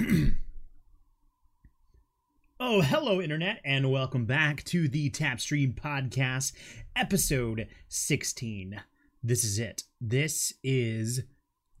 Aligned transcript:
oh, 2.60 2.80
hello, 2.80 3.20
Internet, 3.20 3.60
and 3.64 3.90
welcome 3.90 4.24
back 4.24 4.64
to 4.64 4.88
the 4.88 5.10
Tapstream 5.10 5.74
Podcast, 5.74 6.52
episode 6.96 7.66
16. 7.88 8.80
This 9.22 9.44
is 9.44 9.58
it. 9.58 9.82
This 10.00 10.54
is 10.62 11.24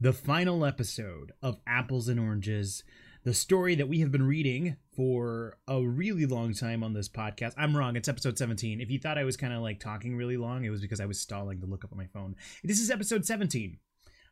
the 0.00 0.12
final 0.12 0.66
episode 0.66 1.32
of 1.42 1.60
Apples 1.66 2.08
and 2.08 2.20
Oranges, 2.20 2.82
the 3.24 3.32
story 3.32 3.74
that 3.76 3.88
we 3.88 4.00
have 4.00 4.12
been 4.12 4.26
reading 4.26 4.76
for 4.94 5.56
a 5.66 5.80
really 5.82 6.26
long 6.26 6.52
time 6.52 6.82
on 6.82 6.92
this 6.92 7.08
podcast. 7.08 7.54
I'm 7.56 7.74
wrong, 7.76 7.96
it's 7.96 8.08
episode 8.08 8.36
17. 8.36 8.82
If 8.82 8.90
you 8.90 8.98
thought 8.98 9.18
I 9.18 9.24
was 9.24 9.38
kind 9.38 9.54
of 9.54 9.62
like 9.62 9.80
talking 9.80 10.16
really 10.16 10.36
long, 10.36 10.64
it 10.64 10.70
was 10.70 10.82
because 10.82 11.00
I 11.00 11.06
was 11.06 11.18
stalling 11.18 11.60
to 11.60 11.66
look 11.66 11.84
up 11.84 11.92
on 11.92 11.98
my 11.98 12.08
phone. 12.12 12.36
This 12.64 12.80
is 12.80 12.90
episode 12.90 13.24
17. 13.24 13.78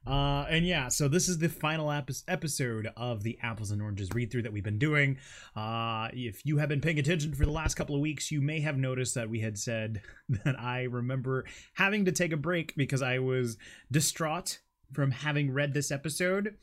Uh, 0.08 0.46
and 0.48 0.66
yeah, 0.66 0.88
so 0.88 1.06
this 1.06 1.28
is 1.28 1.36
the 1.36 1.50
final 1.50 1.92
ep- 1.92 2.08
episode 2.28 2.88
of 2.96 3.22
the 3.22 3.38
Apples 3.42 3.70
and 3.70 3.82
Oranges 3.82 4.08
read 4.14 4.30
through 4.30 4.42
that 4.42 4.52
we've 4.52 4.64
been 4.64 4.78
doing. 4.78 5.18
Uh, 5.54 6.08
if 6.14 6.46
you 6.46 6.56
have 6.56 6.70
been 6.70 6.80
paying 6.80 6.98
attention 6.98 7.34
for 7.34 7.44
the 7.44 7.52
last 7.52 7.74
couple 7.74 7.94
of 7.94 8.00
weeks, 8.00 8.32
you 8.32 8.40
may 8.40 8.60
have 8.60 8.78
noticed 8.78 9.14
that 9.16 9.28
we 9.28 9.40
had 9.40 9.58
said 9.58 10.00
that 10.44 10.58
I 10.58 10.84
remember 10.84 11.44
having 11.74 12.06
to 12.06 12.12
take 12.12 12.32
a 12.32 12.38
break 12.38 12.74
because 12.74 13.02
I 13.02 13.18
was 13.18 13.58
distraught 13.92 14.60
from 14.94 15.10
having 15.10 15.52
read 15.52 15.74
this 15.74 15.90
episode. 15.90 16.56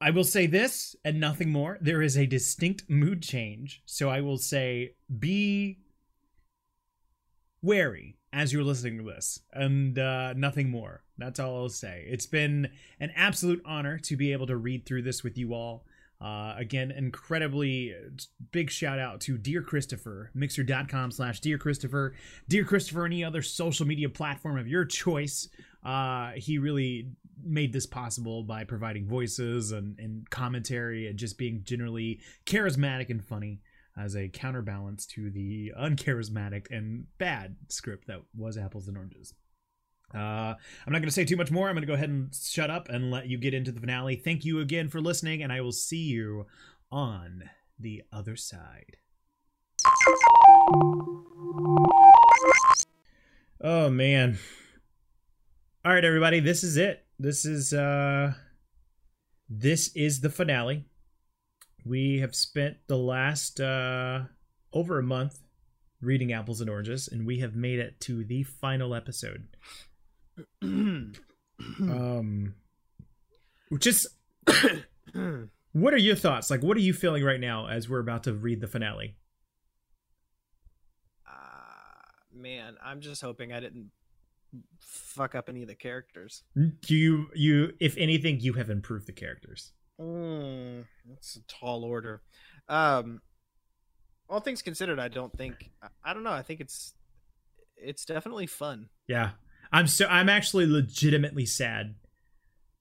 I 0.00 0.10
will 0.10 0.24
say 0.24 0.48
this 0.48 0.96
and 1.04 1.20
nothing 1.20 1.52
more. 1.52 1.78
There 1.80 2.02
is 2.02 2.18
a 2.18 2.26
distinct 2.26 2.90
mood 2.90 3.22
change. 3.22 3.82
So 3.86 4.10
I 4.10 4.20
will 4.20 4.38
say 4.38 4.96
be 5.16 5.78
wary 7.62 8.16
as 8.32 8.52
you're 8.52 8.64
listening 8.64 8.98
to 8.98 9.04
this 9.04 9.38
and 9.52 9.96
uh, 9.96 10.32
nothing 10.32 10.70
more. 10.70 11.03
That's 11.18 11.38
all 11.38 11.56
I'll 11.56 11.68
say. 11.68 12.04
It's 12.08 12.26
been 12.26 12.70
an 13.00 13.12
absolute 13.14 13.62
honor 13.64 13.98
to 14.00 14.16
be 14.16 14.32
able 14.32 14.46
to 14.48 14.56
read 14.56 14.84
through 14.84 15.02
this 15.02 15.22
with 15.22 15.38
you 15.38 15.54
all. 15.54 15.84
Uh, 16.20 16.54
again, 16.56 16.90
incredibly 16.90 17.94
big 18.50 18.70
shout 18.70 18.98
out 18.98 19.20
to 19.20 19.36
Dear 19.36 19.62
Christopher, 19.62 20.30
mixer.com 20.34 21.10
slash 21.10 21.40
Dear 21.40 21.58
Christopher, 21.58 22.14
Dear 22.48 22.64
Christopher, 22.64 23.04
any 23.04 23.22
other 23.22 23.42
social 23.42 23.86
media 23.86 24.08
platform 24.08 24.58
of 24.58 24.66
your 24.66 24.84
choice. 24.84 25.48
Uh, 25.84 26.30
he 26.36 26.58
really 26.58 27.10
made 27.44 27.72
this 27.72 27.84
possible 27.84 28.42
by 28.42 28.64
providing 28.64 29.06
voices 29.06 29.72
and, 29.72 29.98
and 29.98 30.28
commentary 30.30 31.08
and 31.08 31.18
just 31.18 31.36
being 31.36 31.62
generally 31.64 32.20
charismatic 32.46 33.10
and 33.10 33.22
funny 33.22 33.60
as 33.96 34.16
a 34.16 34.28
counterbalance 34.28 35.06
to 35.06 35.30
the 35.30 35.72
uncharismatic 35.78 36.70
and 36.70 37.06
bad 37.18 37.56
script 37.68 38.06
that 38.06 38.22
was 38.36 38.56
Apples 38.56 38.88
and 38.88 38.96
Oranges. 38.96 39.34
Uh, 40.14 40.54
I'm 40.86 40.92
not 40.92 40.98
going 40.98 41.04
to 41.04 41.10
say 41.10 41.24
too 41.24 41.36
much 41.36 41.50
more. 41.50 41.68
I'm 41.68 41.74
going 41.74 41.82
to 41.82 41.88
go 41.88 41.94
ahead 41.94 42.08
and 42.08 42.34
shut 42.34 42.70
up 42.70 42.88
and 42.88 43.10
let 43.10 43.26
you 43.26 43.36
get 43.36 43.54
into 43.54 43.72
the 43.72 43.80
finale. 43.80 44.16
Thank 44.16 44.44
you 44.44 44.60
again 44.60 44.88
for 44.88 45.00
listening, 45.00 45.42
and 45.42 45.52
I 45.52 45.60
will 45.60 45.72
see 45.72 46.04
you 46.04 46.46
on 46.92 47.50
the 47.78 48.02
other 48.12 48.36
side. 48.36 48.96
Oh 53.60 53.88
man. 53.90 54.38
All 55.84 55.92
right 55.92 56.04
everybody, 56.04 56.40
this 56.40 56.62
is 56.62 56.76
it. 56.76 57.04
This 57.18 57.44
is 57.44 57.72
uh 57.72 58.34
this 59.48 59.90
is 59.94 60.20
the 60.20 60.30
finale. 60.30 60.84
We 61.84 62.20
have 62.20 62.34
spent 62.34 62.76
the 62.86 62.96
last 62.98 63.60
uh 63.60 64.24
over 64.72 64.98
a 64.98 65.02
month 65.02 65.40
reading 66.00 66.32
apples 66.32 66.60
and 66.60 66.68
oranges 66.68 67.08
and 67.08 67.26
we 67.26 67.38
have 67.40 67.54
made 67.54 67.78
it 67.78 68.00
to 68.00 68.24
the 68.24 68.42
final 68.42 68.94
episode. 68.94 69.48
um 70.62 72.54
just 73.78 74.06
what 75.72 75.94
are 75.94 75.98
your 75.98 76.16
thoughts? 76.16 76.50
Like 76.50 76.62
what 76.62 76.76
are 76.76 76.80
you 76.80 76.92
feeling 76.92 77.24
right 77.24 77.40
now 77.40 77.66
as 77.66 77.88
we're 77.88 78.00
about 78.00 78.24
to 78.24 78.32
read 78.32 78.60
the 78.60 78.68
finale? 78.68 79.16
Uh, 81.26 82.36
man, 82.36 82.76
I'm 82.84 83.00
just 83.00 83.22
hoping 83.22 83.52
I 83.52 83.60
didn't 83.60 83.90
fuck 84.80 85.34
up 85.34 85.48
any 85.48 85.62
of 85.62 85.68
the 85.68 85.74
characters. 85.74 86.42
Do 86.54 86.94
you 86.94 87.26
you 87.34 87.72
if 87.80 87.96
anything 87.96 88.40
you 88.40 88.54
have 88.54 88.70
improved 88.70 89.06
the 89.06 89.12
characters? 89.12 89.72
Mm, 90.00 90.84
that's 91.08 91.36
a 91.36 91.42
tall 91.42 91.84
order. 91.84 92.22
Um, 92.68 93.20
all 94.28 94.40
things 94.40 94.62
considered, 94.62 94.98
I 94.98 95.08
don't 95.08 95.36
think 95.36 95.70
I, 95.82 95.88
I 96.04 96.14
don't 96.14 96.24
know. 96.24 96.32
I 96.32 96.42
think 96.42 96.60
it's 96.60 96.94
it's 97.76 98.04
definitely 98.04 98.46
fun. 98.46 98.88
Yeah, 99.06 99.30
I'm 99.74 99.86
so 99.88 100.06
I'm 100.06 100.28
actually 100.28 100.66
legitimately 100.66 101.46
sad 101.46 101.96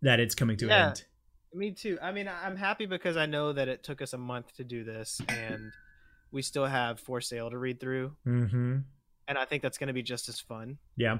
that 0.01 0.19
it's 0.19 0.35
coming 0.35 0.57
to 0.57 0.67
Yeah. 0.67 0.81
an 0.83 0.87
end. 0.89 1.05
Me 1.53 1.71
too. 1.71 1.97
I 2.01 2.11
mean, 2.11 2.27
I'm 2.29 2.55
happy 2.55 2.85
because 2.85 3.15
I 3.17 3.25
know 3.25 3.53
that 3.53 3.67
it 3.67 3.83
took 3.83 4.01
us 4.01 4.13
a 4.13 4.17
month 4.17 4.53
to 4.55 4.63
do 4.63 4.83
this, 4.83 5.21
and 5.27 5.71
we 6.31 6.41
still 6.41 6.65
have 6.65 6.99
For 6.99 7.21
Sale 7.21 7.49
to 7.51 7.57
read 7.57 7.79
through, 7.79 8.15
Mm-hmm. 8.25 8.77
and 9.27 9.37
I 9.37 9.45
think 9.45 9.61
that's 9.61 9.77
going 9.77 9.87
to 9.87 9.93
be 9.93 10.01
just 10.03 10.29
as 10.29 10.39
fun. 10.39 10.77
Yeah. 10.97 11.17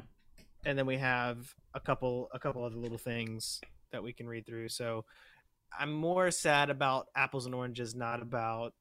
and 0.66 0.78
then 0.78 0.86
we 0.86 0.98
have 0.98 1.54
a 1.74 1.80
couple 1.80 2.30
a 2.34 2.40
couple 2.40 2.64
other 2.64 2.78
little 2.78 2.98
things 2.98 3.60
that 3.92 4.02
we 4.04 4.14
can 4.14 4.28
read 4.28 4.46
through 4.46 4.70
so 4.70 5.04
i'm 5.78 5.92
more 5.92 6.32
sad 6.32 6.70
about 6.70 7.08
apples 7.16 7.46
and 7.46 7.54
oranges 7.54 7.94
not 7.94 8.22
about 8.22 8.74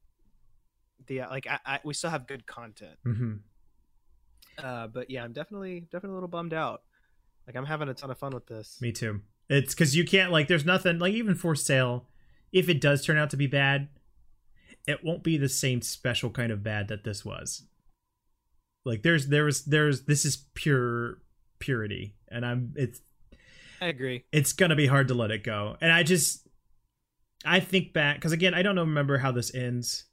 the 1.08 1.18
like 1.22 1.46
I, 1.48 1.58
I, 1.66 1.80
we 1.84 1.92
still 1.94 2.10
have 2.10 2.26
good 2.28 2.46
content 2.46 2.96
Mm-hmm. 3.04 3.32
Uh 4.58 4.86
but 4.86 5.10
yeah 5.10 5.24
i'm 5.24 5.32
definitely 5.32 5.80
definitely 5.80 6.10
a 6.10 6.14
little 6.14 6.28
bummed 6.28 6.54
out 6.54 6.82
like 7.46 7.56
i'm 7.56 7.64
having 7.64 7.88
a 7.88 7.94
ton 7.94 8.10
of 8.10 8.18
fun 8.18 8.32
with 8.32 8.46
this 8.46 8.78
Me 8.80 8.92
too. 8.92 9.20
It's 9.48 9.74
because 9.74 9.94
you 9.94 10.04
can't 10.04 10.32
like. 10.32 10.48
There's 10.48 10.64
nothing 10.64 10.98
like 10.98 11.12
even 11.12 11.34
for 11.34 11.54
sale. 11.54 12.06
If 12.52 12.68
it 12.68 12.80
does 12.80 13.04
turn 13.04 13.18
out 13.18 13.28
to 13.30 13.36
be 13.36 13.46
bad, 13.46 13.88
it 14.86 15.04
won't 15.04 15.22
be 15.22 15.36
the 15.36 15.48
same 15.48 15.82
special 15.82 16.30
kind 16.30 16.50
of 16.50 16.62
bad 16.62 16.88
that 16.88 17.04
this 17.04 17.24
was. 17.24 17.64
Like 18.84 19.02
there's 19.02 19.26
there 19.26 19.44
was 19.44 19.64
there's 19.64 20.04
this 20.06 20.24
is 20.24 20.36
pure 20.54 21.18
purity, 21.58 22.14
and 22.28 22.46
I'm 22.46 22.72
it's 22.76 23.00
i 23.80 23.86
agree 23.86 24.24
it's 24.32 24.52
gonna 24.52 24.76
be 24.76 24.86
hard 24.86 25.08
to 25.08 25.14
let 25.14 25.30
it 25.30 25.44
go. 25.44 25.76
And 25.80 25.92
I 25.92 26.02
just 26.02 26.48
I 27.44 27.60
think 27.60 27.92
back 27.92 28.16
because 28.16 28.32
again 28.32 28.54
I 28.54 28.62
don't 28.62 28.78
remember 28.78 29.18
how 29.18 29.32
this 29.32 29.54
ends, 29.54 30.04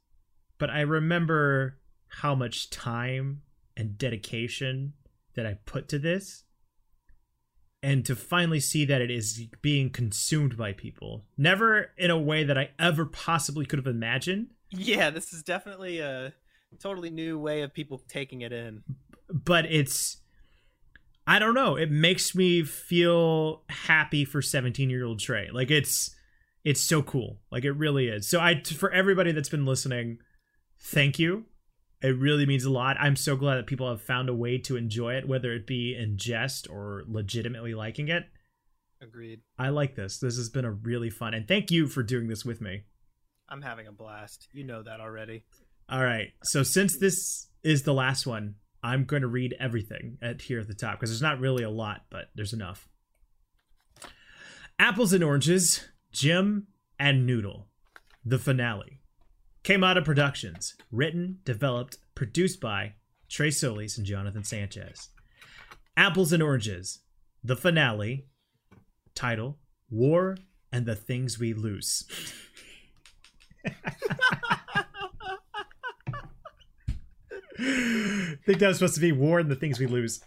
but 0.58 0.70
I 0.70 0.80
remember 0.80 1.78
how 2.08 2.34
much 2.34 2.68
time 2.70 3.42
and 3.76 3.98
dedication 3.98 4.94
that 5.34 5.46
I 5.46 5.58
put 5.66 5.88
to 5.88 5.98
this. 5.98 6.44
And 7.82 8.04
to 8.04 8.14
finally 8.14 8.60
see 8.60 8.84
that 8.84 9.00
it 9.00 9.10
is 9.10 9.46
being 9.62 9.88
consumed 9.88 10.58
by 10.58 10.74
people, 10.74 11.24
never 11.38 11.92
in 11.96 12.10
a 12.10 12.18
way 12.18 12.44
that 12.44 12.58
I 12.58 12.70
ever 12.78 13.06
possibly 13.06 13.64
could 13.64 13.78
have 13.78 13.86
imagined, 13.86 14.48
yeah 14.72 15.10
this 15.10 15.32
is 15.32 15.42
definitely 15.42 15.98
a 15.98 16.32
totally 16.78 17.10
new 17.10 17.36
way 17.36 17.62
of 17.62 17.74
people 17.74 18.00
taking 18.08 18.42
it 18.42 18.52
in 18.52 18.84
but 19.32 19.66
it's 19.66 20.18
I 21.26 21.38
don't 21.38 21.54
know. 21.54 21.76
It 21.76 21.90
makes 21.90 22.34
me 22.34 22.64
feel 22.64 23.62
happy 23.68 24.24
for 24.24 24.42
17 24.42 24.90
year 24.90 25.04
old 25.04 25.20
Trey. 25.20 25.48
Like 25.52 25.70
it's 25.70 26.14
it's 26.64 26.80
so 26.80 27.02
cool. 27.02 27.38
Like 27.50 27.64
it 27.64 27.72
really 27.72 28.08
is. 28.08 28.28
So 28.28 28.40
I 28.40 28.62
for 28.62 28.90
everybody 28.90 29.32
that's 29.32 29.48
been 29.48 29.66
listening, 29.66 30.18
thank 30.78 31.18
you. 31.18 31.44
It 32.02 32.18
really 32.18 32.46
means 32.46 32.64
a 32.64 32.70
lot. 32.70 32.96
I'm 32.98 33.16
so 33.16 33.36
glad 33.36 33.56
that 33.56 33.66
people 33.66 33.88
have 33.88 34.00
found 34.00 34.28
a 34.28 34.34
way 34.34 34.56
to 34.58 34.76
enjoy 34.76 35.14
it, 35.14 35.28
whether 35.28 35.52
it 35.52 35.66
be 35.66 35.94
in 35.94 36.16
jest 36.16 36.68
or 36.70 37.04
legitimately 37.06 37.74
liking 37.74 38.08
it. 38.08 38.24
agreed 39.02 39.40
I 39.58 39.68
like 39.68 39.96
this. 39.96 40.18
This 40.18 40.36
has 40.36 40.48
been 40.48 40.64
a 40.64 40.72
really 40.72 41.10
fun, 41.10 41.34
and 41.34 41.46
thank 41.46 41.70
you 41.70 41.86
for 41.86 42.02
doing 42.02 42.28
this 42.28 42.44
with 42.44 42.60
me. 42.60 42.84
i'm 43.48 43.62
having 43.62 43.86
a 43.86 43.92
blast 43.92 44.48
you 44.52 44.64
know 44.64 44.82
that 44.82 45.00
already 45.00 45.44
All 45.90 46.02
right. 46.04 46.32
So 46.44 46.62
since 46.62 46.96
this 46.98 47.48
is 47.64 47.82
the 47.82 47.92
last 47.92 48.26
one, 48.26 48.54
I'm 48.82 49.04
going 49.04 49.22
to 49.22 49.28
read 49.28 49.56
everything 49.58 50.18
at 50.22 50.42
here 50.42 50.60
at 50.60 50.68
the 50.68 50.74
top 50.74 50.98
because 50.98 51.10
there's 51.10 51.20
not 51.20 51.40
really 51.40 51.64
a 51.64 51.70
lot, 51.70 52.02
but 52.10 52.30
there's 52.34 52.52
enough. 52.52 52.88
Apples 54.78 55.12
and 55.12 55.22
Oranges, 55.22 55.88
Jim 56.12 56.68
and 56.98 57.26
Noodle, 57.26 57.66
the 58.24 58.38
finale. 58.38 58.99
Kamada 59.70 60.04
Productions, 60.04 60.74
written, 60.90 61.38
developed, 61.44 61.98
produced 62.16 62.60
by 62.60 62.94
Trey 63.28 63.52
Solis 63.52 63.96
and 63.96 64.04
Jonathan 64.04 64.42
Sanchez. 64.42 65.10
Apples 65.96 66.32
and 66.32 66.42
Oranges, 66.42 66.98
the 67.44 67.54
finale. 67.54 68.26
Title: 69.14 69.60
War 69.88 70.36
and 70.72 70.86
the 70.86 70.96
Things 70.96 71.38
We 71.38 71.54
Lose. 71.54 72.02
I 73.64 73.70
think 78.44 78.58
that 78.58 78.66
was 78.66 78.78
supposed 78.78 78.96
to 78.96 79.00
be 79.00 79.12
War 79.12 79.38
and 79.38 79.48
the 79.48 79.54
Things 79.54 79.78
We 79.78 79.86
Lose. 79.86 80.20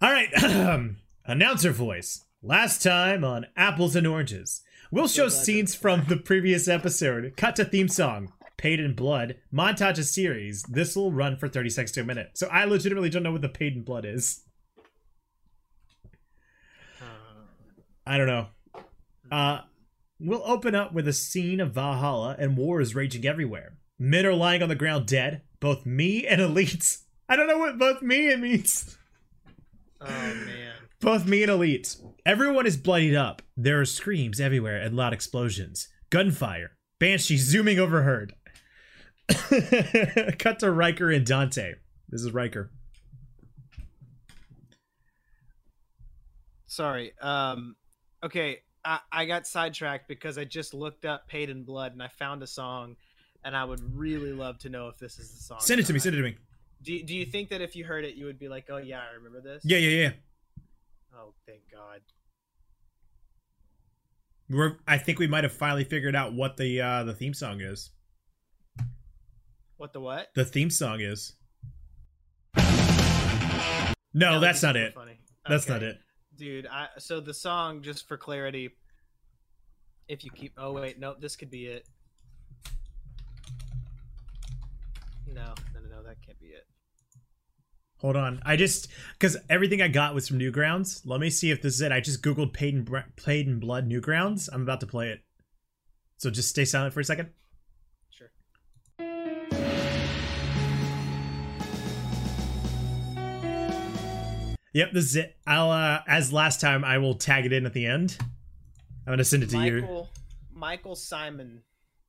All 0.00 0.12
right, 0.12 0.30
announcer 1.26 1.72
voice. 1.72 2.24
Last 2.40 2.84
time 2.84 3.24
on 3.24 3.46
Apples 3.56 3.96
and 3.96 4.06
Oranges, 4.06 4.62
we'll 4.92 5.08
show 5.08 5.28
scenes 5.28 5.74
from 5.74 6.04
the 6.08 6.18
previous 6.18 6.68
episode, 6.68 7.32
cut 7.36 7.56
to 7.56 7.64
theme 7.64 7.88
song, 7.88 8.32
Paid 8.56 8.80
in 8.80 8.94
Blood, 8.94 9.36
montage 9.52 9.98
of 9.98 10.04
series. 10.06 10.62
This 10.64 10.96
will 10.96 11.12
run 11.12 11.36
for 11.36 11.48
30 11.48 11.70
seconds 11.70 11.92
to 11.92 12.00
a 12.00 12.04
minute. 12.04 12.30
So 12.34 12.46
I 12.48 12.64
legitimately 12.64 13.10
don't 13.10 13.22
know 13.22 13.32
what 13.32 13.42
the 13.42 13.48
Paid 13.48 13.74
in 13.74 13.82
Blood 13.82 14.04
is. 14.04 14.42
Uh, 17.00 17.04
I 18.06 18.16
don't 18.18 18.26
know. 18.26 18.46
Uh, 19.30 19.60
We'll 20.20 20.42
open 20.46 20.74
up 20.74 20.92
with 20.92 21.08
a 21.08 21.12
scene 21.12 21.60
of 21.60 21.72
Valhalla 21.72 22.36
and 22.38 22.56
war 22.56 22.80
is 22.80 22.94
raging 22.94 23.26
everywhere. 23.26 23.76
Men 23.98 24.24
are 24.24 24.32
lying 24.32 24.62
on 24.62 24.68
the 24.68 24.74
ground 24.74 25.06
dead, 25.06 25.42
both 25.60 25.84
me 25.84 26.26
and 26.26 26.40
elites. 26.40 27.02
I 27.28 27.36
don't 27.36 27.48
know 27.48 27.58
what 27.58 27.78
both 27.78 28.00
me 28.00 28.32
and 28.32 28.42
means. 28.42 28.96
Oh 30.00 30.06
man. 30.06 30.72
Both 31.00 31.26
me 31.26 31.42
and 31.42 31.50
elites. 31.50 32.00
Everyone 32.24 32.66
is 32.66 32.76
bloodied 32.76 33.14
up. 33.14 33.42
There 33.56 33.80
are 33.80 33.84
screams 33.84 34.40
everywhere 34.40 34.78
and 34.78 34.96
loud 34.96 35.12
explosions. 35.12 35.88
Gunfire. 36.10 36.72
Banshee 37.00 37.36
zooming 37.36 37.78
overheard. 37.78 38.34
Cut 40.38 40.58
to 40.60 40.70
Riker 40.70 41.10
and 41.10 41.24
Dante. 41.24 41.74
This 42.08 42.22
is 42.22 42.32
Riker. 42.32 42.70
Sorry. 46.66 47.12
Um 47.20 47.76
okay, 48.22 48.60
I, 48.84 49.00
I 49.12 49.24
got 49.26 49.46
sidetracked 49.46 50.08
because 50.08 50.38
I 50.38 50.44
just 50.44 50.74
looked 50.74 51.04
up 51.04 51.28
Paid 51.28 51.50
in 51.50 51.64
Blood 51.64 51.92
and 51.92 52.02
I 52.02 52.08
found 52.08 52.42
a 52.42 52.46
song 52.46 52.96
and 53.44 53.56
I 53.56 53.64
would 53.64 53.80
really 53.96 54.32
love 54.32 54.58
to 54.60 54.68
know 54.68 54.88
if 54.88 54.98
this 54.98 55.18
is 55.18 55.30
the 55.30 55.42
song. 55.42 55.58
Send 55.60 55.80
it 55.80 55.86
to 55.86 55.92
me. 55.92 55.98
Send 55.98 56.14
it 56.14 56.18
to 56.18 56.24
me. 56.24 56.36
Do, 56.82 57.02
do 57.02 57.14
you 57.14 57.24
think 57.24 57.50
that 57.50 57.60
if 57.60 57.76
you 57.76 57.84
heard 57.84 58.04
it 58.04 58.14
you 58.14 58.26
would 58.26 58.38
be 58.38 58.48
like, 58.48 58.66
"Oh 58.68 58.76
yeah, 58.76 59.00
I 59.00 59.14
remember 59.14 59.40
this?" 59.40 59.64
Yeah, 59.64 59.78
yeah, 59.78 60.02
yeah. 60.02 60.10
Oh, 61.16 61.32
thank 61.46 61.60
God. 61.72 62.00
We're, 64.50 64.76
I 64.86 64.98
think 64.98 65.18
we 65.18 65.26
might 65.26 65.44
have 65.44 65.52
finally 65.52 65.84
figured 65.84 66.14
out 66.14 66.34
what 66.34 66.56
the 66.56 66.80
uh, 66.80 67.04
the 67.04 67.14
theme 67.14 67.32
song 67.32 67.60
is. 67.60 67.90
What 69.76 69.92
the 69.92 70.00
what? 70.00 70.28
The 70.34 70.44
theme 70.44 70.70
song 70.70 71.00
is. 71.00 71.34
No, 74.16 74.34
That 74.34 74.40
that's 74.40 74.62
not 74.62 74.76
it. 74.76 74.94
Funny. 74.94 75.18
That's 75.48 75.64
Okay. 75.64 75.72
not 75.72 75.82
it. 75.82 75.98
dude. 76.36 76.66
I 76.66 76.88
so 76.98 77.20
the 77.20 77.34
song 77.34 77.82
just 77.82 78.06
for 78.08 78.16
clarity. 78.16 78.70
If 80.08 80.24
you 80.24 80.30
keep, 80.30 80.52
oh 80.58 80.72
wait, 80.72 80.98
no, 81.00 81.14
this 81.18 81.34
could 81.36 81.50
be 81.50 81.66
it. 81.66 81.86
No, 85.26 85.42
no, 85.74 85.80
no, 85.80 85.96
no, 85.96 86.02
that 86.04 86.16
can't 86.24 86.38
be 86.38 86.46
it. 86.48 86.66
Hold 87.98 88.16
on. 88.16 88.40
I 88.44 88.56
just 88.56 88.88
because 89.18 89.36
everything 89.48 89.80
I 89.82 89.88
got 89.88 90.14
was 90.14 90.28
from 90.28 90.38
Newgrounds. 90.38 91.00
Let 91.04 91.20
me 91.20 91.30
see 91.30 91.50
if 91.50 91.62
this 91.62 91.74
is 91.74 91.80
it. 91.80 91.90
I 91.92 92.00
just 92.00 92.22
googled 92.22 92.52
"Paid 92.52 92.74
in, 92.74 93.02
Paid 93.16 93.46
in 93.48 93.58
Blood 93.58 93.88
Newgrounds." 93.88 94.48
I'm 94.52 94.62
about 94.62 94.80
to 94.80 94.86
play 94.86 95.08
it. 95.08 95.20
So 96.18 96.30
just 96.30 96.48
stay 96.50 96.64
silent 96.64 96.94
for 96.94 97.00
a 97.00 97.04
second. 97.04 97.30
Yep, 104.74 104.92
this 104.92 105.04
is 105.04 105.16
it. 105.16 105.36
I'll 105.46 105.70
uh 105.70 106.00
as 106.06 106.32
last 106.32 106.60
time 106.60 106.84
I 106.84 106.98
will 106.98 107.14
tag 107.14 107.46
it 107.46 107.52
in 107.52 107.64
at 107.64 107.72
the 107.72 107.86
end. 107.86 108.16
I'm 109.06 109.12
gonna 109.12 109.24
send 109.24 109.42
it 109.42 109.50
to 109.50 109.58
you. 109.64 109.80
Michael, 109.80 110.10
Michael 110.52 110.96
Simon, 110.96 111.62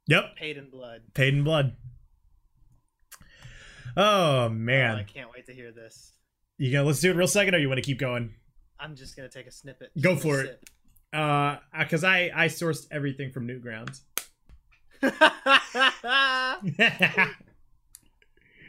Yep, 0.07 0.35
Paid 0.35 0.57
in 0.57 0.69
Blood. 0.69 1.01
Paid 1.13 1.35
in 1.35 1.43
Blood. 1.43 1.75
Oh 3.97 4.49
Oh, 4.49 4.49
I 4.49 5.05
can't 5.07 5.29
wait 5.33 5.45
to 5.45 5.53
hear 5.53 5.71
this. 5.71 6.11
you 6.57 6.71
gonna 6.71 6.85
let's 6.85 6.99
do 6.99 7.11
it 7.11 7.15
real 7.15 7.27
second, 7.27 7.55
or 7.55 7.59
you 7.59 7.69
want 7.69 7.77
to 7.77 7.83
keep 7.83 7.99
going? 7.99 8.33
I'm 8.79 8.95
just 8.95 9.15
gonna 9.15 9.29
take 9.29 9.47
a 9.47 9.51
snippet. 9.51 9.91
Go 10.01 10.15
for 10.15 10.41
it. 10.41 10.61
Uh, 11.13 11.57
because 11.79 12.03
I 12.03 12.31
I 12.35 12.47
sourced 12.47 12.87
everything 12.91 13.31
from 13.31 13.47
Newgrounds. 13.47 14.01
sip. 15.01 15.11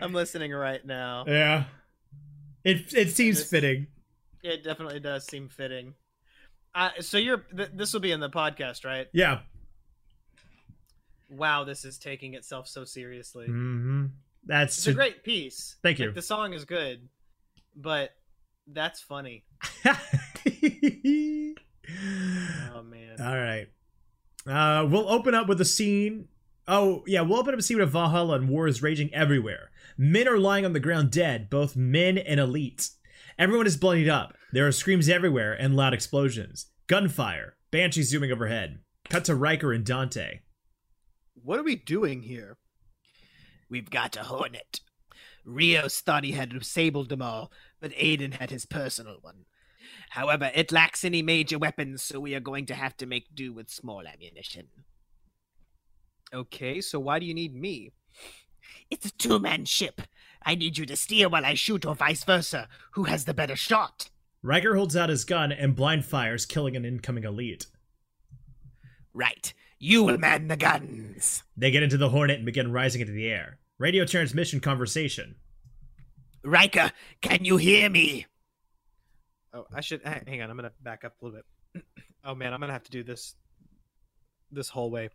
I'm 0.01 0.13
listening 0.13 0.53
right 0.53 0.85
now. 0.85 1.25
yeah, 1.27 1.65
it 2.67 2.93
it 2.95 3.11
seems 3.11 3.43
fitting. 3.43 3.87
It 4.43 4.63
definitely 4.63 5.01
does 5.01 5.25
seem 5.27 5.49
fitting. 5.49 5.95
Uh, 6.75 6.91
so 7.01 7.17
you're 7.19 7.39
th- 7.57 7.71
this 7.75 7.93
will 7.93 8.01
be 8.01 8.13
in 8.13 8.21
the 8.21 8.29
podcast, 8.31 8.85
right? 8.85 9.07
Yeah. 9.13 9.41
Wow, 11.29 11.65
this 11.65 11.85
is 11.85 11.99
taking 11.99 12.35
itself 12.35 12.69
so 12.69 12.85
seriously. 12.85 13.47
hmm 13.47 14.07
That's 14.45 14.77
It's 14.79 14.87
a 14.87 14.93
great 14.93 15.25
piece. 15.25 15.77
Thank 15.83 15.99
Like, 15.99 16.07
you. 16.09 16.13
the 16.13 16.23
song 16.23 16.53
is 16.53 16.65
good, 16.65 17.09
but 17.75 18.11
that's 18.67 19.01
funny. 19.01 19.45
Oh 22.75 22.83
man. 22.83 23.21
All 23.21 23.37
right. 23.37 23.69
Uh, 24.47 24.85
we'll 24.89 25.09
open 25.09 25.35
up 25.35 25.47
with 25.49 25.61
a 25.61 25.65
scene. 25.65 26.27
Oh, 26.69 27.05
yeah, 27.07 27.21
we'll 27.21 27.39
open 27.39 27.55
up 27.55 27.61
a 27.61 27.62
scene 27.62 27.79
with 27.79 27.91
Valhalla 27.91 28.35
and 28.35 28.49
war 28.49 28.67
is 28.67 28.83
raging 28.83 29.12
everywhere. 29.15 29.71
Men 29.99 30.29
are 30.29 30.39
lying 30.39 30.65
on 30.65 30.73
the 30.73 30.81
ground 30.81 31.11
dead, 31.11 31.49
both 31.49 31.77
men 31.77 32.19
and 32.19 32.39
elites. 32.39 32.97
Everyone 33.39 33.67
is 33.67 33.77
bloodied 33.77 34.09
up. 34.09 34.35
There 34.53 34.67
are 34.67 34.73
screams 34.73 35.09
everywhere 35.09 35.53
and 35.53 35.77
loud 35.77 35.95
explosions. 35.95 36.67
Gunfire. 36.87 37.57
Banshee 37.71 38.03
zooming 38.03 38.31
overhead. 38.31 38.81
Cut 39.09 39.25
to 39.27 39.35
Riker 39.35 39.73
and 39.73 39.85
Dante. 39.85 40.41
What 41.35 41.59
are 41.59 41.65
we 41.65 41.77
doing 41.77 42.23
here? 42.23 42.59
We've 43.69 43.91
got 43.91 44.17
a 44.17 44.25
Hornet. 44.25 44.81
Rios 45.45 46.01
thought 46.01 46.25
he 46.25 46.33
had 46.33 46.51
disabled 46.51 47.09
them 47.09 47.23
all, 47.23 47.53
but 47.81 47.93
Aiden 47.93 48.35
had 48.35 48.51
his 48.51 48.67
personal 48.67 49.19
one. 49.21 49.45
However, 50.11 50.51
it 50.55 50.73
lacks 50.73 51.05
any 51.05 51.23
major 51.23 51.59
weapons, 51.59 52.03
so 52.03 52.19
we 52.21 52.35
are 52.35 52.41
going 52.41 52.67
to 52.67 52.75
have 52.75 52.97
to 52.99 53.07
make 53.07 53.35
do 53.35 53.53
with 53.53 53.71
small 53.71 54.03
ammunition. 54.07 54.69
Okay, 56.35 56.81
so 56.81 56.99
why 56.99 57.19
do 57.19 57.27
you 57.27 57.35
need 57.35 57.55
me? 57.55 57.93
It's 58.91 59.07
a 59.07 59.13
two 59.13 59.39
man 59.39 59.65
ship. 59.65 60.03
I 60.45 60.55
need 60.55 60.79
you 60.79 60.87
to 60.87 60.97
steer 60.97 61.29
while 61.29 61.45
I 61.45 61.55
shoot, 61.55 61.85
or 61.85 61.95
vice 61.95 62.25
versa. 62.25 62.69
Who 62.93 63.05
has 63.05 63.25
the 63.25 63.35
better 63.35 63.57
shot? 63.57 64.11
Riker 64.43 64.77
holds 64.77 64.97
out 64.97 65.09
his 65.09 65.25
gun 65.25 65.51
and 65.51 65.75
blind 65.75 66.05
fires, 66.05 66.47
killing 66.47 66.77
an 66.77 66.85
incoming 66.85 67.25
elite. 67.25 67.67
Right. 69.13 69.53
You 69.79 70.05
will 70.05 70.19
man 70.19 70.49
the 70.49 70.57
guns. 70.57 71.43
They 71.57 71.71
get 71.71 71.83
into 71.83 71.97
the 71.97 72.09
Hornet 72.11 72.37
and 72.37 72.47
begin 72.47 72.73
rising 72.73 73.01
into 73.01 73.13
the 73.13 73.29
air. 73.29 73.59
Radio 73.79 74.05
transmission 74.05 74.61
conversation. 74.61 75.37
Riker, 76.45 76.93
can 77.21 77.45
you 77.45 77.57
hear 77.57 77.91
me? 77.91 78.27
Oh, 79.53 79.67
I 79.75 79.81
should 79.81 80.03
hang 80.05 80.25
hang 80.27 80.43
on. 80.43 80.51
I'm 80.51 80.57
gonna 80.57 80.73
back 80.81 81.05
up 81.05 81.15
a 81.21 81.25
little 81.25 81.41
bit. 81.75 81.83
oh 82.25 82.35
man, 82.35 82.55
I'm 82.55 82.61
gonna 82.61 82.73
have 82.73 82.85
to 82.85 82.91
do 82.91 83.03
this 83.03 83.35
this 84.51 84.69
whole 84.69 84.91
way. 84.91 85.11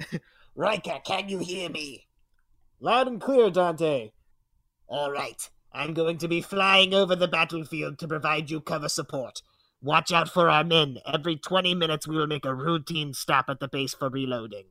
Riker, 0.54 1.00
can 1.04 1.28
you 1.28 1.38
hear 1.38 1.68
me? 1.68 2.05
Loud 2.80 3.08
and 3.08 3.20
clear, 3.20 3.50
Dante. 3.50 4.10
All 4.86 5.10
right. 5.10 5.48
I'm 5.72 5.92
going 5.92 6.18
to 6.18 6.28
be 6.28 6.40
flying 6.40 6.94
over 6.94 7.14
the 7.14 7.28
battlefield 7.28 7.98
to 7.98 8.08
provide 8.08 8.50
you 8.50 8.60
cover 8.60 8.88
support. 8.88 9.42
Watch 9.82 10.10
out 10.10 10.28
for 10.28 10.48
our 10.48 10.64
men. 10.64 10.98
Every 11.06 11.36
20 11.36 11.74
minutes, 11.74 12.08
we 12.08 12.16
will 12.16 12.26
make 12.26 12.44
a 12.46 12.54
routine 12.54 13.12
stop 13.12 13.46
at 13.48 13.60
the 13.60 13.68
base 13.68 13.92
for 13.94 14.08
reloading. 14.08 14.64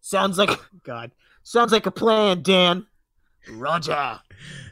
Sounds 0.00 0.38
like 0.38 0.50
God. 0.84 1.12
sounds 1.42 1.72
like 1.72 1.86
a 1.86 1.90
plan, 1.90 2.42
Dan. 2.42 2.86
Roger. 3.50 4.20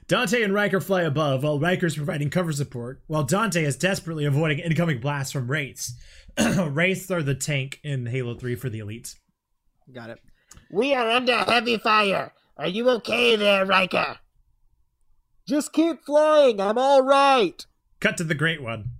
Dante 0.08 0.42
and 0.42 0.52
Riker 0.52 0.80
fly 0.80 1.02
above 1.02 1.44
while 1.44 1.60
Riker 1.60 1.86
is 1.86 1.96
providing 1.96 2.30
cover 2.30 2.52
support, 2.52 3.02
while 3.06 3.22
Dante 3.22 3.64
is 3.64 3.76
desperately 3.76 4.24
avoiding 4.24 4.58
incoming 4.58 5.00
blasts 5.00 5.32
from 5.32 5.50
Wraiths. 5.50 5.94
Wraiths 6.38 7.10
are 7.10 7.22
the 7.22 7.34
tank 7.34 7.80
in 7.84 8.06
Halo 8.06 8.34
3 8.34 8.56
for 8.56 8.68
the 8.68 8.80
elites. 8.80 9.16
Got 9.92 10.10
it. 10.10 10.20
We 10.70 10.94
are 10.94 11.08
under 11.10 11.36
heavy 11.38 11.78
fire. 11.78 12.32
Are 12.56 12.68
you 12.68 12.88
okay 12.90 13.36
there, 13.36 13.64
Riker? 13.66 14.18
Just 15.46 15.72
keep 15.72 16.04
flying. 16.04 16.60
I'm 16.60 16.78
all 16.78 17.02
right. 17.02 17.64
Cut 18.00 18.16
to 18.18 18.24
the 18.24 18.34
Great 18.34 18.62
One. 18.62 18.90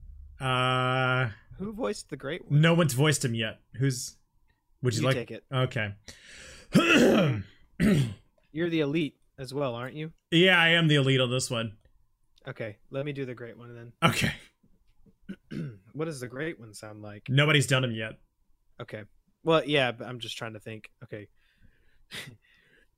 Uh, 0.41 1.31
Who 1.59 1.73
voiced 1.73 2.11
the 2.11 2.17
great 2.17 2.51
one? 2.51 2.61
no 2.61 2.75
one's 2.75 2.93
voiced 2.93 3.25
him 3.25 3.35
yet. 3.35 3.61
Who's? 3.79 4.17
Would 4.83 4.95
you, 4.95 5.01
You 5.03 5.07
like? 5.07 5.17
take 5.17 5.31
it. 5.31 5.45
Okay. 5.53 5.95
You're 8.53 8.71
the 8.71 8.81
elite 8.81 9.17
as 9.39 9.53
well, 9.55 9.75
aren't 9.75 9.95
you? 9.95 10.13
yeah, 10.31 10.61
I 10.61 10.71
am 10.71 10.89
the 10.89 10.97
elite 10.97 11.21
on 11.21 11.31
this 11.31 11.51
one. 11.51 11.73
Okay, 12.47 12.77
let 12.91 13.07
me 13.07 13.13
do 13.13 13.25
the 13.25 13.35
great 13.35 13.57
one 13.57 13.75
then. 13.75 13.93
Okay. 14.11 14.33
what 15.95 16.05
does 16.05 16.21
the 16.21 16.29
great 16.29 16.61
one 16.61 16.75
sound 16.75 17.01
like? 17.01 17.23
Nobody's 17.31 17.67
done 17.67 17.83
him 17.85 17.93
yet. 17.93 18.19
Okay. 18.81 19.05
Well, 19.43 19.63
yeah, 19.65 19.93
but 19.93 20.07
I'm 20.07 20.19
just 20.21 20.37
trying 20.37 20.53
to 20.53 20.61
think. 20.61 20.91
Okay. 21.05 21.29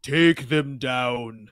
Take 0.03 0.49
them 0.49 0.79
down. 0.79 1.51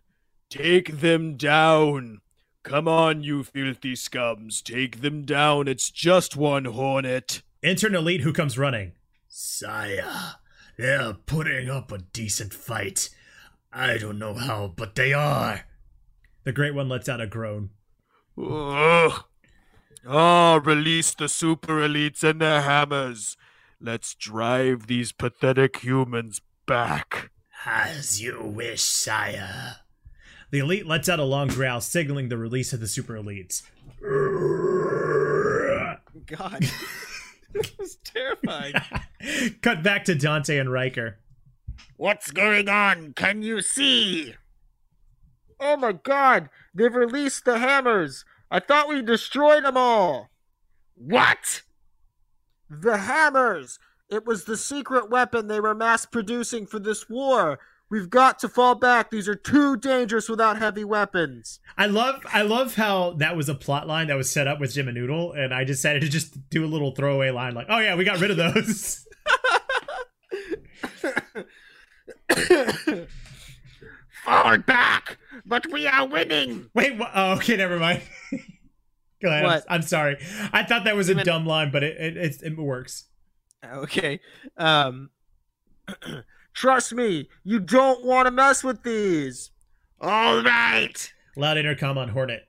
Take 0.49 1.01
them 1.01 1.37
down. 1.37 2.21
Come 2.63 2.89
on, 2.89 3.23
you 3.23 3.43
filthy 3.43 3.95
scums. 3.95 4.63
Take 4.63 5.03
them 5.03 5.25
down. 5.25 5.69
It's 5.69 5.91
just 5.91 6.37
one 6.37 6.65
hornet. 6.65 7.43
Enter 7.63 7.89
an 7.89 7.95
elite 7.95 8.23
who 8.23 8.33
comes 8.33 8.57
running. 8.57 8.93
Sire, 9.29 10.37
they're 10.79 11.15
putting 11.15 11.69
up 11.69 11.91
a 11.91 11.99
decent 11.99 12.55
fight. 12.55 13.11
I 13.73 13.99
don't 13.99 14.19
know 14.19 14.35
how, 14.35 14.73
but 14.77 14.95
they 14.95 15.13
are. 15.13 15.67
The 16.45 16.53
Great 16.53 16.75
One 16.75 16.89
lets 16.89 17.09
out 17.09 17.21
a 17.21 17.27
groan. 17.27 17.71
Ugh. 18.39 19.25
Ah, 20.07 20.61
release 20.63 21.15
the 21.15 21.29
super 21.29 21.79
elites 21.79 22.23
and 22.23 22.41
their 22.41 22.63
hammers. 22.63 23.37
Let's 23.81 24.15
drive 24.15 24.87
these 24.87 25.13
pathetic 25.13 25.79
humans 25.79 26.41
back. 26.67 27.31
As 27.67 28.21
you 28.21 28.43
wish, 28.43 28.83
sire. 28.83 29.77
The 30.51 30.59
elite 30.59 30.87
lets 30.87 31.09
out 31.09 31.19
a 31.19 31.25
long 31.25 31.49
growl, 31.49 31.81
signaling 31.81 32.29
the 32.29 32.37
release 32.37 32.73
of 32.73 32.81
the 32.81 32.87
super 32.87 33.15
elites. 33.15 33.63
God. 36.27 36.63
it 37.55 37.79
was 37.79 37.97
terrifying. 38.05 38.75
Cut 39.63 39.83
back 39.83 40.05
to 40.05 40.15
Dante 40.15 40.59
and 40.59 40.71
Riker. 40.71 41.19
What's 41.97 42.31
going 42.31 42.69
on? 42.69 43.15
Can 43.15 43.43
you 43.43 43.63
see? 43.63 44.35
Oh 45.59 45.77
my 45.77 45.93
god, 45.93 46.51
they've 46.75 46.95
released 46.95 47.45
the 47.45 47.59
hammers. 47.59 48.25
I 48.51 48.61
thought 48.61 48.89
we 48.89 49.01
destroyed 49.03 49.65
them 49.65 49.77
all. 49.77 50.31
What? 50.95 51.63
The 52.69 52.99
hammers! 52.99 53.79
It 54.15 54.25
was 54.25 54.45
the 54.45 54.57
secret 54.57 55.11
weapon 55.11 55.49
they 55.49 55.59
were 55.61 55.75
mass 55.75 56.07
producing 56.07 56.67
for 56.67 56.79
this 56.79 57.09
war. 57.11 57.59
We've 57.91 58.09
got 58.09 58.39
to 58.39 58.49
fall 58.49 58.75
back. 58.77 59.11
These 59.11 59.29
are 59.29 59.35
too 59.35 59.77
dangerous 59.77 60.29
without 60.29 60.57
heavy 60.59 60.85
weapons. 60.85 61.59
I 61.77 61.87
love 61.87 62.25
I 62.33 62.43
love 62.43 62.77
how 62.77 63.13
that 63.19 63.37
was 63.37 63.49
a 63.49 63.55
plot 63.55 63.87
line 63.87 64.07
that 64.07 64.17
was 64.17 64.31
set 64.31 64.47
up 64.47 64.61
with 64.61 64.73
Jim 64.73 64.89
and 64.89 64.97
Noodle, 64.97 65.33
and 65.33 65.53
I 65.53 65.65
decided 65.65 66.01
to 66.03 66.09
just 66.09 66.49
do 66.49 66.65
a 66.65 66.67
little 66.67 66.93
throwaway 66.95 67.31
line 67.31 67.55
like, 67.55 67.67
"Oh 67.69 67.79
yeah, 67.81 67.95
we 67.97 68.05
got 68.05 68.21
rid 68.21 68.31
of 68.31 68.37
those." 68.37 69.07
Fall 74.25 74.59
back! 74.59 75.19
But 75.45 75.71
we 75.71 75.87
are 75.87 76.07
winning! 76.07 76.71
Wait, 76.75 76.97
wha- 76.97 77.11
oh, 77.15 77.33
okay, 77.35 77.57
never 77.57 77.79
mind. 77.79 78.01
Go 79.23 79.29
ahead. 79.29 79.45
I'm- 79.45 79.45
What? 79.45 79.65
I'm, 79.69 79.83
sorry. 79.83 80.17
I 80.53 80.63
thought 80.63 80.85
that 80.85 80.97
was 80.97 81.09
a 81.11 81.15
dumb 81.23 81.47
line, 81.47 81.71
but 81.71 81.83
it 81.83 81.97
it, 82.01 82.17
it, 82.17 82.43
it 82.43 82.57
works. 82.57 83.05
okay. 83.75 84.21
Um. 84.57 85.11
Trust 86.55 86.93
me, 86.95 87.29
you 87.43 87.59
don't 87.59 88.05
want 88.05 88.27
to 88.27 88.31
mess 88.31 88.63
with 88.63 88.85
these. 88.85 89.51
All 90.01 90.41
right. 90.43 91.13
Loud 91.37 91.59
intercom 91.59 91.99
on 91.99 92.11
Hornet. 92.11 92.43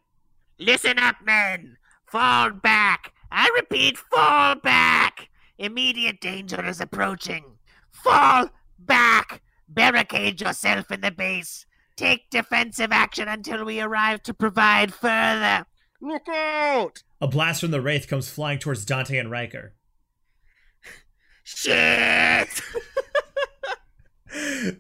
Listen 0.60 1.00
up, 1.00 1.16
men. 1.26 1.78
Fall 2.06 2.52
back. 2.52 3.14
I 3.32 3.52
repeat, 3.56 3.98
fall 3.98 4.56
back. 4.56 5.30
Immediate 5.58 6.22
danger 6.22 6.64
is 6.64 6.80
approaching. 6.80 7.58
Fall 7.92 8.50
back. 8.78 9.42
Barricade 9.68 10.40
yourself 10.40 10.92
in 10.92 11.02
the 11.02 11.12
base. 11.12 11.66
Take 11.98 12.30
defensive 12.30 12.92
action 12.92 13.28
until 13.28 13.66
we 13.66 13.82
arrive 13.82 14.22
to 14.24 14.34
provide 14.34 14.94
further. 14.94 15.66
Look 16.00 16.28
out! 16.30 17.04
A 17.20 17.28
blast 17.28 17.62
from 17.62 17.72
the 17.72 17.82
Wraith 17.82 18.08
comes 18.08 18.30
flying 18.30 18.60
towards 18.60 18.86
Dante 18.86 19.18
and 19.18 19.32
Riker. 19.32 19.74
Shit! 21.46 22.50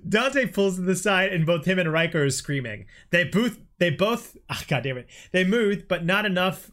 Dante 0.09 0.47
pulls 0.47 0.75
to 0.75 0.81
the 0.81 0.95
side, 0.95 1.31
and 1.31 1.45
both 1.45 1.65
him 1.65 1.79
and 1.79 1.91
Riker 1.91 2.25
are 2.25 2.29
screaming. 2.29 2.85
They 3.11 3.23
both, 3.23 3.59
they 3.77 3.91
both, 3.91 4.35
ah, 4.49 4.63
god 4.67 4.83
damn 4.83 4.97
it, 4.97 5.07
they 5.31 5.45
move, 5.45 5.87
but 5.87 6.03
not 6.03 6.25
enough, 6.25 6.71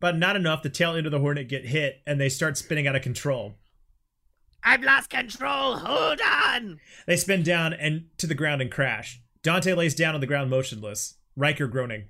but 0.00 0.16
not 0.16 0.34
enough. 0.34 0.62
The 0.62 0.70
tail 0.70 0.96
end 0.96 1.06
of 1.06 1.12
the 1.12 1.20
Hornet 1.20 1.48
get 1.48 1.66
hit, 1.66 2.00
and 2.06 2.20
they 2.20 2.28
start 2.28 2.56
spinning 2.56 2.88
out 2.88 2.96
of 2.96 3.02
control. 3.02 3.54
I've 4.64 4.82
lost 4.82 5.10
control. 5.10 5.76
Hold 5.76 6.20
on. 6.20 6.80
They 7.06 7.16
spin 7.16 7.42
down 7.42 7.72
and 7.74 8.06
to 8.18 8.26
the 8.26 8.34
ground 8.34 8.60
and 8.60 8.70
crash. 8.70 9.20
Dante 9.42 9.72
lays 9.74 9.94
down 9.94 10.14
on 10.14 10.20
the 10.20 10.26
ground 10.26 10.50
motionless. 10.50 11.14
Riker 11.36 11.68
groaning. 11.68 12.06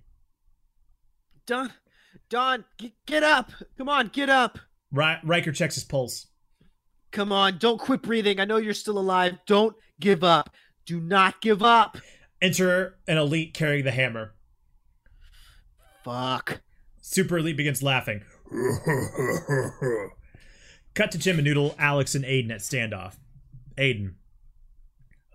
Don, 1.46 1.72
Don, 2.30 2.64
g- 2.78 2.94
get 3.04 3.22
up! 3.22 3.52
Come 3.76 3.88
on, 3.88 4.08
get 4.08 4.30
up! 4.30 4.58
Ri- 4.90 5.18
Riker 5.22 5.52
checks 5.52 5.75
his 5.75 5.84
pulse. 5.84 6.27
Come 7.11 7.33
on, 7.33 7.59
don't 7.59 7.79
quit 7.79 8.03
breathing. 8.03 8.41
I 8.41 8.45
know 8.45 8.59
you're 8.59 8.75
still 8.75 8.99
alive. 8.99 9.38
Don't 9.47 9.75
give 9.99 10.23
up. 10.23 10.50
Do 10.85 11.00
not 11.00 11.41
give 11.41 11.62
up. 11.62 11.99
Enter 12.41 12.97
an 13.07 13.19
elite 13.19 13.55
carrying 13.55 13.85
the 13.85 13.91
hammer. 13.91 14.35
Fuck. 16.05 16.61
Super 17.00 17.38
Elite 17.38 17.57
begins 17.57 17.83
laughing. 17.83 18.23
Cut 20.95 21.11
to 21.12 21.19
Jim 21.19 21.37
and 21.38 21.45
Noodle, 21.45 21.75
Alex, 21.79 22.15
and 22.15 22.25
Aiden 22.25 22.50
at 22.50 22.61
standoff. 22.61 23.15
Aiden. 23.77 24.15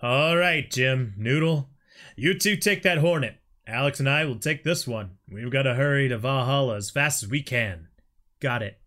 All 0.02 0.38
right, 0.38 0.70
Jim, 0.70 1.14
Noodle. 1.18 1.70
You 2.16 2.38
two 2.38 2.56
take 2.56 2.84
that 2.84 3.00
Hornet. 3.00 3.38
Alex 3.66 4.00
and 4.00 4.10
I 4.10 4.26
will 4.26 4.36
take 4.36 4.64
this 4.64 4.88
one. 4.88 5.12
We've 5.30 5.52
got 5.52 5.64
to 5.64 5.76
hurry 5.76 6.10
to 6.10 6.18
Valhalla 6.18 6.76
as 6.76 6.90
fast 6.90 7.24
as 7.24 7.30
we 7.30 7.42
can. 7.42 7.88
Got 8.40 8.62
it. 8.62 8.80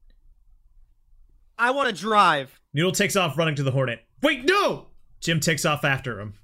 I 1.58 1.70
want 1.70 1.88
to 1.88 1.94
drive. 1.94 2.60
Noodle 2.76 2.92
takes 2.92 3.16
off 3.16 3.38
running 3.38 3.54
to 3.54 3.62
the 3.62 3.70
Hornet. 3.70 4.00
Wait, 4.22 4.44
no! 4.44 4.88
Jim 5.22 5.40
takes 5.40 5.64
off 5.64 5.82
after 5.82 6.20
him. 6.20 6.34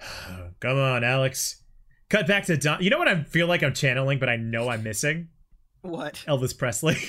Come 0.60 0.78
on, 0.78 1.02
Alex. 1.02 1.60
Cut 2.08 2.28
back 2.28 2.44
to 2.44 2.56
Don. 2.56 2.80
You 2.80 2.88
know 2.88 2.98
what 2.98 3.08
I 3.08 3.24
feel 3.24 3.48
like 3.48 3.64
I'm 3.64 3.74
channeling, 3.74 4.20
but 4.20 4.28
I 4.28 4.36
know 4.36 4.68
I'm 4.68 4.84
missing? 4.84 5.30
What? 5.82 6.22
Elvis 6.28 6.56
Presley. 6.56 6.96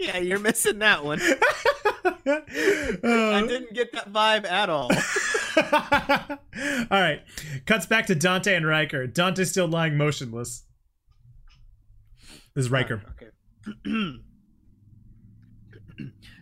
Yeah, 0.00 0.18
you're 0.18 0.38
missing 0.38 0.78
that 0.78 1.04
one. 1.04 1.18
I 1.20 2.14
Uh, 3.02 3.40
didn't 3.46 3.74
get 3.74 3.92
that 3.92 4.12
vibe 4.12 4.44
at 4.44 4.70
all. 4.70 4.90
All 6.90 7.00
right. 7.00 7.20
Cuts 7.66 7.86
back 7.86 8.06
to 8.06 8.14
Dante 8.14 8.54
and 8.54 8.66
Riker. 8.66 9.06
Dante's 9.08 9.50
still 9.50 9.66
lying 9.66 9.96
motionless. 9.96 10.64
This 12.54 12.66
is 12.66 12.70
Riker. 12.70 13.02
Okay. 13.20 13.30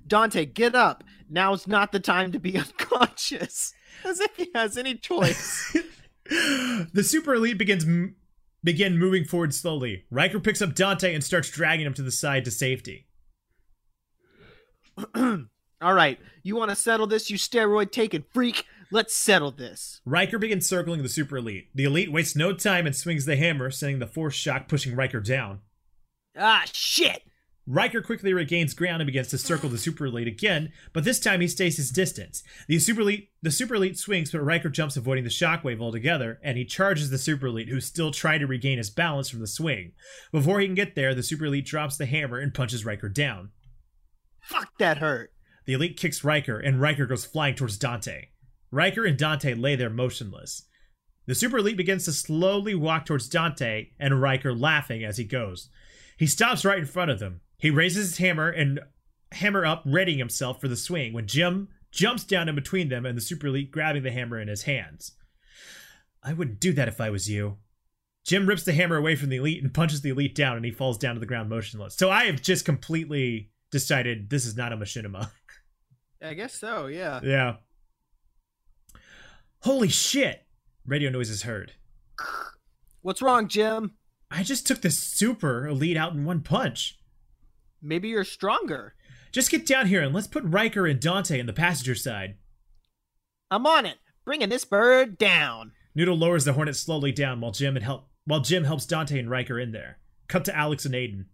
Dante, 0.06 0.44
get 0.44 0.74
up. 0.74 1.04
Now's 1.28 1.66
not 1.66 1.92
the 1.92 2.00
time 2.00 2.32
to 2.32 2.38
be 2.38 2.56
unconscious. 2.58 3.72
As 4.04 4.20
if 4.20 4.36
he 4.36 4.50
has 4.54 4.76
any 4.76 4.94
choice. 4.94 5.76
the 6.28 7.04
super 7.04 7.34
elite 7.34 7.58
begins 7.58 7.84
m- 7.84 8.16
begin 8.62 8.98
moving 8.98 9.24
forward 9.24 9.54
slowly. 9.54 10.04
Riker 10.10 10.40
picks 10.40 10.60
up 10.62 10.74
Dante 10.74 11.14
and 11.14 11.24
starts 11.24 11.50
dragging 11.50 11.86
him 11.86 11.94
to 11.94 12.02
the 12.02 12.12
side 12.12 12.44
to 12.44 12.50
safety. 12.50 13.06
All 15.14 15.92
right, 15.92 16.18
you 16.42 16.56
want 16.56 16.70
to 16.70 16.76
settle 16.76 17.06
this, 17.06 17.30
you 17.30 17.36
steroid 17.36 17.92
taking 17.92 18.24
freak? 18.32 18.64
Let's 18.90 19.14
settle 19.16 19.50
this. 19.50 20.00
Riker 20.04 20.38
begins 20.38 20.66
circling 20.66 21.02
the 21.02 21.08
super 21.08 21.36
elite. 21.36 21.68
The 21.74 21.84
elite 21.84 22.12
wastes 22.12 22.36
no 22.36 22.52
time 22.54 22.86
and 22.86 22.94
swings 22.94 23.24
the 23.24 23.36
hammer, 23.36 23.70
sending 23.70 23.98
the 23.98 24.06
force 24.06 24.34
shock 24.34 24.68
pushing 24.68 24.94
Riker 24.94 25.20
down. 25.20 25.60
Ah, 26.38 26.64
shit. 26.72 27.22
Riker 27.68 28.00
quickly 28.00 28.32
regains 28.32 28.74
ground 28.74 29.02
and 29.02 29.06
begins 29.06 29.26
to 29.28 29.38
circle 29.38 29.68
the 29.68 29.76
super 29.76 30.06
elite 30.06 30.28
again, 30.28 30.72
but 30.92 31.02
this 31.02 31.18
time 31.18 31.40
he 31.40 31.48
stays 31.48 31.76
his 31.76 31.90
distance. 31.90 32.44
The 32.68 32.78
super 32.78 33.00
elite, 33.00 33.30
the 33.42 33.50
super 33.50 33.74
elite 33.74 33.98
swings, 33.98 34.30
but 34.30 34.40
Riker 34.40 34.68
jumps, 34.68 34.96
avoiding 34.96 35.24
the 35.24 35.30
shockwave 35.30 35.80
altogether, 35.80 36.38
and 36.44 36.56
he 36.56 36.64
charges 36.64 37.10
the 37.10 37.18
super 37.18 37.46
elite, 37.46 37.68
who's 37.68 37.84
still 37.84 38.12
trying 38.12 38.38
to 38.38 38.46
regain 38.46 38.78
his 38.78 38.90
balance 38.90 39.28
from 39.28 39.40
the 39.40 39.48
swing. 39.48 39.92
Before 40.30 40.60
he 40.60 40.66
can 40.66 40.76
get 40.76 40.94
there, 40.94 41.12
the 41.12 41.24
super 41.24 41.46
elite 41.46 41.66
drops 41.66 41.96
the 41.96 42.06
hammer 42.06 42.38
and 42.38 42.54
punches 42.54 42.84
Riker 42.84 43.08
down. 43.08 43.50
Fuck, 44.42 44.78
that 44.78 44.98
hurt. 44.98 45.32
The 45.66 45.72
elite 45.72 45.96
kicks 45.96 46.22
Riker, 46.22 46.60
and 46.60 46.80
Riker 46.80 47.06
goes 47.06 47.24
flying 47.24 47.56
towards 47.56 47.78
Dante. 47.78 48.26
Riker 48.70 49.04
and 49.04 49.18
Dante 49.18 49.54
lay 49.54 49.74
there 49.74 49.90
motionless. 49.90 50.66
The 51.26 51.34
super 51.34 51.58
elite 51.58 51.76
begins 51.76 52.04
to 52.04 52.12
slowly 52.12 52.76
walk 52.76 53.06
towards 53.06 53.28
Dante, 53.28 53.88
and 53.98 54.22
Riker 54.22 54.54
laughing 54.54 55.02
as 55.02 55.16
he 55.16 55.24
goes. 55.24 55.68
He 56.16 56.28
stops 56.28 56.64
right 56.64 56.78
in 56.78 56.86
front 56.86 57.10
of 57.10 57.18
them. 57.18 57.40
He 57.58 57.70
raises 57.70 58.10
his 58.10 58.18
hammer 58.18 58.48
and 58.48 58.80
hammer 59.32 59.64
up, 59.64 59.82
readying 59.84 60.18
himself 60.18 60.60
for 60.60 60.68
the 60.68 60.76
swing 60.76 61.12
when 61.12 61.26
Jim 61.26 61.68
jumps 61.90 62.24
down 62.24 62.48
in 62.48 62.54
between 62.54 62.88
them 62.88 63.06
and 63.06 63.16
the 63.16 63.22
super 63.22 63.46
elite 63.46 63.70
grabbing 63.70 64.02
the 64.02 64.10
hammer 64.10 64.38
in 64.38 64.48
his 64.48 64.62
hands. 64.62 65.12
I 66.22 66.32
wouldn't 66.32 66.60
do 66.60 66.72
that 66.74 66.88
if 66.88 67.00
I 67.00 67.10
was 67.10 67.30
you. 67.30 67.56
Jim 68.24 68.46
rips 68.46 68.64
the 68.64 68.72
hammer 68.72 68.96
away 68.96 69.14
from 69.14 69.28
the 69.28 69.36
elite 69.36 69.62
and 69.62 69.72
punches 69.72 70.00
the 70.00 70.10
elite 70.10 70.34
down, 70.34 70.56
and 70.56 70.64
he 70.64 70.72
falls 70.72 70.98
down 70.98 71.14
to 71.14 71.20
the 71.20 71.26
ground 71.26 71.48
motionless. 71.48 71.96
So 71.96 72.10
I 72.10 72.24
have 72.24 72.42
just 72.42 72.64
completely 72.64 73.50
decided 73.70 74.28
this 74.28 74.44
is 74.44 74.56
not 74.56 74.72
a 74.72 74.76
machinima. 74.76 75.30
I 76.20 76.34
guess 76.34 76.54
so, 76.54 76.86
yeah. 76.86 77.20
Yeah. 77.24 77.56
Holy 79.60 79.88
shit! 79.88 80.46
Radio 80.84 81.10
noise 81.10 81.30
is 81.30 81.42
heard. 81.42 81.72
What's 83.02 83.22
wrong, 83.22 83.48
Jim? 83.48 83.92
I 84.30 84.42
just 84.42 84.66
took 84.66 84.80
the 84.80 84.90
super 84.90 85.66
elite 85.66 85.96
out 85.96 86.12
in 86.12 86.24
one 86.24 86.40
punch. 86.40 86.98
Maybe 87.82 88.08
you're 88.08 88.24
stronger. 88.24 88.94
Just 89.32 89.50
get 89.50 89.66
down 89.66 89.86
here 89.86 90.02
and 90.02 90.14
let's 90.14 90.26
put 90.26 90.44
Riker 90.44 90.86
and 90.86 91.00
Dante 91.00 91.38
in 91.38 91.46
the 91.46 91.52
passenger 91.52 91.94
side. 91.94 92.36
I'm 93.50 93.66
on 93.66 93.86
it. 93.86 93.98
Bringing 94.24 94.48
this 94.48 94.64
bird 94.64 95.18
down. 95.18 95.72
Noodle 95.94 96.16
lowers 96.16 96.44
the 96.44 96.54
Hornet 96.54 96.76
slowly 96.76 97.12
down 97.12 97.40
while 97.40 97.52
Jim 97.52 97.76
and 97.76 97.84
help 97.84 98.08
while 98.24 98.40
Jim 98.40 98.64
helps 98.64 98.86
Dante 98.86 99.18
and 99.18 99.30
Riker 99.30 99.58
in 99.58 99.72
there. 99.72 99.98
Cut 100.28 100.44
to 100.46 100.56
Alex 100.56 100.84
and 100.84 100.94
Aiden. 100.94 101.26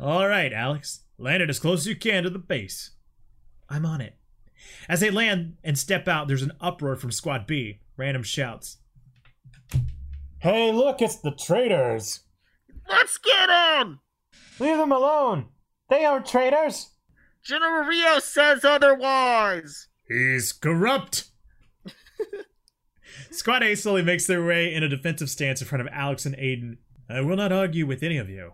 All 0.00 0.26
right, 0.26 0.52
Alex, 0.52 1.00
land 1.18 1.42
it 1.42 1.50
as 1.50 1.58
close 1.58 1.80
as 1.80 1.86
you 1.86 1.96
can 1.96 2.22
to 2.22 2.30
the 2.30 2.38
base. 2.38 2.92
I'm 3.68 3.84
on 3.84 4.00
it. 4.00 4.14
As 4.88 5.00
they 5.00 5.10
land 5.10 5.56
and 5.62 5.78
step 5.78 6.08
out, 6.08 6.28
there's 6.28 6.42
an 6.42 6.52
uproar 6.60 6.96
from 6.96 7.12
Squad 7.12 7.46
B. 7.46 7.80
Random 7.96 8.22
shouts. 8.22 8.78
Hey, 10.38 10.72
look, 10.72 11.02
it's 11.02 11.16
the 11.16 11.32
traitors. 11.32 12.20
Let's 12.88 13.18
get 13.18 13.50
him! 13.50 14.00
Leave 14.58 14.76
them 14.76 14.92
alone. 14.92 15.46
They 15.88 16.04
aren't 16.04 16.26
traitors. 16.26 16.90
General 17.42 17.86
Rio 17.86 18.18
says 18.18 18.64
otherwise. 18.64 19.88
He's 20.06 20.52
corrupt. 20.52 21.30
Squad 23.30 23.62
A 23.62 23.74
slowly 23.74 24.02
makes 24.02 24.26
their 24.26 24.44
way 24.44 24.72
in 24.72 24.82
a 24.82 24.88
defensive 24.88 25.30
stance 25.30 25.60
in 25.60 25.68
front 25.68 25.82
of 25.82 25.92
Alex 25.92 26.26
and 26.26 26.36
Aiden. 26.36 26.78
I 27.08 27.20
will 27.20 27.36
not 27.36 27.52
argue 27.52 27.86
with 27.86 28.02
any 28.02 28.18
of 28.18 28.28
you. 28.28 28.52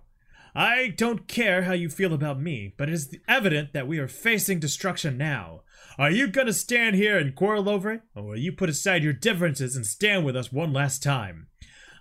I 0.55 0.95
don't 0.97 1.27
care 1.27 1.63
how 1.63 1.73
you 1.73 1.89
feel 1.89 2.15
about 2.15 2.41
me, 2.41 2.75
but 2.77 2.89
it 2.89 2.93
is 2.93 3.17
evident 3.27 3.73
that 3.73 3.89
we 3.89 3.99
are 3.99 4.07
facing 4.07 4.61
destruction 4.61 5.19
now. 5.19 5.63
Are 5.99 6.11
you 6.11 6.29
gonna 6.29 6.53
stand 6.53 6.95
here 6.95 7.19
and 7.19 7.35
quarrel 7.35 7.69
over 7.69 7.93
it, 7.93 8.03
or 8.15 8.23
will 8.23 8.37
you 8.37 8.53
put 8.53 8.69
aside 8.69 9.03
your 9.03 9.13
differences 9.13 9.75
and 9.75 9.85
stand 9.85 10.25
with 10.25 10.37
us 10.37 10.53
one 10.53 10.73
last 10.73 11.03
time? 11.03 11.49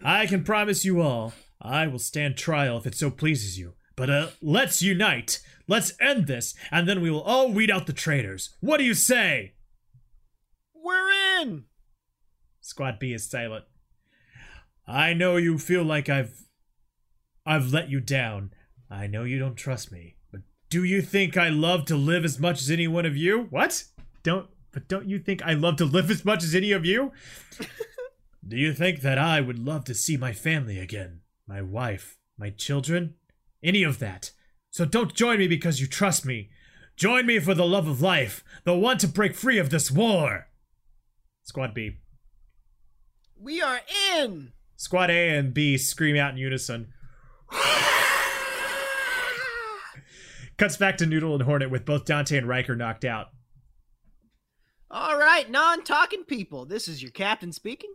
I 0.04 0.28
can 0.28 0.44
promise 0.44 0.86
you 0.86 1.02
all, 1.02 1.34
I 1.60 1.88
will 1.88 2.00
stand 2.00 2.38
trial 2.38 2.78
if 2.78 2.86
it 2.86 2.96
so 2.96 3.10
pleases 3.10 3.58
you. 3.58 3.74
But 3.96 4.10
uh, 4.10 4.28
let's 4.42 4.82
unite. 4.82 5.40
Let's 5.68 5.94
end 6.00 6.28
this, 6.28 6.56
and 6.72 6.88
then 6.88 7.02
we 7.02 7.10
will 7.10 7.22
all 7.22 7.52
weed 7.52 7.72
out 7.72 7.88
the 7.88 7.94
traitors. 7.94 8.56
What 8.60 8.78
do 8.78 8.84
you 8.84 8.94
say? 8.94 9.54
We're 10.74 11.42
in. 11.42 11.66
Squad 12.60 13.00
B 13.00 13.14
is 13.14 13.30
silent. 13.30 13.66
I 14.88 15.14
know 15.14 15.38
you 15.38 15.58
feel 15.58 15.84
like 15.84 16.10
I've 16.10 16.44
I've 17.46 17.72
let 17.72 17.90
you 17.90 18.00
down. 18.00 18.52
I 18.90 19.08
know 19.08 19.24
you 19.24 19.40
don't 19.40 19.56
trust 19.56 19.92
me. 19.92 20.16
But 20.32 20.42
do 20.70 20.84
you 20.84 21.02
think 21.02 21.38
I 21.38 21.50
love 21.50 21.86
to 21.86 21.96
live 21.96 22.26
as 22.26 22.40
much 22.40 22.62
as 22.62 22.70
any 22.70 22.88
one 22.88 23.06
of 23.06 23.16
you? 23.16 23.48
What? 23.50 23.86
Don't 24.24 24.48
but 24.72 24.88
don't 24.88 25.08
you 25.08 25.20
think 25.20 25.42
I 25.44 25.54
love 25.54 25.78
to 25.78 25.86
live 25.86 26.10
as 26.10 26.26
much 26.26 26.44
as 26.44 26.56
any 26.56 26.72
of 26.72 26.86
you? 26.86 27.12
do 28.48 28.58
you 28.58 28.74
think 28.74 29.02
that 29.02 29.18
I 29.18 29.40
would 29.40 29.60
love 29.60 29.86
to 29.86 29.94
see 29.94 30.18
my 30.18 30.34
family 30.34 30.80
again? 30.80 31.22
My 31.48 31.62
wife, 31.62 32.18
my 32.38 32.50
children? 32.50 33.16
Any 33.64 33.84
of 33.84 34.00
that. 34.00 34.32
So 34.70 34.86
don't 34.86 35.14
join 35.14 35.40
me 35.40 35.48
because 35.48 35.80
you 35.80 35.88
trust 35.88 36.26
me. 36.26 36.50
Join 36.96 37.26
me 37.26 37.40
for 37.40 37.54
the 37.54 37.66
love 37.66 37.88
of 37.88 38.02
life, 38.02 38.44
the 38.66 38.76
want 38.78 39.00
to 39.00 39.08
break 39.08 39.36
free 39.36 39.58
of 39.58 39.70
this 39.70 39.90
war. 39.90 40.48
Squad 41.44 41.74
B. 41.74 41.98
We 43.40 43.62
are 43.62 43.82
in. 44.16 44.54
Squad 44.76 45.10
A 45.10 45.30
and 45.30 45.54
B 45.54 45.78
scream 45.78 46.18
out 46.18 46.32
in 46.32 46.38
unison. 46.38 46.94
Cuts 50.58 50.78
back 50.78 50.98
to 50.98 51.06
Noodle 51.06 51.34
and 51.34 51.44
Hornet 51.44 51.70
with 51.72 51.86
both 51.86 52.06
Dante 52.06 52.38
and 52.38 52.48
Riker 52.48 52.76
knocked 52.76 53.06
out. 53.06 53.28
All 54.90 55.18
right, 55.18 55.50
non-talking 55.50 56.26
people. 56.26 56.66
This 56.66 56.88
is 56.88 57.02
your 57.02 57.12
captain 57.12 57.52
speaking. 57.52 57.94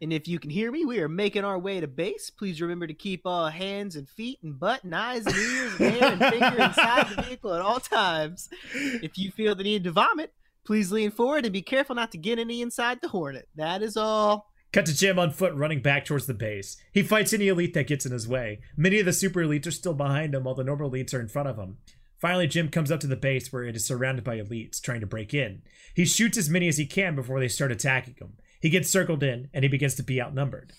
And 0.00 0.12
if 0.12 0.28
you 0.28 0.38
can 0.38 0.50
hear 0.50 0.70
me, 0.70 0.84
we 0.84 1.00
are 1.00 1.08
making 1.08 1.44
our 1.44 1.58
way 1.58 1.80
to 1.80 1.86
base. 1.86 2.30
Please 2.30 2.60
remember 2.60 2.86
to 2.86 2.94
keep 2.94 3.22
all 3.24 3.48
hands 3.48 3.96
and 3.96 4.08
feet 4.08 4.38
and 4.42 4.58
butt 4.58 4.84
and 4.84 4.94
eyes 4.94 5.26
and 5.26 5.36
ears 5.36 5.80
and 5.80 5.94
hair 5.94 6.12
and 6.12 6.24
finger 6.24 6.62
inside 6.62 7.08
the 7.08 7.22
vehicle 7.22 7.54
at 7.54 7.62
all 7.62 7.80
times. 7.80 8.48
If 8.74 9.18
you 9.18 9.30
feel 9.30 9.54
the 9.54 9.64
need 9.64 9.84
to 9.84 9.92
vomit, 9.92 10.32
please 10.64 10.92
lean 10.92 11.10
forward 11.10 11.44
and 11.44 11.52
be 11.52 11.62
careful 11.62 11.94
not 11.94 12.12
to 12.12 12.18
get 12.18 12.38
any 12.38 12.62
inside 12.62 13.00
the 13.00 13.08
Hornet. 13.08 13.48
That 13.56 13.82
is 13.82 13.96
all. 13.96 14.50
Cut 14.72 14.86
to 14.86 14.94
Jim 14.94 15.18
on 15.18 15.32
foot 15.32 15.54
running 15.54 15.82
back 15.82 16.04
towards 16.04 16.26
the 16.26 16.34
base. 16.34 16.76
He 16.92 17.02
fights 17.02 17.32
any 17.32 17.48
elite 17.48 17.74
that 17.74 17.88
gets 17.88 18.06
in 18.06 18.12
his 18.12 18.28
way. 18.28 18.60
Many 18.76 19.00
of 19.00 19.06
the 19.06 19.12
super 19.12 19.40
elites 19.40 19.66
are 19.66 19.72
still 19.72 19.94
behind 19.94 20.32
him 20.32 20.44
while 20.44 20.54
the 20.54 20.62
normal 20.62 20.90
elites 20.90 21.12
are 21.12 21.20
in 21.20 21.26
front 21.26 21.48
of 21.48 21.56
him. 21.56 21.78
Finally, 22.20 22.46
Jim 22.46 22.68
comes 22.68 22.92
up 22.92 23.00
to 23.00 23.06
the 23.06 23.16
base 23.16 23.52
where 23.52 23.64
it 23.64 23.74
is 23.74 23.84
surrounded 23.84 24.22
by 24.22 24.36
elites 24.36 24.80
trying 24.80 25.00
to 25.00 25.06
break 25.06 25.34
in. 25.34 25.62
He 25.94 26.04
shoots 26.04 26.38
as 26.38 26.50
many 26.50 26.68
as 26.68 26.76
he 26.76 26.86
can 26.86 27.16
before 27.16 27.40
they 27.40 27.48
start 27.48 27.72
attacking 27.72 28.14
him. 28.20 28.34
He 28.60 28.70
gets 28.70 28.90
circled 28.90 29.22
in 29.22 29.48
and 29.52 29.64
he 29.64 29.68
begins 29.68 29.94
to 29.96 30.02
be 30.02 30.20
outnumbered. 30.20 30.72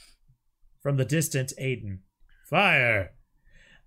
From 0.81 0.97
the 0.97 1.05
distance, 1.05 1.53
Aiden. 1.59 1.99
Fire! 2.49 3.11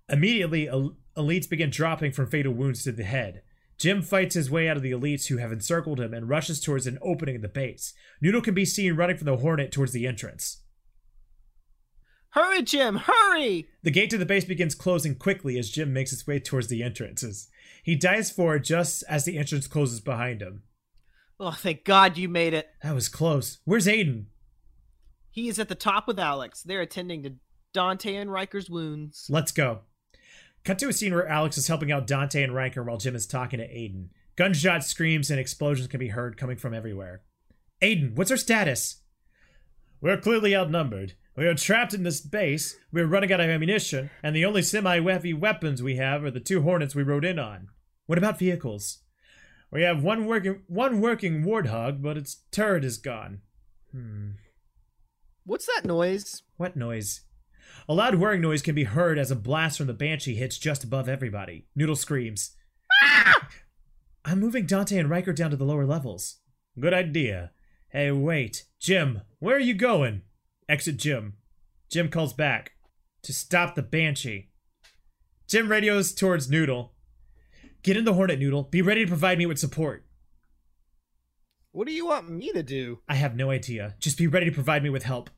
Immediately, 0.09 0.67
el- 0.67 0.97
elites 1.17 1.49
begin 1.49 1.69
dropping 1.69 2.11
from 2.11 2.27
fatal 2.27 2.53
wounds 2.53 2.83
to 2.83 2.91
the 2.91 3.03
head. 3.03 3.41
Jim 3.77 4.01
fights 4.01 4.35
his 4.35 4.49
way 4.49 4.69
out 4.69 4.77
of 4.77 4.83
the 4.83 4.91
elites 4.91 5.27
who 5.27 5.37
have 5.37 5.51
encircled 5.51 5.99
him 5.99 6.13
and 6.13 6.29
rushes 6.29 6.61
towards 6.61 6.87
an 6.87 6.97
opening 7.01 7.35
in 7.35 7.41
the 7.41 7.47
base. 7.47 7.93
Noodle 8.21 8.41
can 8.41 8.53
be 8.53 8.65
seen 8.65 8.95
running 8.95 9.17
from 9.17 9.25
the 9.25 9.37
Hornet 9.37 9.71
towards 9.71 9.91
the 9.91 10.07
entrance. 10.07 10.61
Hurry, 12.29 12.63
Jim, 12.63 12.97
hurry! 12.97 13.67
The 13.83 13.91
gate 13.91 14.09
to 14.09 14.17
the 14.17 14.25
base 14.25 14.45
begins 14.45 14.75
closing 14.75 15.15
quickly 15.15 15.57
as 15.57 15.69
Jim 15.69 15.93
makes 15.93 16.11
his 16.11 16.27
way 16.27 16.39
towards 16.39 16.67
the 16.67 16.83
entrances. 16.83 17.47
He 17.83 17.95
dives 17.95 18.31
forward 18.31 18.65
just 18.65 19.03
as 19.07 19.23
the 19.25 19.37
entrance 19.37 19.67
closes 19.67 20.01
behind 20.01 20.41
him. 20.41 20.63
Oh, 21.39 21.51
thank 21.51 21.83
God 21.83 22.17
you 22.17 22.29
made 22.29 22.53
it. 22.53 22.69
That 22.81 22.95
was 22.95 23.09
close. 23.09 23.59
Where's 23.65 23.87
Aiden? 23.87 24.25
He 25.29 25.49
is 25.49 25.59
at 25.59 25.67
the 25.67 25.75
top 25.75 26.07
with 26.07 26.19
Alex. 26.19 26.63
They're 26.63 26.81
attending 26.81 27.23
to 27.23 27.33
Dante 27.73 28.15
and 28.15 28.31
Riker's 28.31 28.69
wounds. 28.69 29.27
Let's 29.29 29.51
go. 29.51 29.79
Cut 30.63 30.79
to 30.79 30.87
a 30.87 30.93
scene 30.93 31.13
where 31.13 31.27
Alex 31.27 31.57
is 31.57 31.67
helping 31.67 31.91
out 31.91 32.07
Dante 32.07 32.41
and 32.41 32.55
Riker 32.55 32.83
while 32.83 32.97
Jim 32.97 33.15
is 33.15 33.27
talking 33.27 33.59
to 33.59 33.67
Aiden. 33.67 34.07
Gunshots, 34.37 34.87
screams, 34.87 35.29
and 35.29 35.39
explosions 35.39 35.87
can 35.87 35.99
be 35.99 36.07
heard 36.07 36.37
coming 36.37 36.57
from 36.57 36.73
everywhere. 36.73 37.21
Aiden, 37.81 38.15
what's 38.15 38.31
our 38.31 38.37
status? 38.37 39.01
We're 40.01 40.17
clearly 40.17 40.55
outnumbered. 40.55 41.13
We 41.37 41.47
are 41.47 41.53
trapped 41.53 41.93
in 41.93 42.03
this 42.03 42.21
base, 42.21 42.77
we're 42.93 43.05
running 43.05 43.33
out 43.33 43.41
of 43.41 43.49
ammunition, 43.49 44.09
and 44.23 44.33
the 44.33 44.45
only 44.45 44.61
semi 44.61 45.01
heavy 45.01 45.33
weapons 45.33 45.83
we 45.83 45.97
have 45.97 46.23
are 46.23 46.31
the 46.31 46.39
two 46.39 46.61
Hornets 46.61 46.95
we 46.95 47.03
rode 47.03 47.25
in 47.25 47.37
on. 47.37 47.67
What 48.05 48.17
about 48.17 48.39
vehicles? 48.39 48.99
We 49.75 49.81
have 49.81 50.01
one 50.01 50.25
working 50.25 50.61
one 50.67 51.01
working 51.01 51.43
Warthog, 51.43 52.01
but 52.01 52.15
its 52.15 52.43
turret 52.49 52.85
is 52.85 52.97
gone. 52.97 53.41
Hmm. 53.91 54.29
What's 55.45 55.65
that 55.65 55.83
noise? 55.83 56.43
What 56.55 56.77
noise? 56.77 57.25
A 57.89 57.93
loud 57.93 58.15
whirring 58.15 58.39
noise 58.39 58.61
can 58.61 58.73
be 58.73 58.85
heard 58.85 59.19
as 59.19 59.31
a 59.31 59.35
blast 59.35 59.77
from 59.77 59.87
the 59.87 59.93
Banshee 59.93 60.35
hits 60.35 60.57
just 60.57 60.85
above 60.85 61.09
everybody. 61.09 61.67
Noodle 61.75 61.97
screams. 61.97 62.55
I'm 64.23 64.39
moving 64.39 64.65
Dante 64.65 64.97
and 64.97 65.09
Riker 65.09 65.33
down 65.33 65.51
to 65.51 65.57
the 65.57 65.65
lower 65.65 65.85
levels. 65.85 66.37
Good 66.79 66.93
idea. 66.93 67.51
Hey, 67.89 68.11
wait. 68.11 68.63
Jim, 68.79 69.23
where 69.39 69.57
are 69.57 69.59
you 69.59 69.73
going? 69.73 70.21
Exit 70.69 70.95
Jim. 70.95 71.33
Jim 71.91 72.07
calls 72.07 72.31
back. 72.31 72.71
To 73.23 73.33
stop 73.33 73.75
the 73.75 73.83
Banshee. 73.83 74.51
Jim 75.49 75.69
radios 75.69 76.13
towards 76.13 76.49
Noodle. 76.49 76.94
Get 77.85 77.97
in 77.97 78.03
the 78.03 78.15
Hornet, 78.15 78.39
Noodle. 78.39 78.63
Be 78.63 78.81
ready 78.81 79.03
to 79.03 79.07
provide 79.07 79.37
me 79.37 79.45
with 79.45 79.59
support. 79.59 80.03
What 81.71 81.85
do 81.85 81.93
you 81.93 82.07
want 82.07 82.27
me 82.27 82.51
to 82.51 82.63
do? 82.63 83.01
I 83.07 83.13
have 83.13 83.35
no 83.35 83.51
idea. 83.51 83.93
Just 83.99 84.17
be 84.17 84.25
ready 84.25 84.47
to 84.47 84.51
provide 84.51 84.81
me 84.81 84.89
with 84.89 85.03
help. 85.03 85.29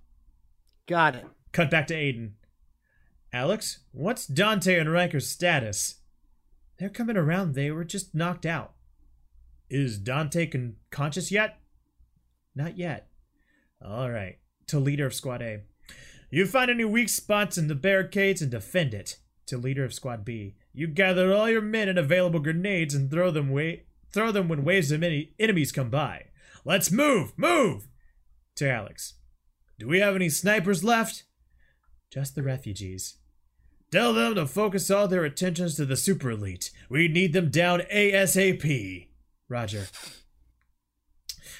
Got 0.87 1.15
it. 1.15 1.25
Cut 1.51 1.69
back 1.69 1.87
to 1.87 1.93
Aiden. 1.93 2.35
Alex, 3.33 3.79
what's 3.91 4.25
Dante 4.25 4.79
and 4.79 4.89
Riker's 4.89 5.27
status? 5.27 5.95
They're 6.79 6.87
coming 6.87 7.17
around. 7.17 7.53
They 7.53 7.69
were 7.69 7.83
just 7.83 8.15
knocked 8.15 8.45
out. 8.45 8.75
Is 9.69 9.97
Dante 9.97 10.45
con- 10.45 10.77
conscious 10.89 11.33
yet? 11.33 11.59
Not 12.55 12.77
yet. 12.77 13.09
All 13.85 14.09
right. 14.09 14.37
To 14.67 14.79
leader 14.79 15.05
of 15.05 15.13
Squad 15.13 15.41
A. 15.41 15.63
You 16.31 16.45
find 16.45 16.71
any 16.71 16.85
weak 16.85 17.09
spots 17.09 17.57
in 17.57 17.67
the 17.67 17.75
barricades 17.75 18.41
and 18.41 18.49
defend 18.49 18.93
it. 18.93 19.17
To 19.47 19.57
leader 19.57 19.83
of 19.83 19.93
Squad 19.93 20.25
B. 20.25 20.55
You 20.73 20.87
gather 20.87 21.33
all 21.33 21.49
your 21.49 21.61
men 21.61 21.89
and 21.89 21.97
available 21.97 22.39
grenades 22.39 22.93
and 22.93 23.09
throw 23.09 23.31
them 23.31 23.49
wa- 23.49 23.77
throw 24.11 24.31
them 24.31 24.47
when 24.47 24.63
waves 24.63 24.91
of 24.91 24.99
many 24.99 25.33
enemies 25.39 25.71
come 25.71 25.89
by. 25.89 26.25
Let's 26.65 26.91
move! 26.91 27.33
Move! 27.37 27.87
To 28.57 28.69
Alex. 28.69 29.13
Do 29.79 29.87
we 29.87 29.99
have 29.99 30.15
any 30.15 30.29
snipers 30.29 30.83
left? 30.83 31.23
Just 32.11 32.35
the 32.35 32.43
refugees. 32.43 33.17
Tell 33.91 34.13
them 34.13 34.35
to 34.35 34.45
focus 34.47 34.91
all 34.91 35.07
their 35.07 35.23
attentions 35.23 35.75
to 35.75 35.85
the 35.85 35.95
super 35.95 36.31
elite. 36.31 36.71
We 36.89 37.07
need 37.07 37.31
them 37.31 37.49
down 37.49 37.81
ASAP. 37.93 39.07
Roger. 39.47 39.87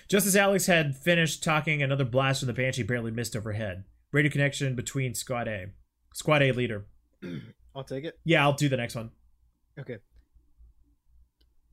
Just 0.10 0.28
as 0.28 0.36
Alex 0.36 0.66
had 0.66 0.98
finished 0.98 1.44
talking, 1.44 1.82
another 1.82 2.06
blast 2.06 2.42
from 2.42 2.48
the 2.48 2.54
Banshee 2.54 2.84
barely 2.84 3.12
missed 3.12 3.36
overhead. 3.36 3.86
Radio 4.12 4.32
connection 4.32 4.76
between 4.76 5.14
Squad 5.14 5.48
A. 5.48 5.68
Squad 6.14 6.42
A 6.42 6.52
leader. 6.52 6.86
I'll 7.78 7.84
take 7.84 8.06
it. 8.06 8.18
Yeah, 8.26 8.42
I'll 8.42 8.54
do 8.54 8.70
the 8.70 8.78
next 8.78 8.96
one. 8.96 9.12
Okay. 9.80 9.98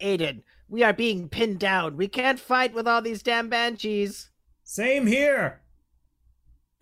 Aiden, 0.02 0.42
we 0.68 0.82
are 0.82 0.92
being 0.92 1.30
pinned 1.30 1.58
down. 1.58 1.96
We 1.96 2.08
can't 2.08 2.38
fight 2.38 2.74
with 2.74 2.86
all 2.86 3.00
these 3.00 3.22
damn 3.22 3.48
banshees. 3.48 4.30
Same 4.64 5.06
here. 5.06 5.62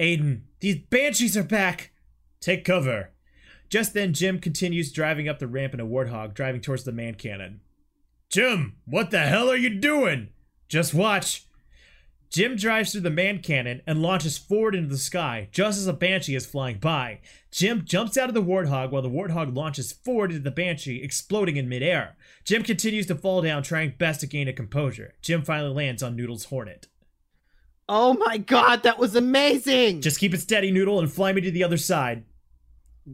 Aiden, 0.01 0.43
these 0.59 0.81
banshees 0.91 1.37
are 1.37 1.45
back. 1.45 1.93
Take 2.41 2.65
cover. 2.65 3.11
Just 3.69 3.95
then, 3.95 4.13
Jim 4.13 4.41
continues 4.41 4.93
driving 4.93 5.29
up 5.29 5.39
the 5.39 5.47
ramp 5.47 5.73
in 5.73 5.81
a 5.81 5.87
warthog, 5.87 6.35
driving 6.35 6.61
towards 6.61 6.83
the 6.83 6.93
man 6.93 7.15
cannon. 7.15 7.61
Jim, 8.29 8.77
what 8.87 9.13
the 9.13 9.21
hell 9.21 9.49
are 9.49 9.57
you 9.57 9.71
doing? 9.71 10.31
Just 10.69 10.93
watch. 10.93 11.47
Jim 12.33 12.57
drives 12.57 12.93
through 12.93 13.03
the 13.03 13.11
man 13.11 13.41
cannon 13.43 13.83
and 13.87 14.01
launches 14.01 14.39
forward 14.39 14.75
into 14.75 14.89
the 14.89 14.97
sky 14.97 15.49
just 15.53 15.79
as 15.79 15.87
a 15.87 15.93
banshee 15.93 16.35
is 16.35 16.47
flying 16.47 16.79
by. 16.79 17.21
Jim 17.51 17.85
jumps 17.85 18.17
out 18.17 18.31
of 18.31 18.35
the 18.35 18.43
warthog 18.43 18.91
while 18.91 19.03
the 19.03 19.11
warthog 19.11 19.55
launches 19.55 19.93
forward 19.93 20.31
into 20.31 20.43
the 20.43 20.51
banshee, 20.51 21.03
exploding 21.03 21.59
in 21.59 21.69
midair. 21.69 22.17
Jim 22.43 22.63
continues 22.63 23.05
to 23.05 23.15
fall 23.15 23.43
down, 23.43 23.63
trying 23.63 23.93
best 23.99 24.21
to 24.21 24.27
gain 24.27 24.49
a 24.49 24.53
composure. 24.55 25.13
Jim 25.21 25.43
finally 25.43 25.75
lands 25.75 26.03
on 26.03 26.17
Noodle's 26.17 26.47
hornet. 26.47 26.89
Oh 27.87 28.15
my 28.15 28.39
god, 28.39 28.83
that 28.85 28.99
was 28.99 29.15
amazing! 29.15 30.01
Just 30.01 30.19
keep 30.19 30.33
it 30.33 30.41
steady, 30.41 30.71
Noodle, 30.71 31.01
and 31.01 31.13
fly 31.13 31.35
me 31.35 31.43
to 31.43 31.51
the 31.51 31.65
other 31.65 31.77
side. 31.77 32.25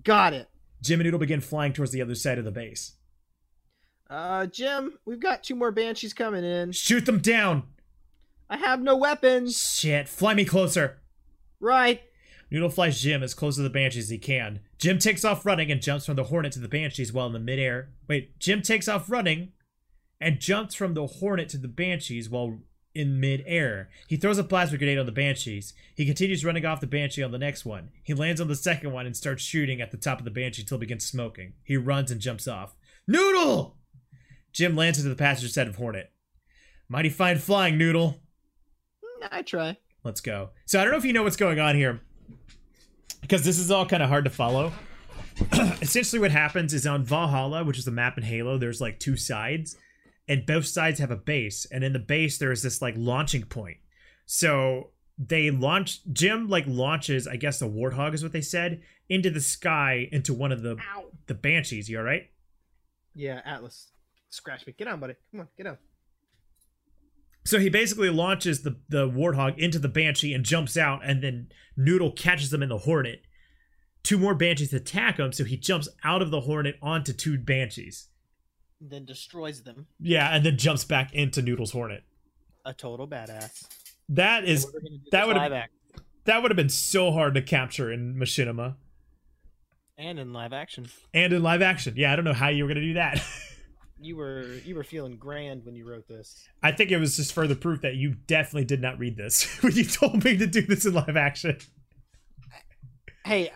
got 0.04 0.32
it. 0.32 0.48
Jim 0.80 1.00
and 1.00 1.06
Noodle 1.06 1.18
begin 1.18 1.40
flying 1.40 1.72
towards 1.72 1.90
the 1.90 2.02
other 2.02 2.14
side 2.14 2.38
of 2.38 2.44
the 2.44 2.52
base. 2.52 2.92
Uh, 4.08 4.46
Jim, 4.46 4.96
we've 5.04 5.18
got 5.18 5.42
two 5.42 5.56
more 5.56 5.72
banshees 5.72 6.14
coming 6.14 6.44
in. 6.44 6.70
Shoot 6.70 7.04
them 7.04 7.18
down! 7.18 7.64
I 8.50 8.56
have 8.56 8.82
no 8.82 8.96
weapons. 8.96 9.56
Shit, 9.56 10.08
fly 10.08 10.34
me 10.34 10.44
closer. 10.44 11.00
Right. 11.60 12.02
Noodle 12.50 12.70
flies 12.70 13.00
Jim 13.00 13.22
as 13.22 13.34
close 13.34 13.56
to 13.56 13.62
the 13.62 13.70
Banshee 13.70 13.98
as 13.98 14.08
he 14.08 14.18
can. 14.18 14.60
Jim 14.78 14.98
takes 14.98 15.24
off 15.24 15.44
running 15.44 15.70
and 15.70 15.82
jumps 15.82 16.06
from 16.06 16.16
the 16.16 16.24
Hornet 16.24 16.52
to 16.52 16.60
the 16.60 16.68
Banshees 16.68 17.12
while 17.12 17.26
in 17.26 17.32
the 17.34 17.38
midair. 17.38 17.90
Wait, 18.08 18.38
Jim 18.38 18.62
takes 18.62 18.88
off 18.88 19.10
running 19.10 19.52
and 20.20 20.40
jumps 20.40 20.74
from 20.74 20.94
the 20.94 21.06
Hornet 21.06 21.50
to 21.50 21.58
the 21.58 21.68
Banshees 21.68 22.30
while 22.30 22.60
in 22.94 23.20
midair. 23.20 23.90
He 24.06 24.16
throws 24.16 24.38
a 24.38 24.44
plasma 24.44 24.78
grenade 24.78 24.98
on 24.98 25.06
the 25.06 25.12
Banshees. 25.12 25.74
He 25.94 26.06
continues 26.06 26.44
running 26.44 26.64
off 26.64 26.80
the 26.80 26.86
Banshee 26.86 27.22
on 27.22 27.32
the 27.32 27.38
next 27.38 27.66
one. 27.66 27.90
He 28.02 28.14
lands 28.14 28.40
on 28.40 28.48
the 28.48 28.56
second 28.56 28.92
one 28.92 29.06
and 29.06 29.16
starts 29.16 29.42
shooting 29.42 29.80
at 29.80 29.90
the 29.90 29.98
top 29.98 30.18
of 30.18 30.24
the 30.24 30.30
Banshee 30.30 30.64
till 30.64 30.78
it 30.78 30.80
begins 30.80 31.04
smoking. 31.04 31.52
He 31.62 31.76
runs 31.76 32.10
and 32.10 32.20
jumps 32.20 32.48
off. 32.48 32.74
Noodle! 33.06 33.76
Jim 34.52 34.74
lands 34.74 34.98
into 34.98 35.10
the 35.10 35.16
passenger 35.16 35.52
side 35.52 35.68
of 35.68 35.76
Hornet. 35.76 36.10
Mighty 36.88 37.10
fine 37.10 37.38
flying, 37.38 37.76
Noodle. 37.76 38.22
I 39.30 39.42
try. 39.42 39.76
Let's 40.04 40.20
go. 40.20 40.50
So 40.66 40.80
I 40.80 40.84
don't 40.84 40.92
know 40.92 40.98
if 40.98 41.04
you 41.04 41.12
know 41.12 41.22
what's 41.22 41.36
going 41.36 41.58
on 41.60 41.74
here, 41.76 42.00
because 43.20 43.44
this 43.44 43.58
is 43.58 43.70
all 43.70 43.86
kind 43.86 44.02
of 44.02 44.08
hard 44.08 44.24
to 44.24 44.30
follow. 44.30 44.72
Essentially, 45.82 46.20
what 46.20 46.30
happens 46.30 46.72
is 46.74 46.86
on 46.86 47.04
Valhalla, 47.04 47.64
which 47.64 47.78
is 47.78 47.84
the 47.84 47.90
map 47.90 48.16
in 48.18 48.24
Halo, 48.24 48.58
there's 48.58 48.80
like 48.80 48.98
two 48.98 49.16
sides, 49.16 49.76
and 50.26 50.46
both 50.46 50.66
sides 50.66 51.00
have 51.00 51.10
a 51.10 51.16
base, 51.16 51.66
and 51.70 51.84
in 51.84 51.92
the 51.92 51.98
base 51.98 52.38
there 52.38 52.52
is 52.52 52.62
this 52.62 52.82
like 52.82 52.94
launching 52.96 53.44
point. 53.44 53.78
So 54.26 54.90
they 55.18 55.50
launch. 55.50 56.00
Jim 56.12 56.48
like 56.48 56.64
launches, 56.66 57.26
I 57.26 57.36
guess 57.36 57.58
the 57.58 57.68
Warthog 57.68 58.14
is 58.14 58.22
what 58.22 58.32
they 58.32 58.40
said, 58.40 58.82
into 59.08 59.30
the 59.30 59.40
sky 59.40 60.08
into 60.12 60.34
one 60.34 60.52
of 60.52 60.62
the 60.62 60.76
Ow. 60.94 61.06
the 61.26 61.34
Banshees. 61.34 61.88
You 61.88 61.98
all 61.98 62.04
right? 62.04 62.30
Yeah, 63.14 63.40
Atlas. 63.44 63.90
Scratch 64.30 64.66
me. 64.66 64.74
Get 64.76 64.88
on, 64.88 65.00
buddy. 65.00 65.14
Come 65.32 65.40
on, 65.40 65.48
get 65.56 65.66
on. 65.66 65.78
So 67.48 67.58
he 67.58 67.70
basically 67.70 68.10
launches 68.10 68.60
the, 68.60 68.76
the 68.90 69.08
Warthog 69.08 69.56
into 69.56 69.78
the 69.78 69.88
Banshee 69.88 70.34
and 70.34 70.44
jumps 70.44 70.76
out, 70.76 71.00
and 71.02 71.22
then 71.22 71.48
Noodle 71.78 72.12
catches 72.12 72.50
them 72.50 72.62
in 72.62 72.68
the 72.68 72.76
Hornet. 72.76 73.22
Two 74.02 74.18
more 74.18 74.34
Banshees 74.34 74.74
attack 74.74 75.16
him, 75.18 75.32
so 75.32 75.44
he 75.44 75.56
jumps 75.56 75.88
out 76.04 76.20
of 76.20 76.30
the 76.30 76.42
Hornet 76.42 76.76
onto 76.82 77.14
two 77.14 77.38
Banshees. 77.38 78.08
Then 78.82 79.06
destroys 79.06 79.62
them. 79.62 79.86
Yeah, 79.98 80.28
and 80.28 80.44
then 80.44 80.58
jumps 80.58 80.84
back 80.84 81.14
into 81.14 81.40
Noodle's 81.40 81.72
Hornet. 81.72 82.02
A 82.66 82.74
total 82.74 83.08
badass. 83.08 83.64
That 84.10 84.44
is 84.44 84.66
We're 84.66 84.80
gonna 84.80 84.90
do 84.98 85.10
that 85.12 85.26
would've- 85.26 86.02
that 86.24 86.42
would 86.42 86.50
have 86.50 86.56
been 86.56 86.68
so 86.68 87.12
hard 87.12 87.34
to 87.34 87.40
capture 87.40 87.90
in 87.90 88.14
Machinima 88.16 88.76
and 89.96 90.18
in 90.18 90.34
live 90.34 90.52
action. 90.52 90.88
and 91.14 91.32
in 91.32 91.42
live 91.42 91.62
action. 91.62 91.94
Yeah, 91.96 92.12
I 92.12 92.16
don't 92.16 92.26
know 92.26 92.34
how 92.34 92.48
you 92.48 92.64
were 92.64 92.68
gonna 92.68 92.82
do 92.82 92.94
that. 92.94 93.24
You 94.00 94.16
were 94.16 94.44
you 94.64 94.74
were 94.74 94.84
feeling 94.84 95.16
grand 95.16 95.64
when 95.64 95.74
you 95.74 95.88
wrote 95.88 96.06
this. 96.06 96.48
I 96.62 96.72
think 96.72 96.90
it 96.90 96.98
was 96.98 97.16
just 97.16 97.32
further 97.32 97.54
proof 97.54 97.80
that 97.82 97.96
you 97.96 98.14
definitely 98.26 98.64
did 98.64 98.80
not 98.80 98.98
read 98.98 99.16
this 99.16 99.44
when 99.62 99.74
you 99.74 99.84
told 99.84 100.24
me 100.24 100.36
to 100.36 100.46
do 100.46 100.62
this 100.62 100.86
in 100.86 100.94
live 100.94 101.16
action. 101.16 101.58
Hey, 103.24 103.50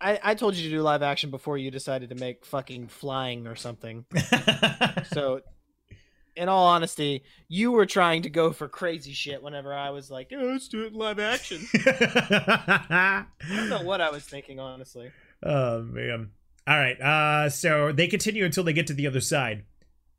I 0.00 0.18
I 0.22 0.34
told 0.34 0.54
you 0.56 0.68
to 0.68 0.76
do 0.76 0.82
live 0.82 1.02
action 1.02 1.30
before 1.30 1.58
you 1.58 1.70
decided 1.70 2.10
to 2.10 2.14
make 2.14 2.44
fucking 2.44 2.88
flying 2.88 3.46
or 3.46 3.56
something. 3.56 4.04
So, 5.12 5.40
in 6.36 6.48
all 6.48 6.66
honesty, 6.66 7.22
you 7.48 7.70
were 7.70 7.86
trying 7.86 8.22
to 8.22 8.30
go 8.30 8.52
for 8.52 8.68
crazy 8.68 9.12
shit 9.12 9.42
whenever 9.42 9.72
I 9.72 9.90
was 9.90 10.10
like, 10.10 10.30
"Yeah, 10.30 10.42
let's 10.42 10.68
do 10.68 10.84
it 10.84 10.92
live 10.92 11.18
action." 11.18 11.66
I 11.74 13.24
don't 13.48 13.68
know 13.70 13.82
what 13.82 14.00
I 14.00 14.10
was 14.10 14.24
thinking, 14.24 14.58
honestly. 14.60 15.10
Oh 15.42 15.82
man. 15.82 16.30
All 16.68 16.78
right. 16.78 17.00
Uh 17.00 17.48
so 17.48 17.92
they 17.92 18.06
continue 18.06 18.44
until 18.44 18.64
they 18.64 18.74
get 18.74 18.86
to 18.88 18.94
the 18.94 19.06
other 19.06 19.20
side. 19.20 19.64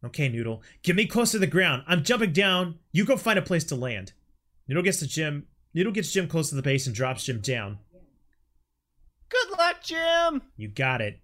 Okay, 0.04 0.30
Noodle. 0.30 0.64
Get 0.82 0.96
me 0.96 1.06
close 1.06 1.32
to 1.32 1.40
the 1.40 1.48
ground. 1.48 1.84
I'm 1.86 2.04
jumping 2.04 2.34
down. 2.34 2.80
You 2.92 3.06
go 3.06 3.18
find 3.18 3.38
a 3.38 3.44
place 3.44 3.66
to 3.66 3.76
land. 3.76 4.14
Noodle 4.68 4.84
gets 4.84 5.00
to 5.00 5.08
Jim. 5.08 5.48
Noodle 5.74 5.92
gets 5.92 6.12
Jim 6.12 6.28
close 6.28 6.50
to 6.50 6.56
the 6.56 6.62
base 6.62 6.88
and 6.88 6.96
drops 6.96 7.26
Jim 7.26 7.42
down. 7.42 7.80
Good 9.30 9.58
luck, 9.58 9.84
Jim. 9.84 10.42
You 10.58 10.68
got 10.70 11.02
it. 11.02 11.20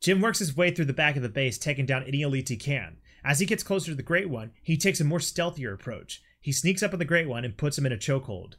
Jim 0.00 0.20
works 0.20 0.38
his 0.38 0.56
way 0.56 0.70
through 0.70 0.84
the 0.84 0.92
back 0.92 1.16
of 1.16 1.22
the 1.22 1.28
base, 1.28 1.58
taking 1.58 1.86
down 1.86 2.04
any 2.04 2.20
elites 2.20 2.48
he 2.48 2.56
can. 2.56 2.98
As 3.24 3.40
he 3.40 3.46
gets 3.46 3.62
closer 3.62 3.90
to 3.90 3.94
the 3.94 4.02
Great 4.02 4.28
One, 4.28 4.52
he 4.62 4.76
takes 4.76 5.00
a 5.00 5.04
more 5.04 5.18
stealthier 5.18 5.72
approach. 5.72 6.22
He 6.40 6.52
sneaks 6.52 6.82
up 6.82 6.92
on 6.92 6.98
the 6.98 7.06
Great 7.06 7.26
One 7.26 7.44
and 7.44 7.56
puts 7.56 7.78
him 7.78 7.86
in 7.86 7.92
a 7.92 7.96
chokehold. 7.96 8.54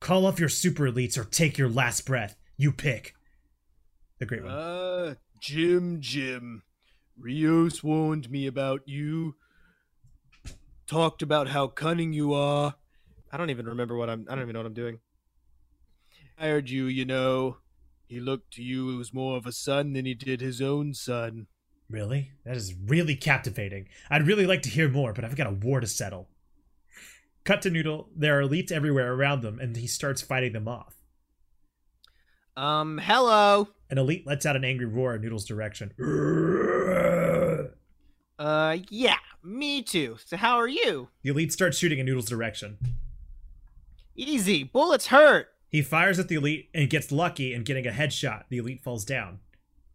Call 0.00 0.26
off 0.26 0.40
your 0.40 0.48
super 0.48 0.90
elites 0.90 1.18
or 1.18 1.24
take 1.24 1.58
your 1.58 1.68
last 1.68 2.06
breath. 2.06 2.36
You 2.56 2.72
pick. 2.72 3.14
The 4.18 4.26
Great 4.26 4.44
One. 4.44 4.52
Uh, 4.52 5.14
Jim, 5.40 5.98
Jim. 6.00 6.62
Rios 7.18 7.82
warned 7.82 8.30
me 8.30 8.46
about 8.46 8.82
you. 8.86 9.36
Talked 10.86 11.22
about 11.22 11.48
how 11.48 11.68
cunning 11.68 12.12
you 12.12 12.34
are. 12.34 12.74
I 13.32 13.36
don't 13.36 13.50
even 13.50 13.66
remember 13.66 13.96
what 13.96 14.10
I'm. 14.10 14.26
I 14.28 14.34
don't 14.34 14.42
even 14.42 14.52
know 14.52 14.60
what 14.60 14.66
I'm 14.66 14.74
doing. 14.74 15.00
Hired 16.38 16.70
you, 16.70 16.86
you 16.86 17.04
know. 17.04 17.58
He 18.06 18.20
looked 18.20 18.52
to 18.54 18.62
you 18.62 19.00
as 19.00 19.14
more 19.14 19.36
of 19.36 19.46
a 19.46 19.52
son 19.52 19.92
than 19.92 20.04
he 20.04 20.14
did 20.14 20.40
his 20.40 20.60
own 20.60 20.94
son. 20.94 21.46
Really? 21.88 22.32
That 22.44 22.56
is 22.56 22.74
really 22.86 23.16
captivating. 23.16 23.88
I'd 24.10 24.26
really 24.26 24.46
like 24.46 24.62
to 24.62 24.70
hear 24.70 24.88
more, 24.88 25.12
but 25.12 25.24
I've 25.24 25.36
got 25.36 25.46
a 25.46 25.52
war 25.52 25.80
to 25.80 25.86
settle. 25.86 26.28
Cut 27.44 27.62
to 27.62 27.70
Noodle. 27.70 28.08
There 28.14 28.38
are 28.38 28.42
elites 28.42 28.72
everywhere 28.72 29.12
around 29.12 29.42
them, 29.42 29.58
and 29.58 29.76
he 29.76 29.86
starts 29.86 30.22
fighting 30.22 30.52
them 30.52 30.68
off. 30.68 30.96
Um, 32.56 32.98
hello. 33.02 33.68
An 33.94 33.98
elite 33.98 34.26
lets 34.26 34.44
out 34.44 34.56
an 34.56 34.64
angry 34.64 34.86
roar 34.86 35.14
in 35.14 35.22
Noodle's 35.22 35.44
direction. 35.44 35.92
Uh, 38.36 38.78
yeah, 38.90 39.18
me 39.40 39.84
too. 39.84 40.16
So 40.24 40.36
how 40.36 40.56
are 40.56 40.66
you? 40.66 41.10
The 41.22 41.30
elite 41.30 41.52
starts 41.52 41.78
shooting 41.78 42.00
in 42.00 42.06
Noodle's 42.06 42.28
direction. 42.28 42.76
Easy. 44.16 44.64
Bullets 44.64 45.06
hurt. 45.06 45.46
He 45.68 45.80
fires 45.80 46.18
at 46.18 46.26
the 46.26 46.34
elite 46.34 46.70
and 46.74 46.90
gets 46.90 47.12
lucky 47.12 47.54
in 47.54 47.62
getting 47.62 47.86
a 47.86 47.92
headshot. 47.92 48.46
The 48.48 48.58
elite 48.58 48.82
falls 48.82 49.04
down. 49.04 49.38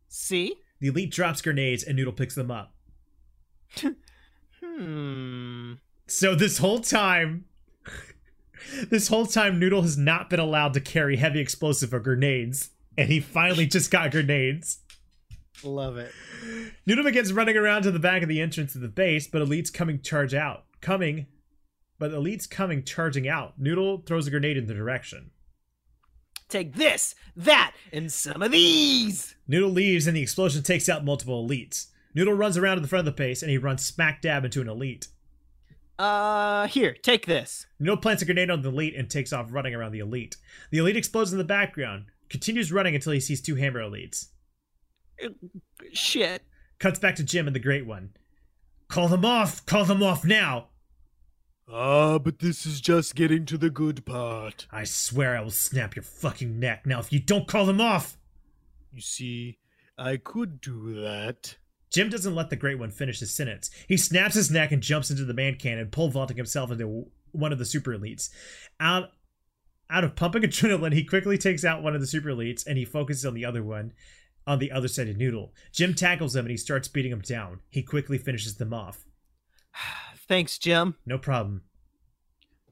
See? 0.07 0.55
The 0.79 0.87
elite 0.87 1.11
drops 1.11 1.41
grenades 1.41 1.83
and 1.83 1.97
Noodle 1.97 2.13
picks 2.13 2.35
them 2.35 2.49
up. 2.49 2.73
Hmm. 4.63 5.73
So 6.07 6.35
this 6.35 6.59
whole 6.59 6.79
time, 6.79 7.43
this 8.89 9.09
whole 9.09 9.25
time, 9.25 9.59
Noodle 9.59 9.81
has 9.81 9.97
not 9.97 10.29
been 10.29 10.39
allowed 10.39 10.73
to 10.75 10.79
carry 10.79 11.17
heavy 11.17 11.41
explosive 11.41 11.93
or 11.93 11.99
grenades, 11.99 12.69
and 12.97 13.09
he 13.09 13.19
finally 13.19 13.65
just 13.65 13.91
got 13.91 14.11
grenades. 14.11 14.79
Love 15.63 15.97
it. 15.97 16.11
Noodle 16.85 17.03
begins 17.03 17.33
running 17.33 17.57
around 17.57 17.83
to 17.83 17.91
the 17.91 17.99
back 17.99 18.21
of 18.21 18.29
the 18.29 18.41
entrance 18.41 18.75
of 18.75 18.81
the 18.81 18.87
base, 18.87 19.27
but 19.27 19.41
Elite's 19.41 19.69
coming 19.69 20.01
charge 20.01 20.33
out. 20.33 20.63
Coming, 20.81 21.27
but 21.97 22.13
Elite's 22.13 22.47
coming 22.47 22.83
charging 22.83 23.27
out. 23.27 23.59
Noodle 23.59 24.03
throws 24.05 24.27
a 24.27 24.31
grenade 24.31 24.57
in 24.57 24.67
the 24.67 24.73
direction. 24.73 25.31
Take 26.47 26.75
this, 26.75 27.13
that, 27.35 27.75
and 27.93 28.11
some 28.11 28.41
of 28.41 28.51
these. 28.51 29.35
Noodle 29.47 29.69
leaves 29.69 30.07
and 30.07 30.17
the 30.17 30.21
explosion 30.21 30.63
takes 30.63 30.89
out 30.89 31.05
multiple 31.05 31.47
elites. 31.47 31.87
Noodle 32.15 32.33
runs 32.33 32.57
around 32.57 32.77
to 32.77 32.81
the 32.81 32.87
front 32.87 33.07
of 33.07 33.13
the 33.13 33.23
base 33.23 33.43
and 33.43 33.51
he 33.51 33.57
runs 33.57 33.85
smack 33.85 34.21
dab 34.21 34.45
into 34.45 34.61
an 34.61 34.67
elite. 34.67 35.09
Uh, 35.99 36.65
here, 36.67 36.95
take 37.03 37.25
this. 37.25 37.67
Noodle 37.79 37.97
plants 37.97 38.23
a 38.23 38.25
grenade 38.25 38.49
on 38.49 38.61
the 38.61 38.69
elite 38.69 38.95
and 38.95 39.09
takes 39.09 39.33
off 39.33 39.51
running 39.51 39.75
around 39.75 39.91
the 39.91 39.99
elite. 39.99 40.37
The 40.71 40.79
elite 40.79 40.97
explodes 40.97 41.31
in 41.31 41.37
the 41.37 41.43
background, 41.43 42.05
continues 42.29 42.71
running 42.71 42.95
until 42.95 43.13
he 43.13 43.19
sees 43.19 43.41
two 43.41 43.55
hammer 43.55 43.81
elites. 43.81 44.27
Shit. 45.93 46.43
Cuts 46.79 46.99
back 46.99 47.15
to 47.15 47.23
Jim 47.23 47.47
and 47.47 47.55
the 47.55 47.59
Great 47.59 47.85
One. 47.85 48.11
Call 48.87 49.07
them 49.07 49.25
off! 49.25 49.65
Call 49.65 49.85
them 49.85 50.01
off 50.01 50.25
now! 50.25 50.69
Ah, 51.71 52.17
but 52.17 52.39
this 52.39 52.65
is 52.65 52.81
just 52.81 53.15
getting 53.15 53.45
to 53.45 53.57
the 53.57 53.69
good 53.69 54.05
part. 54.05 54.65
I 54.71 54.85
swear 54.85 55.37
I 55.37 55.41
will 55.41 55.51
snap 55.51 55.95
your 55.95 56.03
fucking 56.03 56.59
neck 56.59 56.85
now 56.85 56.99
if 56.99 57.13
you 57.13 57.19
don't 57.19 57.47
call 57.47 57.65
them 57.65 57.79
off! 57.79 58.17
You 58.91 59.01
see, 59.01 59.59
I 59.97 60.17
could 60.17 60.61
do 60.61 60.99
that. 61.01 61.57
Jim 61.91 62.09
doesn't 62.09 62.35
let 62.35 62.49
the 62.49 62.55
Great 62.55 62.79
One 62.79 62.91
finish 62.91 63.19
his 63.19 63.33
sentence. 63.33 63.69
He 63.87 63.97
snaps 63.97 64.35
his 64.35 64.49
neck 64.49 64.71
and 64.71 64.81
jumps 64.81 65.11
into 65.11 65.25
the 65.25 65.33
man 65.33 65.55
cannon, 65.55 65.89
pole 65.89 66.09
vaulting 66.09 66.37
himself 66.37 66.71
into 66.71 67.07
one 67.31 67.51
of 67.51 67.59
the 67.59 67.65
super 67.65 67.91
elites. 67.91 68.29
Out, 68.79 69.09
out 69.89 70.03
of 70.03 70.15
pumping 70.15 70.43
adrenaline, 70.43 70.93
he 70.93 71.03
quickly 71.03 71.37
takes 71.37 71.65
out 71.65 71.83
one 71.83 71.95
of 71.95 72.01
the 72.01 72.07
super 72.07 72.29
elites 72.29 72.65
and 72.65 72.77
he 72.77 72.85
focuses 72.85 73.25
on 73.25 73.33
the 73.33 73.45
other 73.45 73.63
one 73.63 73.93
on 74.45 74.59
the 74.59 74.71
other 74.71 74.87
side 74.87 75.07
of 75.07 75.17
Noodle. 75.17 75.53
Jim 75.71 75.93
tackles 75.93 76.35
him 76.35 76.45
and 76.45 76.51
he 76.51 76.57
starts 76.57 76.87
beating 76.87 77.11
him 77.11 77.21
down. 77.21 77.59
He 77.69 77.83
quickly 77.83 78.17
finishes 78.17 78.55
them 78.55 78.73
off. 78.73 79.05
Thanks, 80.27 80.57
Jim. 80.57 80.95
No 81.05 81.17
problem. 81.17 81.63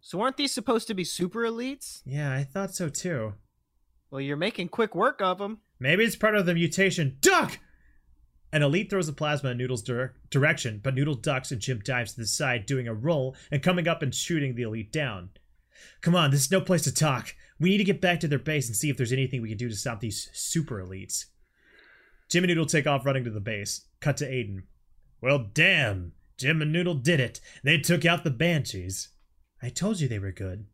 So 0.02 0.22
aren't 0.22 0.38
these 0.38 0.54
supposed 0.54 0.88
to 0.88 0.94
be 0.94 1.04
super 1.04 1.42
elites? 1.42 2.02
Yeah, 2.06 2.34
I 2.34 2.44
thought 2.44 2.74
so 2.74 2.90
too. 2.90 3.34
Well, 4.10 4.22
you're 4.22 4.38
making 4.38 4.70
quick 4.70 4.96
work 4.96 5.22
of 5.22 5.38
them. 5.38 5.60
Maybe 5.80 6.04
it's 6.04 6.16
part 6.16 6.36
of 6.36 6.46
the 6.46 6.54
mutation. 6.54 7.18
Duck! 7.20 7.60
An 8.54 8.64
elite 8.64 8.90
throws 8.90 9.10
a 9.10 9.14
plasma 9.14 9.50
in 9.50 9.58
Noodle's 9.58 9.82
dir- 9.82 10.16
direction, 10.30 10.80
but 10.82 10.96
Noodle 10.96 11.16
ducks 11.16 11.52
and 11.52 11.60
Jim 11.60 11.82
dives 11.84 12.14
to 12.14 12.22
the 12.22 12.28
side, 12.28 12.66
doing 12.66 12.88
a 12.88 12.94
roll 12.94 13.36
and 13.52 13.62
coming 13.62 13.88
up 13.88 14.02
and 14.02 14.16
shooting 14.16 14.56
the 14.56 14.64
elite 14.64 14.92
down. 14.92 15.30
Come 16.02 16.16
on, 16.16 16.32
this 16.32 16.42
is 16.42 16.52
no 16.52 16.62
place 16.62 16.84
to 16.84 16.94
talk. 16.94 17.36
We 17.60 17.70
need 17.70 17.78
to 17.80 17.84
get 17.84 18.02
back 18.02 18.20
to 18.22 18.28
their 18.28 18.40
base 18.40 18.68
and 18.68 18.76
see 18.76 18.90
if 18.90 18.98
there's 18.98 19.12
anything 19.12 19.42
we 19.42 19.50
can 19.50 19.58
do 19.58 19.70
to 19.70 19.76
stop 19.76 20.00
these 20.00 20.30
super 20.34 20.84
elites. 20.84 21.26
Jim 22.30 22.44
and 22.44 22.50
Noodle 22.50 22.66
take 22.66 22.86
off 22.86 23.06
running 23.06 23.24
to 23.24 23.30
the 23.30 23.40
base. 23.40 23.86
Cut 24.00 24.18
to 24.18 24.30
Aiden. 24.30 24.64
Well, 25.22 25.48
damn. 25.54 26.14
Jim 26.38 26.62
and 26.62 26.72
Noodle 26.72 26.96
did 26.96 27.20
it. 27.20 27.40
They 27.64 27.78
took 27.78 28.06
out 28.06 28.24
the 28.24 28.30
Banshees. 28.30 29.10
I 29.62 29.70
told 29.70 30.00
you 30.00 30.08
they 30.08 30.20
were 30.20 30.32
good. 30.32 30.68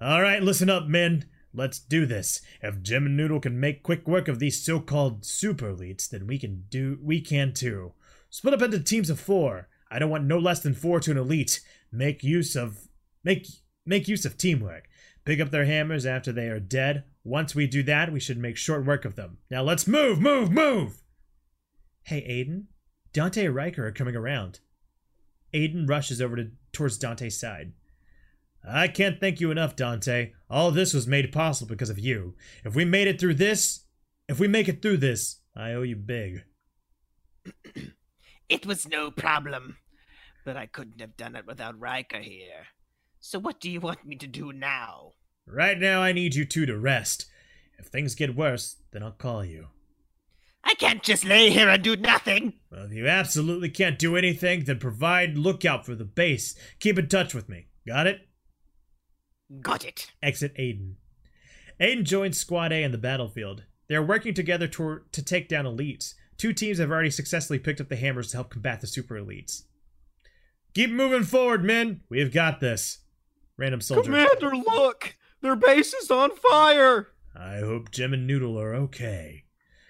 All 0.00 0.20
right, 0.20 0.42
listen 0.42 0.68
up, 0.68 0.86
men. 0.86 1.26
Let's 1.54 1.78
do 1.78 2.04
this. 2.04 2.42
If 2.60 2.82
Jim 2.82 3.06
and 3.06 3.16
Noodle 3.16 3.40
can 3.40 3.60
make 3.60 3.84
quick 3.84 4.06
work 4.08 4.26
of 4.26 4.40
these 4.40 4.62
so-called 4.62 5.24
super 5.24 5.72
elites, 5.72 6.08
then 6.08 6.26
we 6.26 6.38
can 6.38 6.64
do 6.68 6.98
we 7.00 7.20
can 7.20 7.52
too. 7.54 7.92
Split 8.28 8.54
up 8.54 8.62
into 8.62 8.80
teams 8.80 9.08
of 9.08 9.20
four. 9.20 9.68
I 9.90 10.00
don't 10.00 10.10
want 10.10 10.24
no 10.24 10.38
less 10.38 10.60
than 10.60 10.74
four 10.74 10.98
to 11.00 11.12
an 11.12 11.16
elite. 11.16 11.60
Make 11.92 12.24
use 12.24 12.56
of 12.56 12.88
make 13.22 13.46
make 13.86 14.08
use 14.08 14.24
of 14.24 14.36
teamwork. 14.36 14.88
Pick 15.24 15.40
up 15.40 15.50
their 15.50 15.64
hammers 15.64 16.04
after 16.04 16.32
they 16.32 16.48
are 16.48 16.60
dead. 16.60 17.04
Once 17.22 17.54
we 17.54 17.66
do 17.66 17.82
that, 17.84 18.12
we 18.12 18.20
should 18.20 18.38
make 18.38 18.56
short 18.56 18.84
work 18.84 19.04
of 19.04 19.16
them. 19.16 19.38
Now 19.50 19.62
let's 19.62 19.86
move, 19.86 20.20
move, 20.20 20.50
move! 20.50 21.02
Hey 22.02 22.20
Aiden, 22.22 22.64
Dante 23.12 23.46
and 23.46 23.54
Riker 23.54 23.86
are 23.86 23.92
coming 23.92 24.14
around. 24.14 24.60
Aiden 25.54 25.88
rushes 25.88 26.20
over 26.20 26.36
to 26.36 26.50
towards 26.72 26.98
Dante's 26.98 27.40
side. 27.40 27.72
I 28.66 28.88
can't 28.88 29.20
thank 29.20 29.40
you 29.40 29.50
enough, 29.50 29.76
Dante. 29.76 30.32
All 30.50 30.70
this 30.70 30.92
was 30.92 31.06
made 31.06 31.32
possible 31.32 31.68
because 31.68 31.90
of 31.90 31.98
you. 31.98 32.34
If 32.64 32.74
we 32.74 32.84
made 32.84 33.08
it 33.08 33.20
through 33.20 33.34
this, 33.34 33.84
if 34.28 34.40
we 34.40 34.48
make 34.48 34.68
it 34.68 34.82
through 34.82 34.98
this, 34.98 35.40
I 35.54 35.72
owe 35.72 35.82
you 35.82 35.96
big. 35.96 36.44
It 38.46 38.66
was 38.66 38.86
no 38.86 39.10
problem, 39.10 39.78
but 40.44 40.54
I 40.54 40.66
couldn't 40.66 41.00
have 41.00 41.16
done 41.16 41.34
it 41.34 41.46
without 41.46 41.80
Riker 41.80 42.18
here. 42.18 42.66
So 43.26 43.38
what 43.38 43.58
do 43.58 43.70
you 43.70 43.80
want 43.80 44.04
me 44.04 44.16
to 44.16 44.26
do 44.26 44.52
now? 44.52 45.12
Right 45.46 45.78
now, 45.78 46.02
I 46.02 46.12
need 46.12 46.34
you 46.34 46.44
two 46.44 46.66
to 46.66 46.76
rest. 46.76 47.24
If 47.78 47.86
things 47.86 48.14
get 48.14 48.36
worse, 48.36 48.76
then 48.92 49.02
I'll 49.02 49.12
call 49.12 49.42
you. 49.42 49.68
I 50.62 50.74
can't 50.74 51.02
just 51.02 51.24
lay 51.24 51.48
here 51.48 51.70
and 51.70 51.82
do 51.82 51.96
nothing. 51.96 52.52
Well, 52.70 52.84
if 52.84 52.92
you 52.92 53.08
absolutely 53.08 53.70
can't 53.70 53.98
do 53.98 54.14
anything, 54.14 54.64
then 54.64 54.78
provide 54.78 55.38
lookout 55.38 55.86
for 55.86 55.94
the 55.94 56.04
base. 56.04 56.54
Keep 56.80 56.98
in 56.98 57.08
touch 57.08 57.32
with 57.32 57.48
me. 57.48 57.68
Got 57.86 58.06
it? 58.06 58.28
Got 59.58 59.86
it. 59.86 60.12
Exit 60.22 60.54
Aiden. 60.58 60.96
Aiden 61.80 62.04
joins 62.04 62.38
Squad 62.38 62.74
A 62.74 62.82
in 62.82 62.92
the 62.92 62.98
battlefield. 62.98 63.64
They 63.88 63.94
are 63.94 64.04
working 64.04 64.34
together 64.34 64.68
to, 64.68 65.00
to 65.12 65.22
take 65.24 65.48
down 65.48 65.64
elites. 65.64 66.12
Two 66.36 66.52
teams 66.52 66.76
have 66.76 66.90
already 66.90 67.10
successfully 67.10 67.58
picked 67.58 67.80
up 67.80 67.88
the 67.88 67.96
hammers 67.96 68.32
to 68.32 68.36
help 68.36 68.50
combat 68.50 68.82
the 68.82 68.86
super 68.86 69.14
elites. 69.14 69.62
Keep 70.74 70.90
moving 70.90 71.24
forward, 71.24 71.64
men. 71.64 72.02
We've 72.10 72.32
got 72.32 72.60
this. 72.60 72.98
Random 73.56 73.80
soldier. 73.80 74.04
Commander, 74.04 74.56
look! 74.56 75.16
Their 75.40 75.56
base 75.56 75.94
is 75.94 76.10
on 76.10 76.34
fire! 76.36 77.08
I 77.36 77.58
hope 77.58 77.90
Jim 77.90 78.12
and 78.12 78.26
Noodle 78.26 78.58
are 78.60 78.74
okay. 78.74 79.44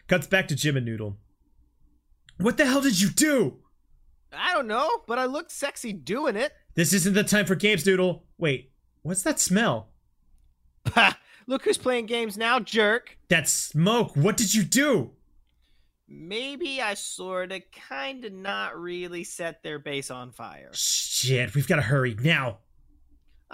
Cuts 0.07 0.27
back 0.27 0.49
to 0.49 0.57
Jim 0.57 0.77
and 0.77 0.87
Noodle. 0.87 1.19
What 2.39 2.57
the 2.57 2.67
hell 2.67 2.81
did 2.81 3.01
you 3.01 3.11
do? 3.11 3.59
I 4.33 4.53
don't 4.53 4.67
know, 4.67 5.03
but 5.07 5.19
I 5.19 5.27
looked 5.27 5.53
sexy 5.53 5.93
doing 5.93 6.37
it. 6.37 6.53
This 6.75 6.93
isn't 6.93 7.15
the 7.15 7.23
time 7.23 7.47
for 7.47 7.55
games, 7.55 7.87
Noodle. 7.87 8.25
Wait, 8.39 8.73
what's 9.03 9.23
that 9.23 9.39
smell? 9.39 9.91
Look 11.47 11.65
who's 11.65 11.79
playing 11.79 12.07
games 12.07 12.37
now, 12.37 12.59
jerk. 12.59 13.17
That 13.29 13.49
smoke. 13.49 14.17
What 14.17 14.37
did 14.37 14.55
you 14.55 14.65
do? 14.65 15.13
Maybe 16.09 16.81
I 16.83 16.95
sorta, 16.95 17.61
kinda, 17.71 18.31
not 18.31 18.79
really 18.79 19.25
set 19.25 19.63
their 19.63 19.79
base 19.79 20.11
on 20.11 20.33
fire. 20.33 20.71
Shit, 20.73 21.55
we've 21.55 21.69
got 21.69 21.77
to 21.77 21.83
hurry 21.83 22.17
now. 22.23 22.59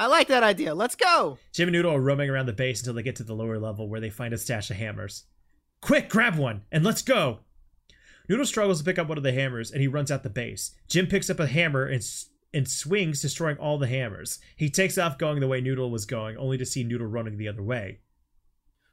I 0.00 0.06
like 0.06 0.28
that 0.28 0.42
idea. 0.42 0.74
Let's 0.74 0.94
go. 0.94 1.36
Jim 1.52 1.68
and 1.68 1.74
Noodle 1.74 1.92
are 1.92 2.00
roaming 2.00 2.30
around 2.30 2.46
the 2.46 2.54
base 2.54 2.80
until 2.80 2.94
they 2.94 3.02
get 3.02 3.16
to 3.16 3.22
the 3.22 3.34
lower 3.34 3.58
level 3.58 3.86
where 3.86 4.00
they 4.00 4.08
find 4.08 4.32
a 4.32 4.38
stash 4.38 4.70
of 4.70 4.78
hammers. 4.78 5.24
Quick, 5.82 6.08
grab 6.08 6.36
one 6.36 6.62
and 6.72 6.82
let's 6.82 7.02
go. 7.02 7.40
Noodle 8.26 8.46
struggles 8.46 8.78
to 8.78 8.84
pick 8.84 8.98
up 8.98 9.08
one 9.08 9.18
of 9.18 9.24
the 9.24 9.32
hammers 9.32 9.70
and 9.70 9.82
he 9.82 9.88
runs 9.88 10.10
out 10.10 10.22
the 10.22 10.30
base. 10.30 10.70
Jim 10.88 11.06
picks 11.06 11.28
up 11.28 11.38
a 11.38 11.46
hammer 11.46 11.84
and 11.84 12.02
and 12.54 12.66
swings, 12.66 13.20
destroying 13.20 13.58
all 13.58 13.76
the 13.76 13.88
hammers. 13.88 14.38
He 14.56 14.70
takes 14.70 14.96
off 14.96 15.18
going 15.18 15.38
the 15.38 15.46
way 15.46 15.60
Noodle 15.60 15.90
was 15.90 16.06
going, 16.06 16.36
only 16.38 16.56
to 16.56 16.64
see 16.64 16.82
Noodle 16.82 17.06
running 17.06 17.36
the 17.36 17.48
other 17.48 17.62
way. 17.62 17.98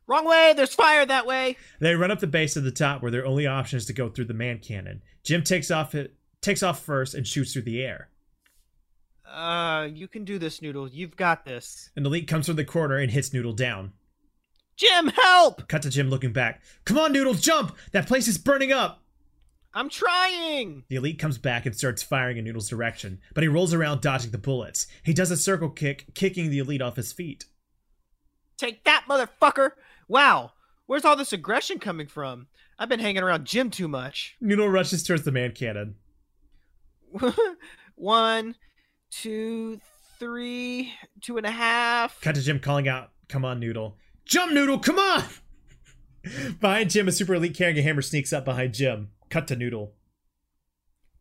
Wrong 0.07 0.25
way. 0.25 0.53
There's 0.57 0.75
fire 0.75 1.05
that 1.05 1.25
way. 1.25 1.55
They 1.79 1.95
run 1.95 2.11
up 2.11 2.19
the 2.19 2.27
base 2.27 2.53
to 2.55 2.61
the 2.61 2.69
top 2.69 3.01
where 3.01 3.11
their 3.11 3.25
only 3.25 3.47
option 3.47 3.77
is 3.77 3.85
to 3.85 3.93
go 3.93 4.09
through 4.09 4.25
the 4.25 4.33
man 4.33 4.59
cannon. 4.59 5.01
Jim 5.23 5.41
takes 5.41 5.71
off 5.71 5.95
it 5.95 6.17
takes 6.41 6.61
off 6.61 6.83
first 6.83 7.15
and 7.15 7.25
shoots 7.25 7.53
through 7.53 7.61
the 7.61 7.81
air. 7.81 8.09
Uh, 9.31 9.89
you 9.93 10.07
can 10.07 10.23
do 10.23 10.39
this, 10.39 10.61
Noodle. 10.61 10.87
You've 10.87 11.15
got 11.15 11.45
this. 11.45 11.89
An 11.95 12.05
elite 12.05 12.27
comes 12.27 12.47
from 12.47 12.55
the 12.55 12.65
corner 12.65 12.97
and 12.97 13.11
hits 13.11 13.33
Noodle 13.33 13.53
down. 13.53 13.93
Jim, 14.77 15.07
help! 15.07 15.67
Cut 15.67 15.81
to 15.81 15.89
Jim 15.89 16.09
looking 16.09 16.31
back. 16.31 16.61
Come 16.85 16.99
on, 16.99 17.11
Noodle, 17.11 17.33
jump! 17.33 17.75
That 17.91 18.07
place 18.07 18.27
is 18.27 18.37
burning 18.37 18.71
up! 18.71 19.01
I'm 19.73 19.89
trying. 19.89 20.83
The 20.87 20.95
elite 20.95 21.19
comes 21.19 21.37
back 21.37 21.65
and 21.65 21.75
starts 21.75 22.03
firing 22.03 22.37
in 22.37 22.45
Noodle's 22.45 22.69
direction, 22.69 23.19
but 23.33 23.43
he 23.43 23.47
rolls 23.47 23.73
around 23.73 24.01
dodging 24.01 24.31
the 24.31 24.37
bullets. 24.37 24.87
He 25.03 25.13
does 25.13 25.31
a 25.31 25.37
circle 25.37 25.69
kick, 25.69 26.05
kicking 26.13 26.49
the 26.49 26.59
elite 26.59 26.81
off 26.81 26.95
his 26.95 27.11
feet. 27.11 27.45
Take 28.57 28.83
that, 28.85 29.05
motherfucker! 29.09 29.71
Wow, 30.07 30.53
where's 30.85 31.05
all 31.05 31.15
this 31.15 31.33
aggression 31.33 31.79
coming 31.79 32.07
from? 32.07 32.47
I've 32.79 32.89
been 32.89 32.99
hanging 32.99 33.23
around 33.23 33.45
Jim 33.45 33.71
too 33.71 33.87
much. 33.87 34.35
Noodle 34.39 34.69
rushes 34.69 35.03
towards 35.03 35.23
the 35.23 35.31
man 35.31 35.51
cannon. 35.51 35.95
One, 37.95 38.55
two, 39.11 39.79
three, 40.19 40.93
two 41.21 41.37
and 41.37 41.45
a 41.45 41.51
half. 41.51 42.19
Cut 42.21 42.35
to 42.35 42.41
Jim 42.41 42.59
calling 42.59 42.87
out, 42.87 43.11
Come 43.29 43.43
on, 43.45 43.59
Noodle. 43.59 43.97
Jump, 44.25 44.53
Noodle, 44.53 44.79
come 44.79 44.99
on! 44.99 45.23
behind 46.59 46.89
Jim, 46.89 47.07
a 47.07 47.11
super 47.11 47.35
elite 47.35 47.55
carrying 47.55 47.77
a 47.77 47.81
hammer 47.81 48.01
sneaks 48.01 48.33
up 48.33 48.45
behind 48.45 48.73
Jim. 48.73 49.09
Cut 49.29 49.47
to 49.47 49.55
Noodle. 49.55 49.93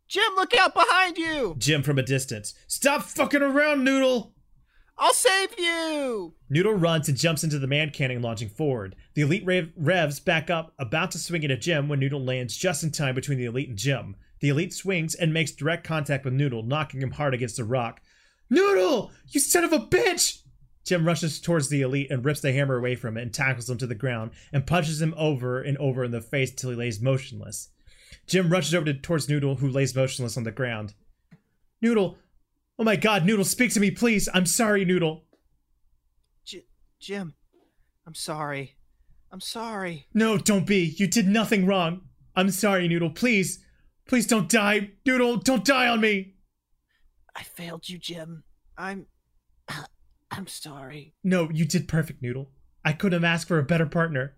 Jim, 0.09 0.35
look 0.37 0.57
out 0.57 0.73
behind 0.73 1.19
you! 1.19 1.57
Jim 1.59 1.83
from 1.83 1.99
a 1.99 2.03
distance. 2.03 2.55
Stop 2.69 3.03
fucking 3.03 3.43
around, 3.43 3.83
Noodle! 3.83 4.35
I'll 4.99 5.13
save 5.13 5.59
you! 5.59 6.35
Noodle 6.49 6.73
runs 6.75 7.09
and 7.09 7.19
jumps 7.19 7.45
into 7.45 7.59
the 7.59 7.67
man 7.67 7.91
cannon, 7.91 8.23
launching 8.23 8.49
forward. 8.49 8.97
The 9.15 9.23
elite 9.23 9.45
rev- 9.45 9.73
revs 9.77 10.21
back 10.21 10.49
up, 10.49 10.73
about 10.79 11.11
to 11.11 11.19
swing 11.19 11.45
at 11.45 11.61
Jim 11.61 11.89
when 11.89 11.99
Noodle 11.99 12.25
lands 12.25 12.57
just 12.57 12.83
in 12.83 12.93
time 12.93 13.15
between 13.15 13.37
the 13.37 13.45
elite 13.45 13.69
and 13.69 13.77
Jim. 13.77 14.17
The 14.41 14.49
elite 14.49 14.75
swings 14.75 15.15
and 15.15 15.33
makes 15.33 15.53
direct 15.53 15.85
contact 15.85 16.25
with 16.25 16.35
Noodle, 16.35 16.63
knocking 16.63 17.01
him 17.03 17.13
hard 17.13 17.35
against 17.35 17.59
a 17.59 17.65
rock. 17.65 18.01
Noodle! 18.51 19.11
You 19.29 19.41
son 19.41 19.65
of 19.65 19.73
a 19.73 19.79
bitch! 19.79 20.43
Jim 20.85 21.07
rushes 21.07 21.41
towards 21.41 21.69
the 21.69 21.83
elite 21.83 22.11
and 22.11 22.25
rips 22.25 22.41
the 22.41 22.53
hammer 22.53 22.77
away 22.77 22.95
from 22.95 23.17
it 23.17 23.23
and 23.23 23.35
tackles 23.35 23.69
him 23.69 23.79
to 23.79 23.87
the 23.87 23.95
ground 23.95 24.31
and 24.53 24.67
punches 24.67 25.03
him 25.03 25.15
over 25.17 25.61
and 25.61 25.77
over 25.79 26.05
in 26.05 26.13
the 26.13 26.21
face 26.21 26.53
till 26.53 26.71
he 26.71 26.77
lays 26.77 27.01
motionless. 27.01 27.71
Jim 28.27 28.51
rushes 28.51 28.75
over 28.75 28.85
to, 28.85 28.95
towards 28.95 29.29
Noodle, 29.29 29.57
who 29.57 29.69
lays 29.69 29.97
motionless 29.97 30.37
on 30.37 30.45
the 30.45 30.53
ground. 30.53 30.95
Noodle! 31.81 32.19
Oh 32.79 32.85
my 32.85 32.95
god, 32.95 33.25
Noodle, 33.25 33.45
speak 33.45 33.73
to 33.73 33.81
me, 33.81 33.91
please! 33.91 34.29
I'm 34.33 34.47
sorry, 34.47 34.85
Noodle! 34.85 35.25
J- 36.45 36.67
Jim, 37.01 37.35
I'm 38.07 38.15
sorry. 38.15 38.77
I'm 39.33 39.41
sorry. 39.41 40.07
No, 40.15 40.39
don't 40.39 40.67
be. 40.67 40.95
You 40.97 41.09
did 41.09 41.27
nothing 41.27 41.67
wrong. 41.67 42.03
I'm 42.37 42.51
sorry, 42.51 42.87
Noodle. 42.87 43.11
Please. 43.11 43.59
Please 44.09 44.27
don't 44.27 44.49
die. 44.49 44.93
Noodle, 45.05 45.37
don't 45.37 45.65
die 45.65 45.89
on 45.89 46.01
me. 46.01 46.35
I 47.35 47.43
failed 47.43 47.89
you, 47.89 47.99
Jim. 47.99 48.45
I'm. 48.77 49.07
I'm 50.31 50.47
sorry. 50.47 51.15
No, 51.23 51.49
you 51.51 51.65
did 51.65 51.89
perfect, 51.89 52.21
Noodle. 52.23 52.51
I 52.85 52.93
couldn't 52.93 53.23
have 53.23 53.33
asked 53.33 53.49
for 53.49 53.59
a 53.59 53.65
better 53.65 53.87
partner. 53.87 54.37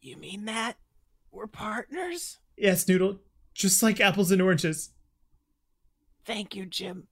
You 0.00 0.16
mean 0.16 0.44
that? 0.44 0.76
We're 1.32 1.46
partners? 1.46 2.38
Yes, 2.56 2.86
Noodle. 2.86 3.20
Just 3.54 3.82
like 3.82 4.00
apples 4.00 4.30
and 4.30 4.40
oranges. 4.40 4.90
Thank 6.24 6.54
you, 6.54 6.66
Jim. 6.66 7.08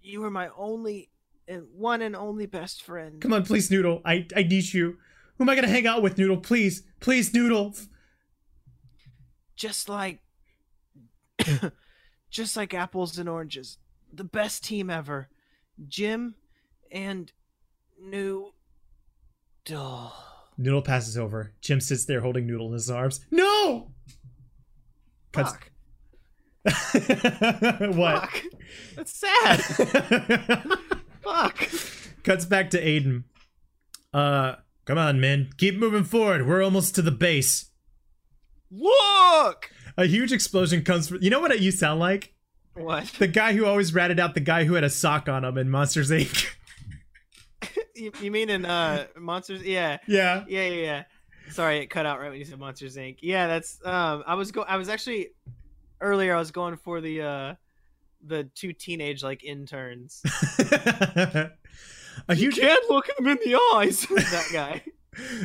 You 0.00 0.20
were 0.20 0.30
my 0.30 0.48
only 0.56 1.10
and 1.48 1.64
one 1.72 2.02
and 2.02 2.16
only 2.16 2.46
best 2.46 2.82
friend. 2.82 3.20
Come 3.20 3.32
on, 3.32 3.44
please, 3.44 3.70
Noodle. 3.70 4.02
I, 4.04 4.26
I 4.34 4.42
need 4.42 4.72
you. 4.72 4.96
Who 5.36 5.44
am 5.44 5.48
I 5.48 5.54
gonna 5.54 5.68
hang 5.68 5.86
out 5.86 6.02
with, 6.02 6.18
Noodle? 6.18 6.38
Please. 6.38 6.82
Please, 7.00 7.32
Noodle. 7.32 7.74
Just 9.56 9.88
like. 9.88 10.20
just 12.30 12.56
like 12.56 12.74
apples 12.74 13.18
and 13.18 13.28
oranges. 13.28 13.78
The 14.12 14.24
best 14.24 14.64
team 14.64 14.90
ever. 14.90 15.28
Jim 15.88 16.34
and 16.90 17.32
New. 18.00 18.52
Dull. 19.64 20.14
Noodle 20.58 20.82
passes 20.82 21.18
over. 21.18 21.52
Jim 21.60 21.80
sits 21.80 22.04
there 22.04 22.20
holding 22.20 22.46
Noodle 22.46 22.68
in 22.68 22.72
his 22.74 22.90
arms. 22.90 23.24
No! 23.30 23.90
Cuts- 25.32 25.52
Fuck. 25.52 25.70
what? 27.94 28.22
Fuck. 28.22 28.42
That's 28.96 29.12
sad. 29.12 29.60
Fuck. 31.22 31.68
Cuts 32.22 32.44
back 32.44 32.70
to 32.70 32.82
Aiden. 32.82 33.24
Uh, 34.14 34.56
come 34.84 34.98
on, 34.98 35.20
man. 35.20 35.50
Keep 35.58 35.76
moving 35.76 36.04
forward. 36.04 36.46
We're 36.46 36.62
almost 36.62 36.94
to 36.94 37.02
the 37.02 37.10
base. 37.10 37.66
Look! 38.70 39.70
A 39.96 40.06
huge 40.06 40.32
explosion 40.32 40.82
comes 40.82 41.08
from. 41.08 41.22
You 41.22 41.30
know 41.30 41.40
what 41.40 41.58
you 41.60 41.70
sound 41.70 42.00
like? 42.00 42.34
What? 42.74 43.06
The 43.18 43.26
guy 43.26 43.54
who 43.54 43.64
always 43.64 43.94
ratted 43.94 44.20
out 44.20 44.34
the 44.34 44.40
guy 44.40 44.64
who 44.64 44.74
had 44.74 44.84
a 44.84 44.90
sock 44.90 45.28
on 45.28 45.44
him 45.44 45.56
in 45.56 45.70
Monsters 45.70 46.10
Inc. 46.10 46.46
You, 47.96 48.12
you 48.20 48.30
mean 48.30 48.50
in 48.50 48.66
uh 48.66 49.06
Monsters? 49.16 49.62
Yeah. 49.62 49.96
yeah. 50.06 50.44
Yeah, 50.46 50.68
yeah, 50.68 50.82
yeah. 50.82 51.02
Sorry, 51.50 51.78
it 51.78 51.86
cut 51.86 52.04
out 52.04 52.20
right 52.20 52.28
when 52.28 52.38
you 52.38 52.44
said 52.44 52.58
Monsters 52.58 52.96
Inc. 52.96 53.16
Yeah, 53.22 53.46
that's 53.46 53.78
um 53.86 54.22
I 54.26 54.34
was 54.34 54.52
go 54.52 54.60
I 54.62 54.76
was 54.76 54.90
actually 54.90 55.28
earlier 56.00 56.36
I 56.36 56.38
was 56.38 56.50
going 56.50 56.76
for 56.76 57.00
the 57.00 57.22
uh 57.22 57.54
the 58.22 58.44
two 58.54 58.74
teenage 58.74 59.22
like 59.22 59.44
interns. 59.44 60.22
A 62.28 62.34
huge 62.34 62.58
Can't 62.58 62.90
look 62.90 63.08
him 63.18 63.26
in 63.28 63.38
the 63.44 63.58
eyes. 63.74 64.02
that 64.10 64.48
guy. 64.52 64.82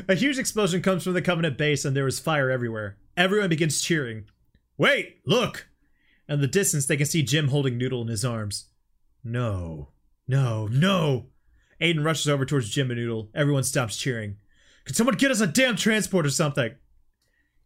A 0.10 0.16
huge 0.16 0.38
explosion 0.38 0.82
comes 0.82 1.04
from 1.04 1.14
the 1.14 1.22
Covenant 1.22 1.58
base 1.58 1.86
and 1.86 1.96
there 1.96 2.08
is 2.08 2.20
fire 2.20 2.50
everywhere. 2.50 2.98
Everyone 3.16 3.50
begins 3.50 3.82
cheering. 3.82 4.26
Wait, 4.82 5.22
look! 5.28 5.68
In 6.28 6.42
the 6.42 6.48
distance, 6.48 6.88
they 6.88 6.98
can 6.98 7.06
see 7.06 7.22
Jim 7.22 7.50
holding 7.50 7.78
Noodle 7.78 8.02
in 8.02 8.08
his 8.08 8.26
arms. 8.26 8.66
No, 9.24 9.90
no, 10.28 10.66
no! 10.66 11.28
Aiden 11.80 12.04
rushes 12.04 12.28
over 12.28 12.48
towards 12.48 12.72
Jim 12.72 12.90
and 12.90 13.00
Noodle. 13.00 13.30
Everyone 13.36 13.64
stops 13.64 13.96
cheering. 13.96 14.38
Can 14.86 14.96
someone 14.96 15.18
get 15.18 15.30
us 15.30 15.40
a 15.40 15.46
damn 15.46 15.76
transport 15.76 16.26
or 16.26 16.32
something? 16.32 16.74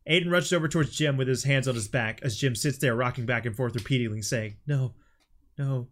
Aiden 0.06 0.30
rushes 0.30 0.51
over 0.51 0.67
towards 0.67 0.93
Jim 0.93 1.15
with 1.15 1.30
his 1.30 1.45
hands 1.45 1.69
on 1.69 1.75
his 1.75 1.88
back 1.88 2.19
as 2.21 2.36
Jim 2.36 2.54
sits 2.54 2.80
there 2.80 2.97
rocking 2.97 3.25
back 3.25 3.45
and 3.45 3.56
forth 3.56 3.75
repeatedly 3.75 4.21
saying, 4.21 4.58
No, 4.67 4.95
no, 5.58 5.88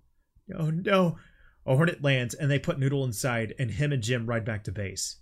no, 0.49 0.71
no. 0.71 1.17
A 1.65 1.77
hornet 1.77 2.03
lands 2.03 2.33
and 2.33 2.51
they 2.51 2.59
put 2.59 2.79
Noodle 2.79 3.05
inside 3.05 3.53
and 3.57 3.71
him 3.71 3.93
and 3.93 4.03
Jim 4.03 4.25
ride 4.25 4.43
back 4.43 4.65
to 4.65 4.73
base. 4.73 5.19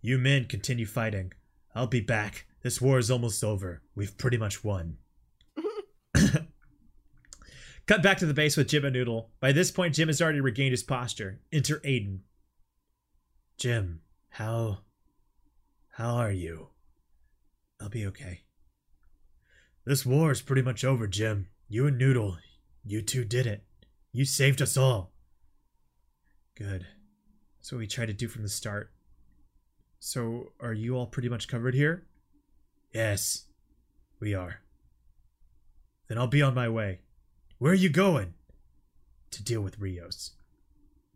You 0.00 0.16
men 0.16 0.46
continue 0.46 0.86
fighting. 0.86 1.34
I'll 1.74 1.86
be 1.86 2.00
back. 2.00 2.46
This 2.62 2.80
war 2.80 2.98
is 2.98 3.10
almost 3.10 3.42
over. 3.42 3.82
We've 3.94 4.16
pretty 4.18 4.36
much 4.36 4.62
won. 4.62 4.98
Cut 7.86 8.02
back 8.02 8.18
to 8.18 8.26
the 8.26 8.34
base 8.34 8.56
with 8.56 8.68
Jim 8.68 8.84
and 8.84 8.92
Noodle. 8.92 9.30
By 9.40 9.52
this 9.52 9.70
point, 9.70 9.94
Jim 9.94 10.08
has 10.08 10.20
already 10.20 10.40
regained 10.40 10.72
his 10.72 10.82
posture. 10.82 11.40
Enter 11.52 11.80
Aiden. 11.80 12.20
Jim, 13.56 14.00
how. 14.28 14.78
How 15.92 16.14
are 16.16 16.32
you? 16.32 16.68
I'll 17.80 17.88
be 17.88 18.06
okay. 18.06 18.42
This 19.84 20.04
war 20.04 20.30
is 20.30 20.42
pretty 20.42 20.62
much 20.62 20.84
over, 20.84 21.06
Jim. 21.06 21.48
You 21.68 21.86
and 21.86 21.98
Noodle, 21.98 22.36
you 22.84 23.02
two 23.02 23.24
did 23.24 23.46
it. 23.46 23.64
You 24.12 24.24
saved 24.24 24.60
us 24.60 24.76
all. 24.76 25.12
Good. 26.54 26.86
That's 27.58 27.72
what 27.72 27.78
we 27.78 27.86
tried 27.86 28.06
to 28.06 28.12
do 28.12 28.28
from 28.28 28.42
the 28.42 28.48
start. 28.48 28.92
So, 29.98 30.52
are 30.60 30.72
you 30.72 30.96
all 30.96 31.06
pretty 31.06 31.28
much 31.28 31.48
covered 31.48 31.74
here? 31.74 32.06
Yes, 32.92 33.44
we 34.18 34.34
are. 34.34 34.60
Then 36.08 36.18
I'll 36.18 36.26
be 36.26 36.42
on 36.42 36.54
my 36.54 36.68
way. 36.68 37.00
Where 37.58 37.72
are 37.72 37.76
you 37.76 37.88
going? 37.88 38.34
To 39.32 39.42
deal 39.44 39.60
with 39.60 39.78
Rios. 39.78 40.32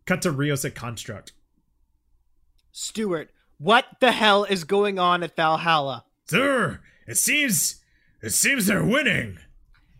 Cut 0.05 0.21
to 0.21 0.31
Rios 0.31 0.63
at 0.63 0.75
Construct. 0.75 1.33
Stuart, 2.71 3.31
what 3.57 3.85
the 3.99 4.11
hell 4.11 4.43
is 4.43 4.63
going 4.63 4.99
on 4.99 5.23
at 5.23 5.35
Valhalla? 5.35 6.05
Sir, 6.29 6.79
it 7.07 7.17
seems. 7.17 7.81
It 8.21 8.31
seems 8.31 8.65
they're 8.65 8.83
winning. 8.83 9.39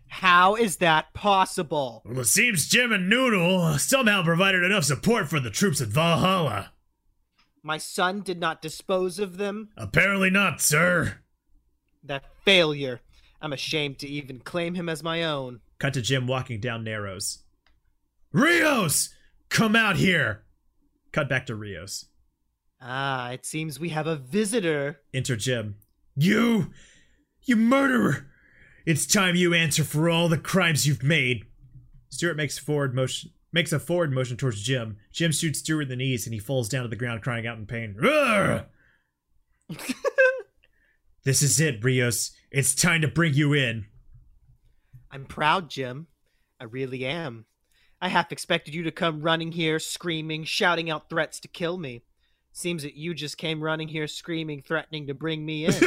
How 0.08 0.54
is 0.54 0.76
that 0.76 1.12
possible? 1.12 2.02
Well, 2.06 2.20
it 2.20 2.26
seems 2.26 2.68
Jim 2.68 2.92
and 2.92 3.08
Noodle 3.08 3.78
somehow 3.78 4.22
provided 4.24 4.62
enough 4.62 4.84
support 4.84 5.28
for 5.28 5.40
the 5.40 5.50
troops 5.50 5.80
at 5.80 5.88
Valhalla. 5.88 6.72
My 7.62 7.78
son 7.78 8.22
did 8.22 8.38
not 8.40 8.62
dispose 8.62 9.18
of 9.18 9.36
them? 9.36 9.70
Apparently 9.76 10.30
not, 10.30 10.60
sir. 10.60 11.18
That 12.06 12.24
failure. 12.44 13.00
I'm 13.40 13.52
ashamed 13.52 13.98
to 14.00 14.08
even 14.08 14.38
claim 14.38 14.74
him 14.74 14.88
as 14.88 15.02
my 15.02 15.24
own. 15.24 15.60
Cut 15.78 15.94
to 15.94 16.02
Jim 16.02 16.26
walking 16.26 16.60
down 16.60 16.84
Narrows. 16.84 17.40
Rios! 18.32 19.10
Come 19.48 19.76
out 19.76 19.96
here! 19.96 20.44
Cut 21.12 21.28
back 21.28 21.46
to 21.46 21.54
Rios. 21.54 22.06
Ah, 22.80 23.30
it 23.30 23.46
seems 23.46 23.80
we 23.80 23.90
have 23.90 24.06
a 24.06 24.16
visitor. 24.16 25.00
Enter 25.14 25.36
Jim. 25.36 25.76
You! 26.14 26.72
You 27.42 27.56
murderer! 27.56 28.28
It's 28.84 29.06
time 29.06 29.34
you 29.34 29.54
answer 29.54 29.84
for 29.84 30.08
all 30.08 30.28
the 30.28 30.38
crimes 30.38 30.86
you've 30.86 31.02
made. 31.02 31.44
Stuart 32.08 32.36
makes 32.36 32.58
forward 32.58 32.94
motion 32.94 33.30
makes 33.52 33.72
a 33.72 33.78
forward 33.78 34.12
motion 34.12 34.36
towards 34.36 34.62
Jim. 34.62 34.98
Jim 35.12 35.32
shoots 35.32 35.60
Stuart 35.60 35.82
in 35.82 35.88
the 35.88 35.96
knees 35.96 36.26
and 36.26 36.34
he 36.34 36.38
falls 36.38 36.68
down 36.68 36.82
to 36.82 36.88
the 36.88 36.96
ground 36.96 37.22
crying 37.22 37.46
out 37.46 37.56
in 37.56 37.66
pain. 37.66 37.96
This 41.26 41.42
is 41.42 41.58
it, 41.58 41.82
Rios. 41.82 42.30
It's 42.52 42.72
time 42.72 43.00
to 43.00 43.08
bring 43.08 43.34
you 43.34 43.52
in. 43.52 43.86
I'm 45.10 45.24
proud, 45.24 45.68
Jim. 45.68 46.06
I 46.60 46.64
really 46.64 47.04
am. 47.04 47.46
I 48.00 48.10
half 48.10 48.30
expected 48.30 48.76
you 48.76 48.84
to 48.84 48.92
come 48.92 49.22
running 49.22 49.50
here, 49.50 49.80
screaming, 49.80 50.44
shouting 50.44 50.88
out 50.88 51.10
threats 51.10 51.40
to 51.40 51.48
kill 51.48 51.78
me. 51.78 52.04
Seems 52.52 52.84
that 52.84 52.94
you 52.94 53.12
just 53.12 53.38
came 53.38 53.60
running 53.60 53.88
here, 53.88 54.06
screaming, 54.06 54.62
threatening 54.62 55.08
to 55.08 55.14
bring 55.14 55.44
me 55.44 55.64
in. 55.64 55.74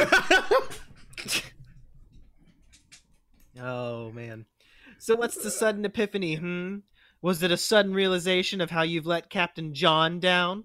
oh, 3.62 4.10
man. 4.10 4.44
So, 4.98 5.16
what's 5.16 5.42
the 5.42 5.50
sudden 5.50 5.86
epiphany, 5.86 6.34
hmm? 6.34 6.80
Was 7.22 7.42
it 7.42 7.50
a 7.50 7.56
sudden 7.56 7.94
realization 7.94 8.60
of 8.60 8.70
how 8.70 8.82
you've 8.82 9.06
let 9.06 9.30
Captain 9.30 9.72
John 9.72 10.20
down? 10.20 10.64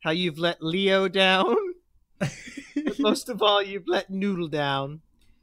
How 0.00 0.12
you've 0.12 0.38
let 0.38 0.62
Leo 0.62 1.08
down? 1.08 1.73
But 2.18 2.98
most 2.98 3.28
of 3.28 3.42
all, 3.42 3.62
you've 3.62 3.88
let 3.88 4.10
Noodle 4.10 4.48
down. 4.48 5.00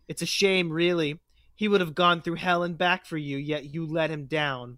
It's 0.08 0.22
a 0.22 0.26
shame, 0.26 0.72
really. 0.72 1.20
He 1.56 1.68
would 1.68 1.82
have 1.82 1.96
gone 1.96 2.22
through 2.22 2.36
hell 2.36 2.64
and 2.64 2.78
back 2.78 3.06
for 3.06 3.18
you, 3.18 3.38
yet 3.38 3.74
you 3.74 3.86
let 3.86 4.10
him 4.10 4.26
down. 4.26 4.78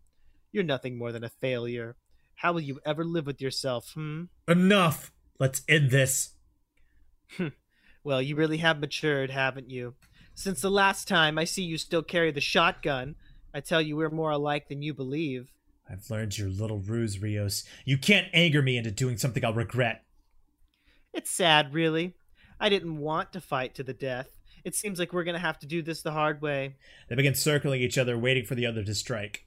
You're 0.52 0.64
nothing 0.64 0.98
more 0.98 1.12
than 1.12 1.24
a 1.24 1.30
failure. 1.30 1.96
How 2.36 2.54
will 2.54 2.62
you 2.62 2.80
ever 2.86 3.04
live 3.04 3.26
with 3.26 3.42
yourself, 3.42 3.92
hmm? 3.94 4.24
Enough! 4.48 5.12
Let's 5.40 5.62
end 5.68 5.92
this. 5.92 6.32
Well, 8.04 8.22
you 8.22 8.36
really 8.36 8.58
have 8.58 8.80
matured, 8.80 9.30
haven't 9.30 9.70
you? 9.70 9.96
Since 10.36 10.60
the 10.60 10.70
last 10.70 11.08
time 11.08 11.38
I 11.38 11.46
see 11.46 11.64
you 11.64 11.78
still 11.78 12.04
carry 12.04 12.32
the 12.32 12.42
shotgun, 12.42 13.16
I 13.54 13.62
tell 13.62 13.82
you 13.82 13.96
we're 13.96 14.10
more 14.10 14.32
alike 14.32 14.68
than 14.68 14.82
you 14.82 14.94
believe. 14.94 15.52
I've 15.90 16.10
learned 16.10 16.38
your 16.38 16.50
little 16.50 16.80
ruse, 16.80 17.22
Rios. 17.22 17.64
You 17.86 17.98
can't 17.98 18.28
anger 18.34 18.62
me 18.62 18.78
into 18.78 18.92
doing 18.92 19.18
something 19.18 19.46
I'll 19.46 19.54
regret. 19.54 20.04
It's 21.14 21.30
sad, 21.30 21.74
really. 21.74 22.16
I 22.60 22.70
didn't 22.70 22.98
want 22.98 23.34
to 23.34 23.42
fight 23.42 23.76
to 23.76 23.84
the 23.84 23.94
death. 23.94 24.30
It 24.64 24.76
seems 24.76 24.98
like 24.98 25.14
we're 25.14 25.26
gonna 25.26 25.40
have 25.40 25.60
to 25.60 25.68
do 25.68 25.82
this 25.82 26.02
the 26.02 26.12
hard 26.12 26.42
way. 26.42 26.76
They 27.10 27.16
begin 27.16 27.36
circling 27.36 27.82
each 27.82 27.98
other, 27.98 28.18
waiting 28.18 28.46
for 28.46 28.56
the 28.56 28.66
other 28.66 28.84
to 28.84 28.96
strike. 28.96 29.46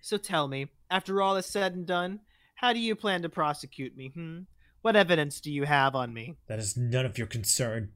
So 0.00 0.16
tell 0.16 0.48
me, 0.48 0.68
after 0.90 1.20
all 1.20 1.36
is 1.36 1.46
said 1.46 1.74
and 1.74 1.86
done, 1.86 2.20
how 2.56 2.72
do 2.72 2.78
you 2.78 2.94
plan 2.94 3.22
to 3.22 3.28
prosecute 3.28 3.96
me, 3.96 4.08
hmm? 4.08 4.40
What 4.82 4.96
evidence 4.96 5.40
do 5.40 5.52
you 5.52 5.64
have 5.64 5.94
on 5.94 6.12
me? 6.14 6.36
That 6.46 6.58
is 6.58 6.76
none 6.76 7.04
of 7.04 7.18
your 7.18 7.26
concern. 7.26 7.92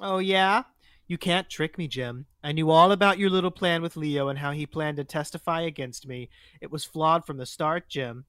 Oh, 0.00 0.18
yeah? 0.18 0.64
You 1.06 1.18
can't 1.18 1.48
trick 1.50 1.78
me, 1.78 1.88
Jim. 1.88 2.26
I 2.42 2.52
knew 2.52 2.70
all 2.70 2.92
about 2.92 3.18
your 3.18 3.30
little 3.30 3.50
plan 3.50 3.82
with 3.82 3.96
Leo 3.96 4.28
and 4.28 4.38
how 4.38 4.52
he 4.52 4.66
planned 4.66 4.96
to 4.98 5.04
testify 5.04 5.62
against 5.62 6.06
me. 6.06 6.30
It 6.60 6.70
was 6.70 6.84
flawed 6.84 7.26
from 7.26 7.38
the 7.38 7.46
start, 7.46 7.88
Jim. 7.88 8.24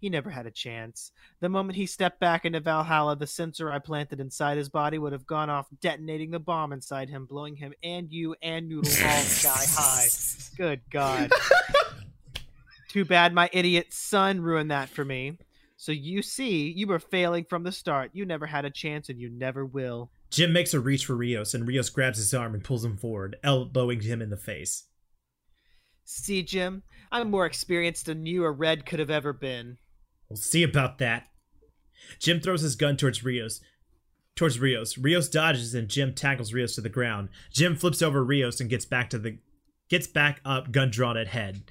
He 0.00 0.08
never 0.08 0.30
had 0.30 0.46
a 0.46 0.50
chance. 0.50 1.10
The 1.40 1.48
moment 1.48 1.76
he 1.76 1.86
stepped 1.86 2.20
back 2.20 2.44
into 2.44 2.60
Valhalla, 2.60 3.16
the 3.16 3.26
sensor 3.26 3.72
I 3.72 3.80
planted 3.80 4.20
inside 4.20 4.56
his 4.56 4.68
body 4.68 4.98
would 4.98 5.12
have 5.12 5.26
gone 5.26 5.50
off, 5.50 5.66
detonating 5.80 6.30
the 6.30 6.38
bomb 6.38 6.72
inside 6.72 7.08
him, 7.08 7.26
blowing 7.26 7.56
him 7.56 7.72
and 7.82 8.12
you 8.12 8.36
and 8.40 8.68
Noodle 8.68 8.90
all 9.04 9.22
sky 9.22 9.64
high. 9.68 10.06
Good 10.56 10.80
God. 10.90 11.32
Too 12.88 13.04
bad 13.04 13.34
my 13.34 13.50
idiot 13.52 13.92
son 13.92 14.40
ruined 14.40 14.70
that 14.70 14.88
for 14.88 15.04
me. 15.04 15.38
So 15.76 15.92
you 15.92 16.22
see, 16.22 16.70
you 16.70 16.86
were 16.86 16.98
failing 16.98 17.44
from 17.44 17.62
the 17.62 17.72
start. 17.72 18.10
You 18.12 18.24
never 18.24 18.46
had 18.46 18.64
a 18.64 18.70
chance 18.70 19.08
and 19.08 19.20
you 19.20 19.28
never 19.28 19.64
will. 19.64 20.10
Jim 20.30 20.52
makes 20.52 20.74
a 20.74 20.80
reach 20.80 21.06
for 21.06 21.14
Rios, 21.14 21.54
and 21.54 21.66
Rios 21.66 21.88
grabs 21.88 22.18
his 22.18 22.34
arm 22.34 22.54
and 22.54 22.62
pulls 22.62 22.84
him 22.84 22.96
forward, 22.96 23.36
elbowing 23.42 24.00
him 24.00 24.20
in 24.20 24.30
the 24.30 24.36
face. 24.36 24.84
See, 26.04 26.42
Jim, 26.42 26.82
I'm 27.12 27.30
more 27.30 27.46
experienced 27.46 28.06
than 28.06 28.26
you 28.26 28.44
or 28.44 28.52
Red 28.52 28.86
could 28.86 28.98
have 28.98 29.10
ever 29.10 29.32
been. 29.32 29.78
We'll 30.28 30.36
see 30.36 30.62
about 30.62 30.98
that. 30.98 31.28
Jim 32.18 32.40
throws 32.40 32.62
his 32.62 32.76
gun 32.76 32.96
towards 32.96 33.24
Rios. 33.24 33.60
Towards 34.36 34.60
Rios. 34.60 34.98
Rios 34.98 35.28
dodges 35.28 35.74
and 35.74 35.88
Jim 35.88 36.14
tackles 36.14 36.52
Rios 36.52 36.74
to 36.74 36.80
the 36.80 36.88
ground. 36.88 37.28
Jim 37.52 37.76
flips 37.76 38.02
over 38.02 38.22
Rios 38.22 38.60
and 38.60 38.70
gets 38.70 38.84
back 38.84 39.10
to 39.10 39.18
the 39.18 39.38
gets 39.88 40.06
back 40.06 40.40
up, 40.44 40.70
gun 40.70 40.90
drawn 40.90 41.16
at 41.16 41.28
head. 41.28 41.62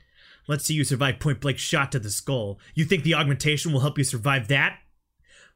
Let's 0.48 0.65
see 0.65 0.74
you 0.74 0.84
survive 0.84 1.20
point 1.20 1.41
blank 1.41 1.58
shot 1.58 1.91
to 1.91 2.00
the 2.00 2.10
skull. 2.10 2.60
You 2.74 2.86
think 2.86 3.04
the 3.04 3.13
augmentation 3.13 3.72
will 3.72 3.82
help 3.82 3.98
you 3.98 4.04
survive 4.04 4.48
that? 4.48 4.80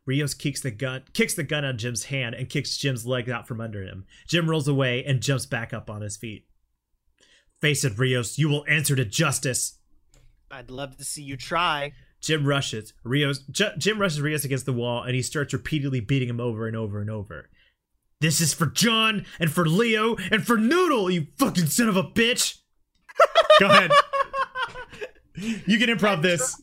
Rios 0.05 0.33
kicks 0.33 0.61
the 0.61 0.71
gun 0.71 1.03
kicks 1.13 1.33
the 1.33 1.43
gun 1.43 1.63
on 1.63 1.77
Jim's 1.77 2.05
hand 2.05 2.35
and 2.35 2.49
kicks 2.49 2.77
Jim's 2.77 3.05
leg 3.05 3.29
out 3.29 3.47
from 3.47 3.61
under 3.61 3.83
him. 3.83 4.05
Jim 4.27 4.49
rolls 4.49 4.67
away 4.67 5.03
and 5.05 5.21
jumps 5.21 5.45
back 5.45 5.73
up 5.73 5.89
on 5.89 6.01
his 6.01 6.17
feet. 6.17 6.45
Face 7.61 7.83
it, 7.83 7.97
Rios, 7.97 8.39
you 8.39 8.49
will 8.49 8.65
answer 8.67 8.95
to 8.95 9.05
justice. 9.05 9.77
I'd 10.49 10.71
love 10.71 10.97
to 10.97 11.03
see 11.05 11.21
you 11.21 11.37
try. 11.37 11.93
Jim 12.21 12.45
rushes 12.45 12.93
Rios. 13.03 13.39
J- 13.49 13.73
Jim 13.77 13.99
rushes 13.99 14.21
Rios 14.21 14.45
against 14.45 14.65
the 14.65 14.73
wall, 14.73 15.03
and 15.03 15.15
he 15.15 15.21
starts 15.21 15.53
repeatedly 15.53 15.99
beating 15.99 16.29
him 16.29 16.39
over 16.39 16.67
and 16.67 16.77
over 16.77 17.01
and 17.01 17.09
over. 17.09 17.49
This 18.19 18.39
is 18.39 18.53
for 18.53 18.67
John 18.67 19.25
and 19.39 19.51
for 19.51 19.65
Leo 19.67 20.15
and 20.29 20.45
for 20.45 20.57
Noodle, 20.57 21.09
you 21.09 21.27
fucking 21.37 21.65
son 21.65 21.89
of 21.89 21.97
a 21.97 22.03
bitch. 22.03 22.59
Go 23.59 23.65
ahead. 23.67 23.91
You 25.35 25.79
can 25.79 25.89
improv 25.89 26.21
this. 26.21 26.61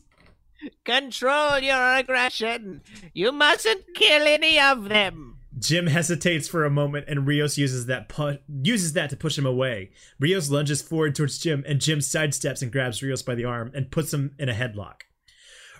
Control 0.85 1.59
your 1.59 1.95
aggression. 1.95 2.81
You 3.13 3.31
mustn't 3.31 3.93
kill 3.93 4.25
any 4.25 4.59
of 4.59 4.87
them. 4.87 5.37
Jim 5.57 5.87
hesitates 5.87 6.47
for 6.47 6.63
a 6.63 6.69
moment, 6.69 7.05
and 7.09 7.27
Rios 7.27 7.57
uses 7.57 7.87
that 7.87 8.07
pu- 8.07 8.37
uses 8.47 8.93
that 8.93 9.09
to 9.09 9.17
push 9.17 9.37
him 9.37 9.45
away. 9.45 9.91
Rios 10.19 10.49
lunges 10.49 10.81
forward 10.81 11.15
towards 11.15 11.39
Jim, 11.39 11.65
and 11.67 11.81
Jim 11.81 11.99
sidesteps 11.99 12.61
and 12.61 12.71
grabs 12.71 13.03
Rios 13.03 13.21
by 13.21 13.35
the 13.35 13.45
arm 13.45 13.71
and 13.73 13.91
puts 13.91 14.13
him 14.13 14.35
in 14.39 14.47
a 14.47 14.53
headlock. 14.53 15.01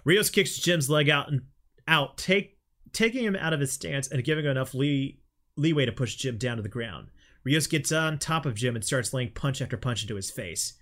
Rios 0.04 0.30
kicks 0.30 0.58
Jim's 0.58 0.90
leg 0.90 1.10
out 1.10 1.30
and 1.30 1.42
out, 1.88 2.18
take 2.18 2.58
taking 2.94 3.24
him 3.24 3.36
out 3.36 3.54
of 3.54 3.60
his 3.60 3.72
stance 3.72 4.08
and 4.08 4.24
giving 4.24 4.46
him 4.46 4.52
enough 4.52 4.74
lee, 4.74 5.20
leeway 5.56 5.86
to 5.86 5.92
push 5.92 6.16
Jim 6.16 6.38
down 6.38 6.58
to 6.58 6.64
the 6.64 6.70
ground. 6.70 7.08
Rios 7.44 7.68
gets 7.68 7.92
on 7.92 8.18
top 8.18 8.46
of 8.46 8.56
Jim 8.56 8.76
and 8.76 8.84
starts 8.84 9.14
laying 9.14 9.32
punch 9.32 9.62
after 9.62 9.78
punch 9.78 10.02
into 10.04 10.16
his 10.16 10.32
face. 10.32 10.74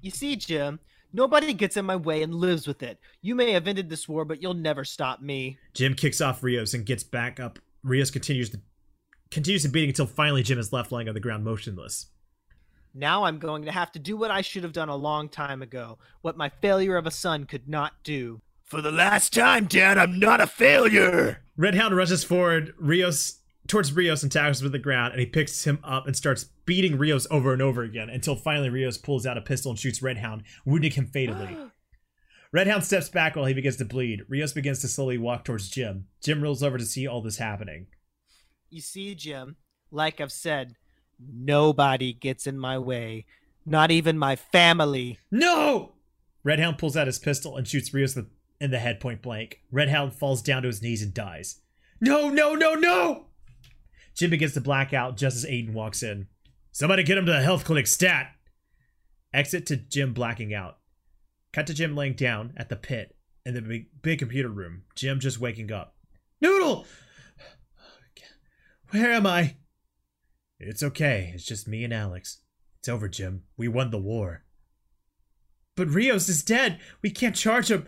You 0.00 0.10
see, 0.10 0.36
Jim, 0.36 0.80
nobody 1.12 1.52
gets 1.52 1.76
in 1.76 1.84
my 1.84 1.96
way 1.96 2.22
and 2.22 2.34
lives 2.34 2.66
with 2.66 2.82
it. 2.82 2.98
You 3.20 3.34
may 3.34 3.52
have 3.52 3.68
ended 3.68 3.88
this 3.88 4.08
war, 4.08 4.24
but 4.24 4.42
you'll 4.42 4.54
never 4.54 4.84
stop 4.84 5.20
me. 5.20 5.58
Jim 5.74 5.94
kicks 5.94 6.20
off 6.20 6.42
Rios 6.42 6.74
and 6.74 6.86
gets 6.86 7.04
back 7.04 7.38
up. 7.38 7.58
Rios 7.84 8.10
continues 8.10 8.50
to 8.50 8.60
continues 9.30 9.62
to 9.62 9.68
beating 9.68 9.90
until 9.90 10.06
finally 10.06 10.42
Jim 10.42 10.58
is 10.58 10.72
left 10.72 10.92
lying 10.92 11.08
on 11.08 11.14
the 11.14 11.20
ground 11.20 11.44
motionless. 11.44 12.06
Now 12.94 13.24
I'm 13.24 13.38
going 13.38 13.64
to 13.64 13.72
have 13.72 13.92
to 13.92 13.98
do 13.98 14.16
what 14.16 14.30
I 14.30 14.42
should 14.42 14.62
have 14.64 14.72
done 14.72 14.88
a 14.88 14.96
long 14.96 15.28
time 15.28 15.62
ago, 15.62 15.98
what 16.20 16.36
my 16.36 16.48
failure 16.48 16.96
of 16.96 17.06
a 17.06 17.10
son 17.10 17.44
could 17.44 17.68
not 17.68 17.92
do. 18.04 18.42
For 18.64 18.80
the 18.80 18.92
last 18.92 19.32
time, 19.32 19.66
Dad, 19.66 19.98
I'm 19.98 20.18
not 20.18 20.40
a 20.40 20.46
failure. 20.46 21.42
Red 21.56 21.74
Hound 21.74 21.96
rushes 21.96 22.24
forward 22.24 22.74
Rios 22.78 23.40
towards 23.66 23.92
Rios 23.92 24.22
and 24.22 24.32
tackles 24.32 24.60
him 24.60 24.66
to 24.66 24.70
the 24.70 24.78
ground, 24.78 25.12
and 25.12 25.20
he 25.20 25.26
picks 25.26 25.64
him 25.64 25.78
up 25.84 26.06
and 26.06 26.16
starts 26.16 26.44
beating 26.66 26.98
Rios 26.98 27.26
over 27.30 27.52
and 27.52 27.62
over 27.62 27.82
again 27.82 28.10
until 28.10 28.36
finally 28.36 28.70
Rios 28.70 28.98
pulls 28.98 29.26
out 29.26 29.38
a 29.38 29.42
pistol 29.42 29.70
and 29.70 29.78
shoots 29.78 30.02
Red 30.02 30.18
Hound, 30.18 30.42
wounding 30.64 30.92
him 30.92 31.06
fatally. 31.06 31.56
Red 32.52 32.66
Hound 32.66 32.84
steps 32.84 33.08
back 33.08 33.34
while 33.34 33.46
he 33.46 33.54
begins 33.54 33.76
to 33.76 33.84
bleed. 33.84 34.22
Rios 34.28 34.52
begins 34.52 34.80
to 34.80 34.88
slowly 34.88 35.16
walk 35.16 35.44
towards 35.44 35.70
Jim. 35.70 36.06
Jim 36.22 36.42
rolls 36.42 36.62
over 36.62 36.76
to 36.76 36.84
see 36.84 37.06
all 37.06 37.22
this 37.22 37.38
happening. 37.38 37.86
You 38.68 38.82
see, 38.82 39.14
Jim, 39.14 39.56
like 39.90 40.20
I've 40.20 40.32
said, 40.32 40.76
nobody 41.18 42.12
gets 42.12 42.46
in 42.46 42.58
my 42.58 42.78
way. 42.78 43.26
Not 43.64 43.90
even 43.90 44.18
my 44.18 44.36
family. 44.36 45.18
No! 45.30 45.92
Redhound 46.44 46.78
pulls 46.78 46.96
out 46.96 47.06
his 47.06 47.18
pistol 47.18 47.56
and 47.56 47.66
shoots 47.66 47.94
Rios 47.94 48.18
in 48.60 48.70
the 48.70 48.78
head 48.78 49.00
point 49.00 49.22
blank. 49.22 49.60
Redhound 49.70 50.14
falls 50.14 50.42
down 50.42 50.62
to 50.62 50.68
his 50.68 50.82
knees 50.82 51.02
and 51.02 51.14
dies. 51.14 51.60
No, 52.00 52.28
no, 52.28 52.54
no, 52.54 52.74
no! 52.74 53.26
Jim 54.16 54.30
begins 54.30 54.54
to 54.54 54.60
black 54.60 54.92
out 54.92 55.16
just 55.16 55.36
as 55.36 55.44
Aiden 55.44 55.72
walks 55.72 56.02
in. 56.02 56.26
Somebody 56.72 57.02
get 57.02 57.18
him 57.18 57.26
to 57.26 57.32
the 57.32 57.42
health 57.42 57.64
clinic 57.64 57.86
stat! 57.86 58.32
Exit 59.32 59.66
to 59.66 59.76
Jim 59.76 60.12
blacking 60.12 60.52
out. 60.52 60.78
Cut 61.52 61.66
to 61.68 61.74
Jim 61.74 61.94
laying 61.94 62.14
down 62.14 62.52
at 62.56 62.68
the 62.68 62.76
pit 62.76 63.16
in 63.46 63.54
the 63.54 63.62
big, 63.62 63.86
big 64.02 64.18
computer 64.18 64.48
room. 64.48 64.82
Jim 64.94 65.20
just 65.20 65.40
waking 65.40 65.70
up. 65.70 65.94
Noodle! 66.40 66.86
Where 68.90 69.12
am 69.12 69.26
I? 69.26 69.56
It's 70.64 70.82
okay. 70.82 71.32
It's 71.34 71.44
just 71.44 71.68
me 71.68 71.84
and 71.84 71.92
Alex. 71.92 72.38
It's 72.78 72.88
over, 72.88 73.08
Jim. 73.08 73.42
We 73.56 73.68
won 73.68 73.90
the 73.90 73.98
war. 73.98 74.44
But 75.76 75.88
Rios 75.88 76.28
is 76.28 76.42
dead. 76.42 76.80
We 77.00 77.10
can't 77.10 77.36
charge 77.36 77.70
him. 77.70 77.86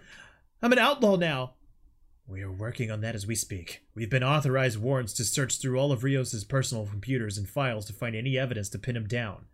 I'm 0.63 0.73
an 0.73 0.79
outlaw 0.79 1.17
now. 1.17 1.55
We 2.27 2.41
are 2.43 2.51
working 2.51 2.91
on 2.91 3.03
that 3.03 3.15
as 3.15 3.27
we 3.27 3.35
speak. 3.35 3.83
We've 3.95 4.09
been 4.09 4.25
authorized 4.25 4.81
warrants 4.81 5.13
to 5.15 5.25
search 5.25 5.61
through 5.61 5.79
all 5.79 5.93
of 5.93 6.05
Rios's 6.05 6.45
personal 6.45 6.87
computers 6.87 7.37
and 7.37 7.47
files 7.47 7.85
to 7.87 7.93
find 7.93 8.17
any 8.17 8.39
evidence 8.39 8.71
to 8.71 8.79
pin 8.79 8.97
him 8.97 9.07
down. 9.07 9.45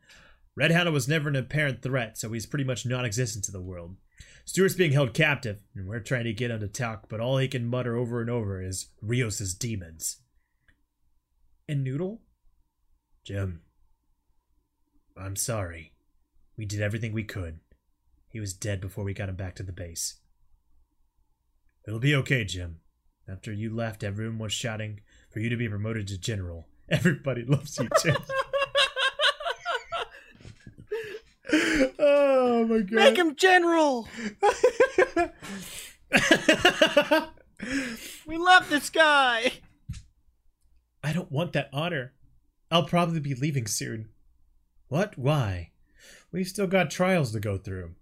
Red 0.54 0.70
Redhound 0.70 0.92
was 0.92 1.08
never 1.08 1.28
an 1.28 1.36
apparent 1.36 1.82
threat, 1.82 2.18
so 2.18 2.30
he's 2.30 2.46
pretty 2.46 2.64
much 2.64 2.86
non-existent 2.86 3.44
to 3.46 3.52
the 3.52 3.60
world. 3.60 3.96
Stuart's 4.44 4.74
being 4.74 4.92
held 4.92 5.14
captive, 5.14 5.62
and 5.74 5.88
we're 5.88 6.00
trying 6.00 6.24
to 6.24 6.32
get 6.32 6.50
him 6.50 6.60
to 6.60 6.68
talk, 6.68 7.08
but 7.08 7.20
all 7.20 7.38
he 7.38 7.48
can 7.48 7.66
mutter 7.66 7.96
over 7.96 8.20
and 8.20 8.30
over 8.30 8.62
is 8.62 8.88
Rios's 9.02 9.54
demons. 9.54 10.20
And 11.68 11.82
Noodle? 11.82 12.20
Jim. 13.24 13.62
I'm 15.16 15.36
sorry. 15.36 15.92
We 16.56 16.64
did 16.64 16.80
everything 16.80 17.12
we 17.12 17.24
could. 17.24 17.60
He 18.28 18.40
was 18.40 18.54
dead 18.54 18.80
before 18.80 19.04
we 19.04 19.14
got 19.14 19.28
him 19.28 19.36
back 19.36 19.54
to 19.56 19.62
the 19.62 19.72
base. 19.72 20.16
It'll 21.86 21.98
be 22.00 22.14
okay, 22.14 22.44
Jim. 22.44 22.80
After 23.28 23.52
you 23.52 23.74
left, 23.74 24.02
everyone 24.02 24.38
was 24.38 24.52
shouting 24.52 25.00
for 25.30 25.40
you 25.40 25.48
to 25.48 25.56
be 25.56 25.68
promoted 25.68 26.08
to 26.08 26.18
general. 26.18 26.68
Everybody 26.88 27.44
loves 27.44 27.78
you, 27.78 27.88
Jim. 28.02 28.16
oh 31.98 32.66
my 32.66 32.78
god. 32.80 32.92
Make 32.92 33.16
him 33.16 33.36
general! 33.36 34.08
We 38.26 38.38
love 38.38 38.70
this 38.70 38.90
guy! 38.90 39.52
I 41.02 41.12
don't 41.12 41.32
want 41.32 41.52
that 41.54 41.68
honor. 41.72 42.12
I'll 42.70 42.84
probably 42.84 43.20
be 43.20 43.34
leaving 43.34 43.66
soon. 43.66 44.10
What? 44.88 45.18
Why? 45.18 45.72
We've 46.32 46.48
still 46.48 46.66
got 46.66 46.90
trials 46.90 47.32
to 47.32 47.40
go 47.40 47.58
through. 47.58 47.94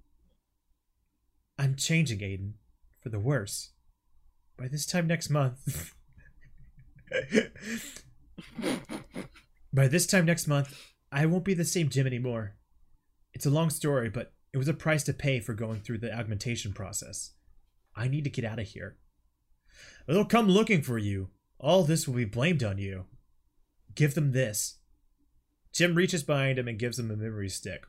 I'm 1.58 1.74
changing, 1.74 2.18
Aiden. 2.18 2.52
For 3.00 3.08
the 3.08 3.18
worse. 3.18 3.70
By 4.56 4.68
this 4.68 4.86
time 4.86 5.06
next 5.06 5.30
month. 5.30 5.94
By 9.72 9.88
this 9.88 10.06
time 10.06 10.26
next 10.26 10.46
month, 10.46 10.76
I 11.10 11.26
won't 11.26 11.44
be 11.44 11.54
the 11.54 11.64
same 11.64 11.88
Jim 11.88 12.06
anymore. 12.06 12.56
It's 13.32 13.46
a 13.46 13.50
long 13.50 13.70
story, 13.70 14.10
but 14.10 14.32
it 14.52 14.58
was 14.58 14.68
a 14.68 14.74
price 14.74 15.04
to 15.04 15.12
pay 15.12 15.40
for 15.40 15.54
going 15.54 15.80
through 15.80 15.98
the 15.98 16.12
augmentation 16.12 16.72
process. 16.72 17.32
I 17.94 18.08
need 18.08 18.24
to 18.24 18.30
get 18.30 18.44
out 18.44 18.58
of 18.58 18.66
here. 18.66 18.96
They'll 20.06 20.24
come 20.24 20.48
looking 20.48 20.82
for 20.82 20.98
you. 20.98 21.28
All 21.58 21.84
this 21.84 22.06
will 22.06 22.14
be 22.14 22.24
blamed 22.24 22.62
on 22.62 22.78
you. 22.78 23.06
Give 23.98 24.14
them 24.14 24.30
this. 24.30 24.76
Jim 25.72 25.96
reaches 25.96 26.22
behind 26.22 26.56
him 26.56 26.68
and 26.68 26.78
gives 26.78 27.00
him 27.00 27.10
a 27.10 27.16
memory 27.16 27.48
stick. 27.48 27.84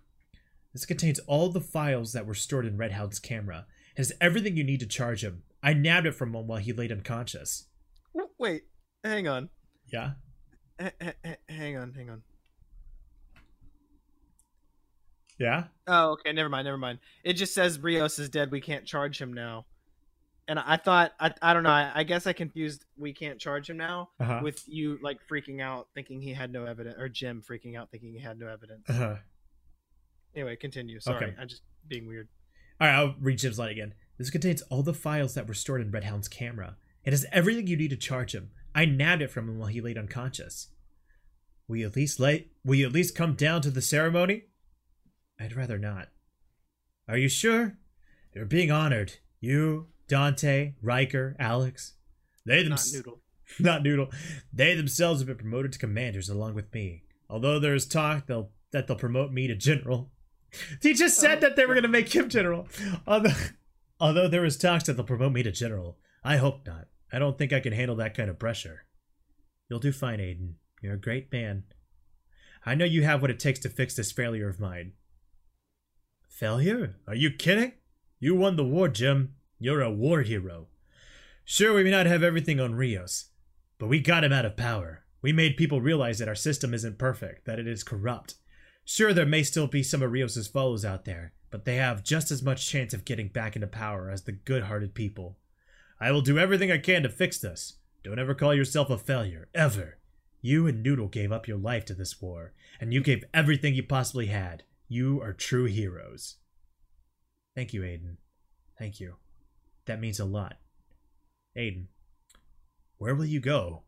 This 0.74 0.84
contains 0.84 1.20
all 1.28 1.50
the 1.50 1.62
files 1.62 2.14
that 2.14 2.26
were 2.26 2.34
stored 2.34 2.66
in 2.66 2.78
Redhound's 2.78 3.20
camera. 3.20 3.68
It 3.92 4.00
has 4.00 4.14
everything 4.20 4.58
you 4.58 4.64
need 4.64 4.80
to 4.80 4.88
charge 4.88 5.24
him. 5.24 5.44
I 5.62 5.74
nabbed 5.74 6.08
it 6.08 6.16
from 6.16 6.34
him 6.34 6.48
while 6.48 6.58
he 6.58 6.74
laid 6.74 6.92
unconscious. 6.92 7.68
Wait, 8.40 8.64
hang 9.04 9.28
on. 9.28 9.50
Yeah? 9.94 10.14
H- 10.82 10.94
h- 11.00 11.38
hang 11.48 11.78
on, 11.78 11.94
hang 11.94 12.10
on. 12.10 12.24
Yeah? 15.38 15.66
Oh, 15.86 16.14
okay, 16.14 16.34
never 16.34 16.50
mind, 16.50 16.66
never 16.66 16.80
mind. 16.80 16.98
It 17.24 17.34
just 17.34 17.54
says 17.54 17.78
Rios 17.78 18.18
is 18.18 18.30
dead. 18.30 18.50
We 18.52 18.62
can't 18.62 18.88
charge 18.88 19.22
him 19.22 19.32
now. 19.32 19.68
And 20.50 20.58
I 20.60 20.78
thought, 20.78 21.14
I, 21.20 21.32
I 21.44 21.54
don't 21.54 21.62
know. 21.64 21.70
I, 21.70 21.92
I 21.94 22.04
guess 22.04 22.26
I 22.26 22.34
confused. 22.34 22.84
We 22.98 23.14
can't 23.14 23.38
charge 23.40 23.70
him 23.70 23.78
now 23.78 24.10
Uh-huh. 24.20 24.40
with 24.44 24.68
you 24.68 24.98
like 25.02 25.20
freaking 25.32 25.62
out, 25.62 25.88
thinking 25.94 26.20
he 26.22 26.34
had 26.34 26.52
no 26.52 26.66
evidence, 26.66 26.96
or 27.00 27.08
Jim 27.08 27.44
freaking 27.48 27.78
out, 27.78 27.92
thinking 27.92 28.12
he 28.14 28.20
had 28.20 28.40
no 28.40 28.48
evidence. 28.48 28.90
Uh-huh. 28.90 29.16
Anyway, 30.36 30.56
continue. 30.56 31.00
Sorry, 31.00 31.28
Okay. 31.28 31.36
I 31.40 31.46
just 31.46 31.62
being 31.88 32.08
weird. 32.08 32.28
All 32.82 32.88
right, 32.88 32.96
I'll 32.96 33.16
read 33.22 33.38
Jim's 33.38 33.60
line 33.60 33.70
again. 33.70 33.94
This 34.18 34.30
contains 34.30 34.62
all 34.64 34.84
the 34.84 34.94
files 34.94 35.34
that 35.36 35.48
were 35.48 35.54
stored 35.54 35.82
in 35.82 35.92
Redhound's 35.92 36.28
camera. 36.28 36.78
It 37.04 37.14
has 37.14 37.26
everything 37.32 37.68
you 37.68 37.78
need 37.78 37.90
to 37.92 37.96
charge 37.96 38.34
him. 38.34 38.50
I 38.74 38.86
nabbed 38.86 39.22
it 39.22 39.30
from 39.32 39.48
him 39.50 39.60
while 39.60 39.70
he 39.70 39.82
laid 39.82 39.98
unconscious. 39.98 40.70
Will 41.68 41.78
you 41.78 41.88
at 41.88 41.96
least 41.96 42.20
let? 42.20 42.46
Will 42.66 42.76
you 42.76 42.88
at 42.88 42.92
least 42.94 43.16
come 43.16 43.34
down 43.36 43.62
to 43.62 43.70
the 43.72 43.82
ceremony? 43.82 44.46
I'd 45.40 45.56
rather 45.56 45.78
not. 45.78 46.10
Are 47.08 47.18
you 47.18 47.30
sure? 47.30 47.78
You're 48.34 48.46
being 48.46 48.72
honored. 48.72 49.14
You, 49.40 49.88
Dante, 50.10 50.74
Riker, 50.82 51.36
Alex. 51.40 51.94
They 52.46 52.64
them 52.64 52.72
Not 52.72 52.86
noodle. 52.94 53.22
not 53.60 53.84
Noodle. 53.84 54.10
They 54.52 54.76
themselves 54.76 55.22
have 55.22 55.28
been 55.28 55.38
promoted 55.38 55.72
to 55.74 55.80
commanders 55.80 56.30
along 56.30 56.56
with 56.56 56.74
me. 56.74 57.04
Although 57.30 57.60
there 57.60 57.76
is 57.76 57.88
talk 57.88 58.28
they'll 58.28 58.52
that 58.72 58.88
they'll 58.88 58.98
promote 58.98 59.32
me 59.32 59.48
to 59.48 59.56
general. 59.56 60.12
He 60.82 60.96
just 60.96 61.20
said 61.20 61.38
Oh, 61.38 61.42
that 61.42 61.56
they 61.56 61.68
were 61.68 61.76
going 61.76 61.84
to 61.84 61.90
make 61.90 62.12
him 62.12 62.28
general. 62.28 62.68
Although, 63.06 63.36
although 64.00 64.28
there 64.28 64.46
is 64.46 64.58
talk 64.58 64.84
that 64.84 64.94
they'll 64.94 65.06
promote 65.06 65.32
me 65.32 65.44
to 65.44 65.52
general, 65.52 66.00
I 66.24 66.38
hope 66.38 66.66
not. 66.66 66.88
I 67.14 67.20
don't 67.20 67.38
think 67.38 67.54
I 67.54 67.60
can 67.60 67.72
handle 67.72 67.96
that 67.98 68.18
kind 68.18 68.32
of 68.32 68.40
pressure. 68.40 68.86
You'll 69.70 69.80
do 69.80 69.92
fine, 69.92 70.18
Aiden. 70.18 70.54
You're 70.82 70.96
a 70.96 71.00
great 71.00 71.32
man. 71.32 71.66
I 72.66 72.74
know 72.74 72.86
you 72.86 73.04
have 73.04 73.22
what 73.22 73.30
it 73.30 73.40
takes 73.40 73.60
to 73.60 73.70
fix 73.70 73.96
this 73.96 74.12
failure 74.12 74.50
of 74.50 74.60
mine. 74.60 74.94
Failure? 76.28 76.96
Are 77.08 77.16
you 77.16 77.30
kidding? 77.30 77.74
You 78.20 78.34
won 78.34 78.56
the 78.56 78.64
war, 78.64 78.88
Jim. 78.88 79.36
You're 79.60 79.82
a 79.82 79.92
war 79.92 80.22
hero. 80.22 80.68
Sure, 81.44 81.74
we 81.74 81.84
may 81.84 81.92
not 81.92 82.06
have 82.06 82.24
everything 82.24 82.60
on 82.60 82.76
Rios, 82.76 83.26
but 83.78 83.88
we 83.88 84.00
got 84.00 84.24
him 84.24 84.32
out 84.32 84.46
of 84.46 84.56
power. 84.56 85.04
We 85.22 85.34
made 85.34 85.58
people 85.58 85.82
realize 85.82 86.20
that 86.20 86.30
our 86.30 86.36
system 86.36 86.74
isn't 86.74 86.98
perfect, 86.98 87.46
that 87.46 87.60
it 87.60 87.68
is 87.68 87.84
corrupt. 87.84 88.36
Sure, 88.86 89.14
there 89.14 89.26
may 89.26 89.44
still 89.44 89.68
be 89.68 89.84
some 89.84 90.02
of 90.02 90.12
Rios's 90.12 90.48
followers 90.48 90.86
out 90.86 91.04
there, 91.04 91.34
but 91.52 91.66
they 91.66 91.76
have 91.76 92.04
just 92.04 92.32
as 92.32 92.42
much 92.42 92.70
chance 92.70 92.94
of 92.94 93.04
getting 93.04 93.28
back 93.28 93.56
into 93.56 93.68
power 93.68 94.10
as 94.10 94.24
the 94.24 94.32
good-hearted 94.32 94.94
people. 94.94 95.38
I 96.00 96.12
will 96.12 96.22
do 96.22 96.40
everything 96.40 96.72
I 96.72 96.78
can 96.78 97.04
to 97.04 97.10
fix 97.10 97.38
this. 97.38 97.80
Don't 98.04 98.18
ever 98.18 98.34
call 98.34 98.56
yourself 98.56 98.90
a 98.90 98.98
failure, 98.98 99.50
ever. 99.54 99.98
You 100.42 100.68
and 100.68 100.82
Noodle 100.82 101.10
gave 101.10 101.34
up 101.34 101.50
your 101.50 101.58
life 101.58 101.84
to 101.86 101.94
this 101.94 102.22
war, 102.22 102.54
and 102.80 102.94
you 102.94 103.02
gave 103.02 103.26
everything 103.34 103.76
you 103.76 103.84
possibly 103.84 104.28
had. 104.28 104.64
You 104.88 105.22
are 105.22 105.34
true 105.34 105.66
heroes. 105.66 106.38
Thank 107.56 107.74
you, 107.74 107.82
Aiden. 107.82 108.16
Thank 108.78 109.02
you. 109.02 109.16
That 109.86 110.00
means 110.00 110.20
a 110.20 110.26
lot. 110.26 110.58
Aiden, 111.58 111.86
where 112.98 113.16
will 113.16 113.26
you 113.26 113.40
go? 113.40 113.84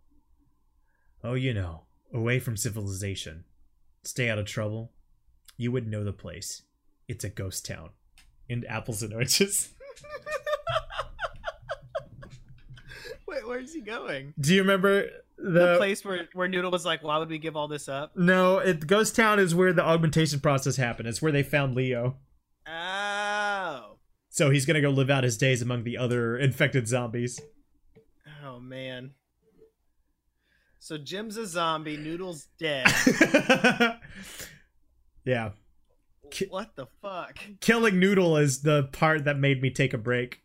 Oh, 1.23 1.35
you 1.35 1.53
know, 1.53 1.83
away 2.13 2.39
from 2.39 2.57
civilization. 2.57 3.45
Stay 4.03 4.29
out 4.29 4.39
of 4.39 4.45
trouble. 4.45 4.91
You 5.57 5.71
would 5.71 5.87
know 5.87 6.03
the 6.03 6.13
place. 6.13 6.63
It's 7.07 7.23
a 7.23 7.29
ghost 7.29 7.65
town. 7.65 7.89
and 8.49 8.65
apples 8.67 9.03
and 9.03 9.13
oranges. 9.13 9.69
Wait, 13.27 13.47
where's 13.47 13.73
he 13.73 13.81
going? 13.81 14.33
Do 14.39 14.53
you 14.53 14.61
remember 14.61 15.03
the, 15.37 15.49
the, 15.49 15.75
place 15.77 16.03
where, 16.03 16.27
where 16.33 16.47
Noodle 16.47 16.71
was 16.71 16.85
like, 16.85 17.03
why 17.03 17.17
would 17.17 17.29
we 17.29 17.37
give 17.37 17.55
all 17.55 17.67
this 17.67 17.87
up? 17.87 18.15
No, 18.15 18.57
it 18.57 18.87
Ghost 18.87 19.15
Town 19.15 19.39
is 19.39 19.55
where 19.55 19.73
the 19.73 19.83
augmentation 19.83 20.39
process 20.39 20.75
happened. 20.75 21.07
It's 21.07 21.21
where 21.21 21.31
they 21.31 21.43
found 21.43 21.75
Leo. 21.75 22.17
Ah. 22.67 23.00
So 24.33 24.49
he's 24.49 24.65
gonna 24.65 24.81
go 24.81 24.89
live 24.89 25.09
out 25.09 25.25
his 25.25 25.37
days 25.37 25.61
among 25.61 25.83
the 25.83 25.97
other 25.97 26.37
infected 26.37 26.87
zombies. 26.87 27.41
oh 28.43 28.61
man. 28.61 29.11
So 30.79 30.97
Jim's 30.97 31.35
a 31.35 31.45
zombie. 31.45 31.97
Noodle's 31.97 32.47
dead. 32.57 32.87
yeah. 35.25 35.51
Ki- 36.31 36.47
what 36.49 36.77
the 36.77 36.87
fuck? 37.01 37.39
Killing 37.59 37.99
Noodle 37.99 38.37
is 38.37 38.61
the 38.61 38.83
part 38.93 39.25
that 39.25 39.37
made 39.37 39.61
me 39.61 39.69
take 39.69 39.93
a 39.93 39.97
break. 39.97 40.39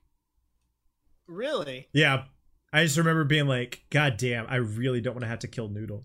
Really? 1.28 1.88
Yeah. 1.92 2.24
I 2.72 2.82
just 2.82 2.98
remember 2.98 3.22
being 3.22 3.46
like, 3.46 3.84
God 3.88 4.16
damn, 4.16 4.46
I 4.48 4.56
really 4.56 5.00
don't 5.00 5.14
want 5.14 5.22
to 5.22 5.28
have 5.28 5.38
to 5.38 5.48
kill 5.48 5.68
Noodle. 5.68 6.04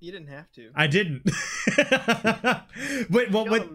You 0.00 0.12
didn't 0.12 0.28
have 0.28 0.50
to. 0.52 0.70
I 0.74 0.86
didn't. 0.88 1.22
but 3.08 3.30
what, 3.30 3.48
what. 3.48 3.68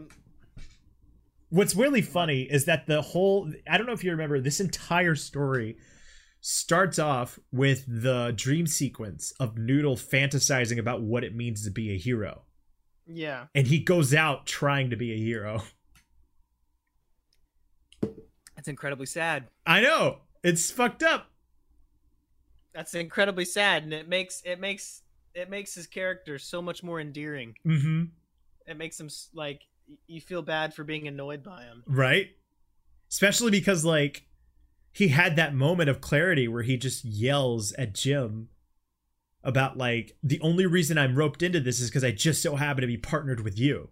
What's 1.50 1.76
really 1.76 2.02
funny 2.02 2.42
is 2.44 2.66
that 2.66 2.88
the 2.88 3.02
whole 3.02 3.52
I 3.70 3.78
don't 3.78 3.88
know 3.88 3.94
if 3.94 4.04
you 4.04 4.12
remember 4.12 4.40
this 4.40 4.60
entire 4.60 5.16
story 5.16 5.78
starts 6.42 6.98
off 7.00 7.38
with 7.52 7.84
the 7.88 8.34
dream 8.36 8.66
sequence 8.66 9.34
of 9.40 9.58
Noodle 9.58 9.96
fantasizing 9.98 10.78
about 10.80 11.02
what 11.02 11.24
it 11.24 11.36
means 11.36 11.66
to 11.66 11.72
be 11.72 11.94
a 11.94 11.98
hero. 11.98 12.44
Yeah. 13.06 13.48
And 13.54 13.68
he 13.68 13.80
goes 13.80 14.14
out 14.14 14.46
trying 14.46 14.92
to 14.92 14.96
be 14.96 15.12
a 15.14 15.18
hero. 15.18 15.64
That's 18.56 18.68
incredibly 18.68 19.06
sad. 19.06 19.48
I 19.66 19.82
know. 19.82 20.20
It's 20.44 20.70
fucked 20.72 21.04
up. 21.04 21.28
That's 22.74 22.94
incredibly 22.94 23.46
sad, 23.46 23.84
and 23.84 23.94
it 23.94 24.08
makes 24.08 24.42
it 24.46 24.60
makes 24.60 25.02
it 25.34 25.50
makes 25.50 25.74
his 25.74 25.88
character 25.88 26.38
so 26.38 26.62
much 26.62 26.84
more 26.84 27.00
endearing. 27.00 27.56
Mm-hmm. 27.66 28.04
It 28.68 28.78
makes 28.78 29.00
him 29.00 29.08
s- 29.08 29.30
like 29.34 29.62
y- 29.79 29.79
you 30.08 30.22
feel 30.22 30.42
bad 30.42 30.74
for 30.74 30.84
being 30.84 31.08
annoyed 31.08 31.44
by 31.44 31.64
him. 31.64 31.84
Right? 31.88 32.30
Especially 33.10 33.52
because 33.52 33.84
like 33.86 34.26
he 34.92 35.10
had 35.10 35.36
that 35.36 35.56
moment 35.56 35.90
of 35.90 36.02
clarity 36.02 36.48
where 36.48 36.64
he 36.64 36.78
just 36.78 37.06
yells 37.06 37.74
at 37.74 37.94
Jim 37.94 38.50
about 39.44 39.78
like 39.78 40.18
the 40.22 40.40
only 40.42 40.66
reason 40.66 40.98
I'm 40.98 41.16
roped 41.16 41.42
into 41.42 41.60
this 41.60 41.80
is 41.80 41.90
because 41.90 42.04
I 42.04 42.12
just 42.12 42.42
so 42.42 42.56
happen 42.56 42.82
to 42.82 42.88
be 42.88 42.98
partnered 42.98 43.42
with 43.42 43.58
you. 43.58 43.90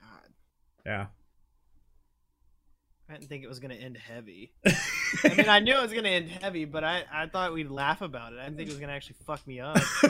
God, 0.00 0.32
Yeah. 0.86 1.06
I 3.08 3.14
didn't 3.14 3.28
think 3.28 3.42
it 3.42 3.48
was 3.48 3.58
gonna 3.58 3.74
end 3.74 3.96
heavy. 3.96 4.52
I 4.66 5.34
mean, 5.34 5.48
I 5.48 5.60
knew 5.60 5.74
it 5.74 5.80
was 5.80 5.92
gonna 5.94 6.10
end 6.10 6.28
heavy, 6.28 6.66
but 6.66 6.84
I 6.84 7.04
I 7.10 7.26
thought 7.26 7.54
we'd 7.54 7.70
laugh 7.70 8.02
about 8.02 8.34
it. 8.34 8.38
I 8.38 8.44
didn't 8.44 8.58
think 8.58 8.68
it 8.68 8.72
was 8.72 8.80
gonna 8.80 8.92
actually 8.92 9.16
fuck 9.26 9.46
me 9.46 9.60
up. 9.60 9.76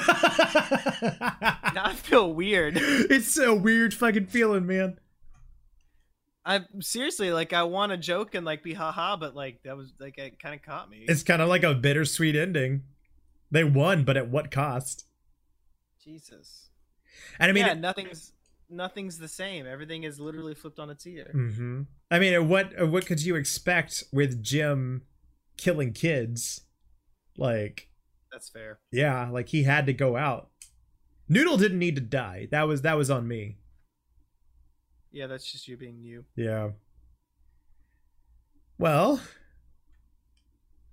now 1.75 1.85
I 1.85 1.95
feel 1.95 2.33
weird. 2.33 2.75
it's 2.81 3.39
a 3.39 3.55
weird 3.55 3.95
fucking 3.95 4.27
feeling, 4.27 4.67
man. 4.67 4.99
I 6.45 6.63
seriously 6.81 7.31
like 7.31 7.53
I 7.53 7.63
want 7.65 7.93
to 7.93 7.99
joke 7.99 8.35
and 8.35 8.45
like 8.45 8.63
be 8.65 8.73
haha, 8.75 9.17
but 9.17 9.37
like 9.37 9.63
that 9.65 9.77
was 9.77 9.93
like 10.01 10.19
it 10.19 10.41
kind 10.41 10.55
of 10.55 10.63
caught 10.63 10.91
me. 10.91 11.05
It's 11.07 11.23
kind 11.23 11.41
of 11.41 11.49
like 11.49 11.63
a 11.63 11.75
bittersweet 11.75 12.35
ending. 12.35 12.83
They 13.51 13.65
won, 13.65 14.05
but 14.05 14.17
at 14.17 14.29
what 14.29 14.51
cost? 14.51 15.05
Jesus. 16.03 16.71
And 17.39 17.51
I 17.51 17.53
mean, 17.53 17.65
yeah, 17.65 17.73
it- 17.73 17.79
nothing's 17.79 18.33
nothing's 18.71 19.19
the 19.19 19.29
same. 19.29 19.67
Everything 19.67 20.05
is 20.05 20.19
literally 20.21 20.55
flipped 20.55 20.79
on 20.79 20.91
its 20.91 21.07
ear. 21.07 21.31
Mhm. 21.35 21.87
I 22.11 22.19
mean, 22.19 22.49
what 22.49 22.89
what 22.89 23.07
could 23.07 23.23
you 23.23 23.35
expect 23.37 24.05
with 24.13 24.43
Jim 24.43 25.03
killing 25.57 25.93
kids? 25.93 26.63
Like, 27.37 27.89
That's 28.33 28.49
fair. 28.49 28.81
yeah, 28.91 29.29
like 29.31 29.49
he 29.49 29.63
had 29.65 29.87
to 29.87 29.93
go 29.93 30.17
out. 30.17 30.51
Noodle 31.29 31.57
didn't 31.57 31.79
need 31.79 31.95
to 31.97 32.01
die. 32.03 32.49
That 32.51 32.63
was 32.65 32.83
that 32.83 32.97
was 32.97 33.11
on 33.11 33.27
me. 33.29 33.59
Yeah, 35.11 35.27
that's 35.27 35.51
just 35.51 35.69
you 35.69 35.77
being 35.77 35.99
you. 36.01 36.25
Yeah. 36.37 36.71
Well, 38.79 39.21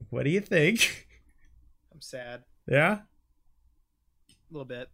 what 0.09 0.23
do 0.23 0.29
you 0.29 0.41
think? 0.41 1.07
I'm 1.93 2.01
sad. 2.01 2.43
Yeah. 2.67 2.99
A 4.29 4.51
little 4.51 4.65
bit. 4.65 4.89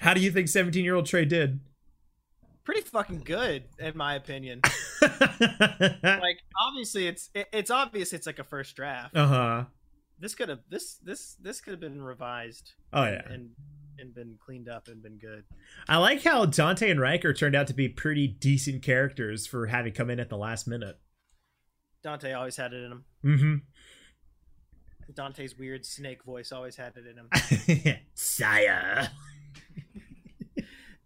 How 0.00 0.14
do 0.14 0.20
you 0.20 0.30
think 0.30 0.48
17 0.48 0.84
year 0.84 0.94
old 0.94 1.06
Trey 1.06 1.24
did? 1.24 1.60
Pretty 2.66 2.82
fucking 2.82 3.20
good, 3.20 3.62
in 3.78 3.96
my 3.96 4.16
opinion. 4.16 4.60
like 5.00 6.40
obviously 6.60 7.06
it's 7.06 7.30
it, 7.32 7.46
it's 7.52 7.70
obvious 7.70 8.12
it's 8.12 8.26
like 8.26 8.38
a 8.40 8.44
first 8.44 8.74
draft. 8.76 9.16
Uh 9.16 9.26
huh. 9.26 9.64
This 10.18 10.34
could 10.34 10.48
have 10.48 10.58
this 10.68 10.96
this 10.96 11.36
this 11.40 11.60
could 11.60 11.70
have 11.70 11.80
been 11.80 12.02
revised 12.02 12.72
Oh 12.92 13.04
yeah. 13.04 13.22
and 13.30 13.50
and 13.98 14.14
been 14.14 14.36
cleaned 14.44 14.68
up 14.68 14.88
and 14.88 15.02
been 15.02 15.16
good. 15.18 15.44
I 15.88 15.98
like 15.98 16.22
how 16.24 16.44
Dante 16.44 16.90
and 16.90 17.00
Riker 17.00 17.32
turned 17.32 17.54
out 17.54 17.68
to 17.68 17.74
be 17.74 17.88
pretty 17.88 18.26
decent 18.26 18.82
characters 18.82 19.46
for 19.46 19.66
having 19.66 19.92
come 19.92 20.10
in 20.10 20.18
at 20.20 20.28
the 20.28 20.36
last 20.36 20.66
minute. 20.66 20.98
Dante 22.02 22.32
always 22.32 22.56
had 22.56 22.72
it 22.72 22.82
in 22.84 22.92
him. 22.92 23.04
Mm-hmm. 23.24 23.54
Dante's 25.14 25.56
weird 25.56 25.86
snake 25.86 26.24
voice 26.24 26.50
always 26.50 26.76
had 26.76 26.94
it 26.96 27.04
in 27.06 27.16
him. 27.86 27.96
Sire. 28.14 29.08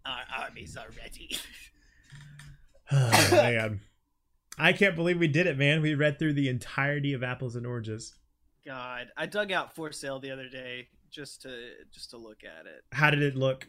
Our 0.05 0.43
armies 0.43 0.77
are 0.77 0.89
ready. 1.01 1.37
Oh, 2.93 3.29
man. 3.31 3.79
I 4.57 4.73
can't 4.73 4.97
believe 4.97 5.17
we 5.17 5.29
did 5.29 5.47
it, 5.47 5.57
man. 5.57 5.81
We 5.81 5.95
read 5.95 6.19
through 6.19 6.33
the 6.33 6.49
entirety 6.49 7.13
of 7.13 7.23
Apples 7.23 7.55
and 7.55 7.65
Oranges. 7.65 8.15
God, 8.65 9.07
I 9.15 9.27
dug 9.27 9.53
out 9.53 9.73
For 9.73 9.93
Sale 9.93 10.19
the 10.19 10.31
other 10.31 10.49
day 10.49 10.89
just 11.09 11.41
to 11.43 11.69
just 11.91 12.09
to 12.11 12.17
look 12.17 12.43
at 12.43 12.65
it. 12.65 12.83
How 12.91 13.09
did 13.09 13.21
it 13.21 13.35
look? 13.35 13.65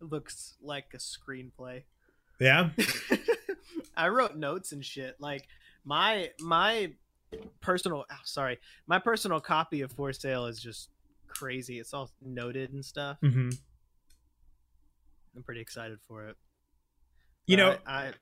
It 0.00 0.10
looks 0.10 0.54
like 0.60 0.86
a 0.94 0.98
screenplay. 0.98 1.84
Yeah. 2.40 2.70
I 3.96 4.08
wrote 4.08 4.36
notes 4.36 4.72
and 4.72 4.84
shit. 4.84 5.16
Like 5.20 5.46
my 5.84 6.30
my 6.40 6.92
personal 7.60 8.04
oh, 8.10 8.16
sorry, 8.24 8.58
my 8.86 8.98
personal 8.98 9.40
copy 9.40 9.80
of 9.80 9.92
For 9.92 10.12
Sale 10.12 10.46
is 10.46 10.60
just 10.60 10.90
crazy. 11.28 11.78
It's 11.78 11.94
all 11.94 12.10
noted 12.20 12.72
and 12.72 12.84
stuff. 12.84 13.18
Mm-hmm. 13.22 13.50
I'm 15.36 15.42
pretty 15.42 15.60
excited 15.60 15.98
for 16.08 16.26
it. 16.28 16.36
You 17.46 17.56
know, 17.56 17.76
I, 17.86 17.92
I 18.06 18.12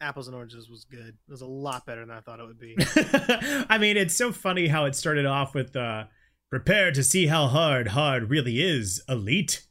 Apples 0.00 0.28
and 0.28 0.36
Oranges 0.36 0.68
was 0.70 0.84
good. 0.84 1.08
It 1.26 1.30
was 1.30 1.40
a 1.40 1.46
lot 1.46 1.84
better 1.86 2.02
than 2.02 2.10
I 2.10 2.20
thought 2.20 2.38
it 2.40 2.46
would 2.46 2.60
be. 2.60 2.76
I 3.68 3.78
mean, 3.78 3.96
it's 3.96 4.14
so 4.14 4.30
funny 4.32 4.68
how 4.68 4.84
it 4.84 4.94
started 4.94 5.26
off 5.26 5.54
with 5.54 5.74
uh 5.74 6.04
prepare 6.50 6.92
to 6.92 7.02
see 7.02 7.26
how 7.26 7.46
hard 7.48 7.88
hard 7.88 8.30
really 8.30 8.60
is, 8.60 9.02
elite. 9.08 9.66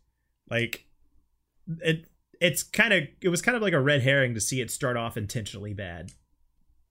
Like 0.49 0.85
it 1.81 2.07
it's 2.41 2.63
kind 2.63 2.93
of 2.93 3.03
it 3.21 3.29
was 3.29 3.41
kind 3.41 3.55
of 3.55 3.61
like 3.61 3.73
a 3.73 3.79
red 3.79 4.01
herring 4.01 4.33
to 4.33 4.41
see 4.41 4.59
it 4.61 4.69
start 4.71 4.97
off 4.97 5.15
intentionally 5.17 5.73
bad. 5.73 6.11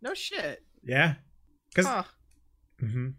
no 0.00 0.14
shit. 0.14 0.62
Yeah. 0.82 1.14
Cuz 1.74 1.86
Huh. 1.86 2.04
Mhm. 2.80 3.14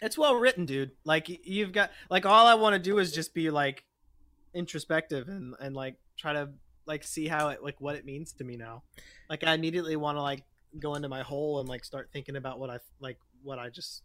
It's 0.00 0.18
well 0.18 0.34
written, 0.34 0.66
dude. 0.66 0.90
Like 1.04 1.28
you've 1.46 1.72
got 1.72 1.90
like 2.10 2.26
all 2.26 2.46
I 2.46 2.54
want 2.54 2.74
to 2.74 2.78
do 2.78 2.98
is 2.98 3.12
just 3.12 3.32
be 3.32 3.50
like 3.50 3.84
introspective 4.56 5.28
and 5.28 5.54
and 5.60 5.76
like 5.76 5.96
try 6.16 6.32
to 6.32 6.48
like 6.86 7.04
see 7.04 7.28
how 7.28 7.48
it 7.48 7.62
like 7.62 7.80
what 7.80 7.96
it 7.96 8.04
means 8.04 8.32
to 8.34 8.44
me 8.44 8.56
now. 8.56 8.82
Like 9.28 9.44
I 9.44 9.54
immediately 9.54 9.96
want 9.96 10.16
to 10.16 10.22
like 10.22 10.44
go 10.80 10.94
into 10.94 11.08
my 11.08 11.22
hole 11.22 11.60
and 11.60 11.68
like 11.68 11.84
start 11.84 12.10
thinking 12.12 12.36
about 12.36 12.58
what 12.58 12.70
I 12.70 12.78
like 13.00 13.18
what 13.42 13.58
I 13.58 13.68
just 13.68 14.02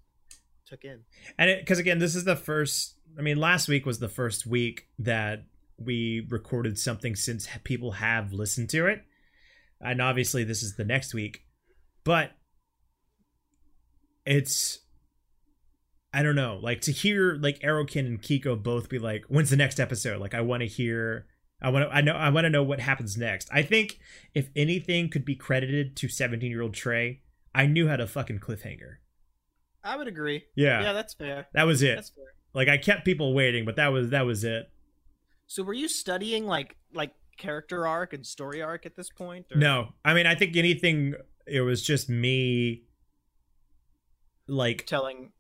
took 0.68 0.84
in. 0.84 1.02
And 1.38 1.50
it 1.50 1.66
cuz 1.66 1.80
again, 1.80 2.00
this 2.00 2.16
is 2.16 2.26
the 2.26 2.36
first 2.36 2.96
I 3.18 3.22
mean, 3.22 3.38
last 3.38 3.68
week 3.68 3.86
was 3.86 4.00
the 4.00 4.10
first 4.10 4.46
week 4.46 4.88
that 5.00 5.46
we 5.78 6.28
recorded 6.30 6.78
something 6.78 7.16
since 7.16 7.48
people 7.64 7.94
have 7.94 8.34
listened 8.34 8.70
to 8.72 8.88
it. 8.88 9.04
And 9.80 10.02
obviously 10.02 10.44
this 10.44 10.62
is 10.62 10.76
the 10.76 10.86
next 10.86 11.14
week. 11.14 11.46
But 12.04 12.32
it's 14.26 14.80
I 16.14 16.24
don't 16.24 16.36
know, 16.36 16.60
like 16.62 16.82
to 16.82 16.92
hear 16.92 17.36
like 17.36 17.60
Aerokin 17.60 18.06
and 18.06 18.22
Kiko 18.22 18.62
both 18.62 18.90
be 18.90 19.00
like, 19.00 19.24
"When's 19.30 19.50
the 19.50 19.56
next 19.56 19.80
episode?" 19.80 20.20
Like, 20.20 20.34
I 20.34 20.42
want 20.42 20.62
to 20.62 20.68
hear, 20.68 21.26
I 21.62 21.70
want 21.70 21.90
to, 21.90 21.96
I 21.96 22.02
know, 22.02 22.14
I 22.14 22.30
want 22.30 22.44
to 22.46 22.50
know 22.50 22.64
what 22.64 22.80
happens 22.82 23.16
next. 23.18 23.48
I 23.52 23.62
think 23.62 23.98
if 24.34 24.50
anything 24.56 25.10
could 25.10 25.24
be 25.24 25.36
credited 25.36 25.96
to 25.98 26.10
seventeen-year-old 26.10 26.74
Trey, 26.74 27.22
I 27.56 27.66
knew 27.66 27.88
how 27.88 27.96
to 27.96 28.08
fucking 28.08 28.40
cliffhanger. 28.40 28.96
I 29.84 29.96
would 29.96 30.08
agree. 30.08 30.44
Yeah, 30.56 30.82
Yeah, 30.82 30.94
that's 30.94 31.14
fair. 31.14 31.48
that 31.54 31.64
was 31.64 31.82
it. 31.82 31.96
That's 31.96 32.10
fair. 32.10 32.26
Like, 32.54 32.68
I 32.68 32.78
kept 32.78 33.06
people 33.06 33.34
waiting, 33.34 33.64
but 33.64 33.78
that 33.78 33.88
was 33.88 34.10
that 34.10 34.26
was 34.26 34.44
it. 34.44 34.70
So 35.48 35.64
were 35.64 35.74
you 35.74 35.88
studying 35.88 36.46
like 36.46 36.76
like 36.94 37.14
character 37.38 37.88
arc 37.88 38.12
and 38.12 38.26
story 38.26 38.62
arc 38.62 38.86
at 38.86 38.98
this 38.98 39.10
point? 39.10 39.46
Or? 39.56 39.58
No, 39.58 39.94
I 40.04 40.14
mean, 40.14 40.28
I 40.28 40.36
think 40.36 40.58
anything. 40.58 41.16
It 41.48 41.62
was 41.62 41.82
just 41.82 42.10
me, 42.10 42.84
like 44.48 44.86
telling. 44.86 45.32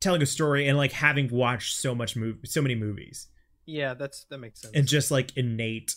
Telling 0.00 0.22
a 0.22 0.26
story 0.26 0.66
and 0.66 0.76
like 0.76 0.92
having 0.92 1.28
watched 1.28 1.76
so 1.76 1.94
much 1.94 2.16
move, 2.16 2.38
so 2.44 2.62
many 2.62 2.74
movies. 2.74 3.28
Yeah, 3.66 3.94
that's 3.94 4.24
that 4.24 4.38
makes 4.38 4.62
sense. 4.62 4.74
and 4.74 4.86
just 4.86 5.10
like 5.10 5.36
innate 5.36 5.94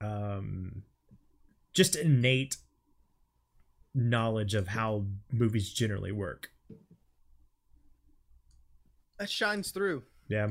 um 0.00 0.82
just 1.72 1.96
innate 1.96 2.56
knowledge 3.94 4.54
of 4.54 4.68
how 4.68 5.04
movies 5.32 5.70
generally 5.70 6.12
work. 6.12 6.50
That 9.18 9.28
shines 9.28 9.70
through. 9.70 10.02
Yeah. 10.28 10.50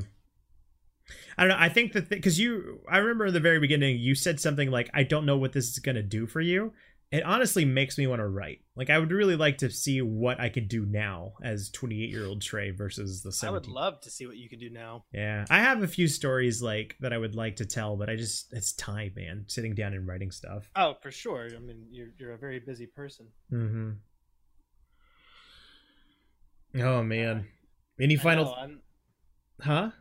I 1.37 1.43
don't 1.43 1.49
know. 1.49 1.57
I 1.57 1.69
think 1.69 1.93
that 1.93 2.09
because 2.09 2.39
you, 2.39 2.81
I 2.87 2.97
remember 2.97 3.25
in 3.27 3.33
the 3.33 3.39
very 3.39 3.59
beginning, 3.59 3.97
you 3.97 4.13
said 4.13 4.39
something 4.39 4.69
like, 4.69 4.91
"I 4.93 5.01
don't 5.01 5.25
know 5.25 5.37
what 5.37 5.53
this 5.53 5.69
is 5.69 5.79
going 5.79 5.95
to 5.95 6.03
do 6.03 6.27
for 6.27 6.39
you." 6.39 6.73
It 7.11 7.23
honestly 7.23 7.65
makes 7.65 7.97
me 7.97 8.05
want 8.05 8.19
to 8.19 8.27
write. 8.27 8.59
Like, 8.75 8.91
I 8.91 8.99
would 8.99 9.11
really 9.11 9.35
like 9.35 9.57
to 9.59 9.71
see 9.71 9.99
what 9.99 10.39
I 10.39 10.49
could 10.49 10.67
do 10.67 10.85
now 10.85 11.33
as 11.41 11.71
28 11.71 12.07
year 12.07 12.23
old 12.27 12.39
Trey 12.43 12.69
versus 12.69 13.23
the 13.23 13.31
17. 13.31 13.49
I 13.49 13.51
would 13.51 13.67
love 13.67 13.99
to 14.01 14.11
see 14.11 14.27
what 14.27 14.37
you 14.37 14.47
could 14.47 14.59
do 14.59 14.69
now. 14.69 15.05
Yeah, 15.11 15.45
I 15.49 15.57
have 15.59 15.81
a 15.81 15.87
few 15.87 16.07
stories 16.07 16.61
like 16.61 16.95
that 16.99 17.11
I 17.11 17.17
would 17.17 17.33
like 17.33 17.55
to 17.55 17.65
tell, 17.65 17.97
but 17.97 18.11
I 18.11 18.15
just 18.15 18.53
it's 18.53 18.73
time, 18.73 19.13
man. 19.15 19.45
Sitting 19.47 19.73
down 19.73 19.93
and 19.93 20.07
writing 20.07 20.29
stuff. 20.29 20.69
Oh, 20.75 20.93
for 21.01 21.09
sure. 21.09 21.49
I 21.55 21.57
mean, 21.59 21.87
you're 21.89 22.09
you're 22.19 22.33
a 22.33 22.37
very 22.37 22.59
busy 22.59 22.85
person. 22.85 23.25
Mm-hmm. 23.51 23.91
Oh 26.81 27.01
man. 27.03 27.47
Any 27.99 28.15
final? 28.17 28.53
I'm- 28.53 28.81
Huh? 29.61 29.91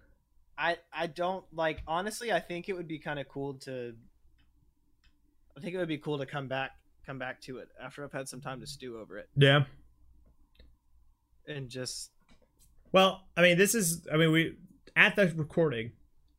I 0.57 0.77
I 0.93 1.07
don't 1.09 1.45
like 1.53 1.83
honestly. 1.87 2.33
I 2.33 2.39
think 2.41 2.69
it 2.69 2.75
would 2.75 2.87
be 2.87 2.99
kind 2.99 3.19
of 3.19 3.29
cool 3.29 3.55
to. 3.61 3.95
I 5.57 5.61
think 5.61 5.75
it 5.75 5.79
would 5.79 5.89
be 5.89 5.99
cool 5.99 6.19
to 6.19 6.27
come 6.27 6.47
back 6.49 6.73
come 7.09 7.19
back 7.19 7.41
to 7.41 7.57
it 7.57 7.69
after 7.83 8.05
I've 8.05 8.13
had 8.13 8.29
some 8.29 8.43
time 8.43 8.61
to 8.61 8.67
stew 8.67 8.99
over 8.99 9.17
it 9.17 9.31
Yeah. 9.35 9.65
and 11.47 11.71
just 11.71 12.11
Well, 12.93 13.23
I 13.37 13.43
mean, 13.43 13.57
this 13.59 13.75
is. 13.75 14.07
I 14.13 14.17
mean, 14.17 14.31
we 14.33 14.57
at 14.97 15.17
the 15.17 15.29
recording, 15.37 15.93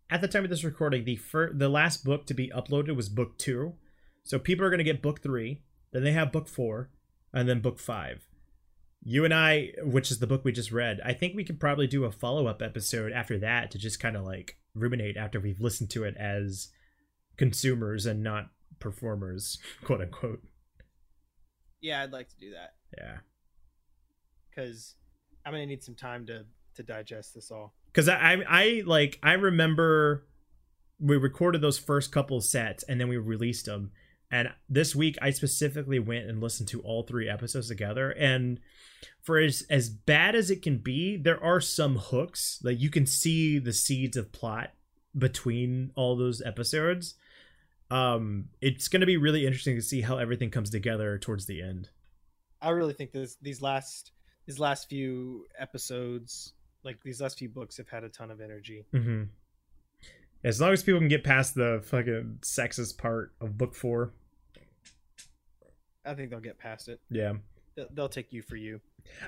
at 0.10 0.22
the 0.22 0.28
time 0.28 0.44
of 0.44 0.50
this 0.50 0.64
recording, 0.64 1.06
the 1.06 1.16
fir- 1.16 1.54
the 1.54 1.70
last 1.70 2.04
book 2.04 2.26
to 2.28 2.34
be 2.34 2.50
uploaded 2.50 2.96
was 2.96 3.10
book 3.10 3.38
two, 3.38 3.74
so 4.24 4.38
people 4.40 4.66
are 4.66 4.70
gonna 4.70 4.84
get 4.84 5.02
book 5.02 5.22
three, 5.22 5.62
then 5.92 6.04
they 6.04 6.12
have 6.12 6.32
book 6.32 6.48
four, 6.48 6.90
and 7.34 7.48
then 7.50 7.62
book 7.62 7.80
five. 7.80 8.28
You 9.04 9.26
and 9.26 9.34
I, 9.34 9.74
which 9.84 10.12
is 10.12 10.20
the 10.20 10.28
book 10.28 10.44
we 10.44 10.52
just 10.52 10.72
read, 10.72 11.00
I 11.06 11.14
think 11.14 11.36
we 11.36 11.44
could 11.46 11.60
probably 11.60 11.88
do 11.88 12.04
a 12.04 12.12
follow 12.12 12.48
up 12.48 12.62
episode 12.62 13.12
after 13.12 13.38
that 13.40 13.72
to 13.72 13.78
just 13.78 14.00
kind 14.00 14.18
of 14.18 14.26
like 14.26 14.58
ruminate 14.76 15.18
after 15.18 15.40
we've 15.40 15.62
listened 15.62 15.90
to 15.92 16.04
it 16.04 16.16
as 16.18 16.70
consumers 17.38 18.06
and 18.06 18.22
not 18.24 18.50
performers, 18.80 19.58
quote 19.84 20.02
unquote. 20.02 20.42
Yeah. 21.82 22.02
I'd 22.02 22.12
like 22.12 22.30
to 22.30 22.38
do 22.38 22.52
that 22.52 22.74
Yeah. 22.98 23.18
because 24.50 24.96
I'm 25.46 25.54
gonna 25.54 25.66
need 25.66 25.84
some 25.84 25.96
time 25.96 26.26
to 26.28 26.46
to 26.76 26.84
digest 26.84 27.34
this 27.36 27.52
all. 27.52 27.74
because 27.88 28.08
I, 28.08 28.16
I 28.18 28.44
I 28.48 28.84
like 28.86 29.20
I 29.24 29.34
remember 29.34 30.26
we 31.00 31.18
recorded 31.18 31.62
those 31.62 31.80
first 31.80 32.12
couple 32.12 32.40
sets 32.42 32.84
and 32.84 33.00
then 33.00 33.08
we 33.08 33.18
released 33.18 33.66
them. 33.66 33.92
And 34.32 34.50
this 34.68 34.96
week 34.96 35.18
I 35.22 35.32
specifically 35.32 35.98
went 36.00 36.30
and 36.30 36.40
listened 36.42 36.70
to 36.70 36.82
all 36.82 37.04
three 37.04 37.28
episodes 37.30 37.68
together. 37.70 38.12
And 38.12 38.60
for 39.22 39.38
as 39.40 39.66
as 39.70 39.90
bad 39.90 40.36
as 40.36 40.52
it 40.52 40.62
can 40.62 40.78
be, 40.78 41.18
there 41.18 41.42
are 41.44 41.60
some 41.62 41.96
hooks 41.98 42.60
like 42.64 42.80
you 42.80 42.90
can 42.90 43.06
see 43.06 43.58
the 43.60 43.74
seeds 43.74 44.18
of 44.18 44.32
plot 44.32 44.74
between 45.18 45.92
all 45.96 46.16
those 46.16 46.42
episodes. 46.42 47.16
Um, 47.92 48.50
it's 48.62 48.88
going 48.88 49.02
to 49.02 49.08
be 49.08 49.18
really 49.18 49.46
interesting 49.46 49.76
to 49.76 49.82
see 49.82 50.02
how 50.02 50.18
everything 50.18 50.52
comes 50.52 50.70
together 50.70 51.18
towards 51.18 51.46
the 51.46 51.62
end. 51.62 51.90
I 52.62 52.70
really 52.70 52.94
think 52.94 53.12
this 53.12 53.38
these 53.42 53.62
last 53.62 54.12
these 54.46 54.60
last 54.60 54.90
few 54.90 55.48
episodes, 55.58 56.54
like 56.84 57.02
these 57.04 57.22
last 57.22 57.40
few 57.40 57.50
books, 57.50 57.78
have 57.78 57.90
had 57.90 58.04
a 58.04 58.10
ton 58.10 58.32
of 58.32 58.42
energy. 58.42 58.86
Mm-hmm. 58.94 59.24
As 60.44 60.62
long 60.62 60.72
as 60.72 60.84
people 60.84 61.00
can 61.00 61.10
get 61.10 61.24
past 61.24 61.56
the 61.56 61.82
fucking 61.84 62.40
sexist 62.42 62.98
part 62.98 63.34
of 63.42 63.58
book 63.58 63.76
four, 63.76 64.14
I 66.06 66.14
think 66.14 66.30
they'll 66.30 66.40
get 66.40 66.58
past 66.58 66.88
it. 66.88 67.00
yeah. 67.10 67.34
They'll, 67.76 67.88
they'll 67.94 68.10
take 68.10 68.34
you 68.34 68.42
for 68.42 68.56
you. 68.56 68.82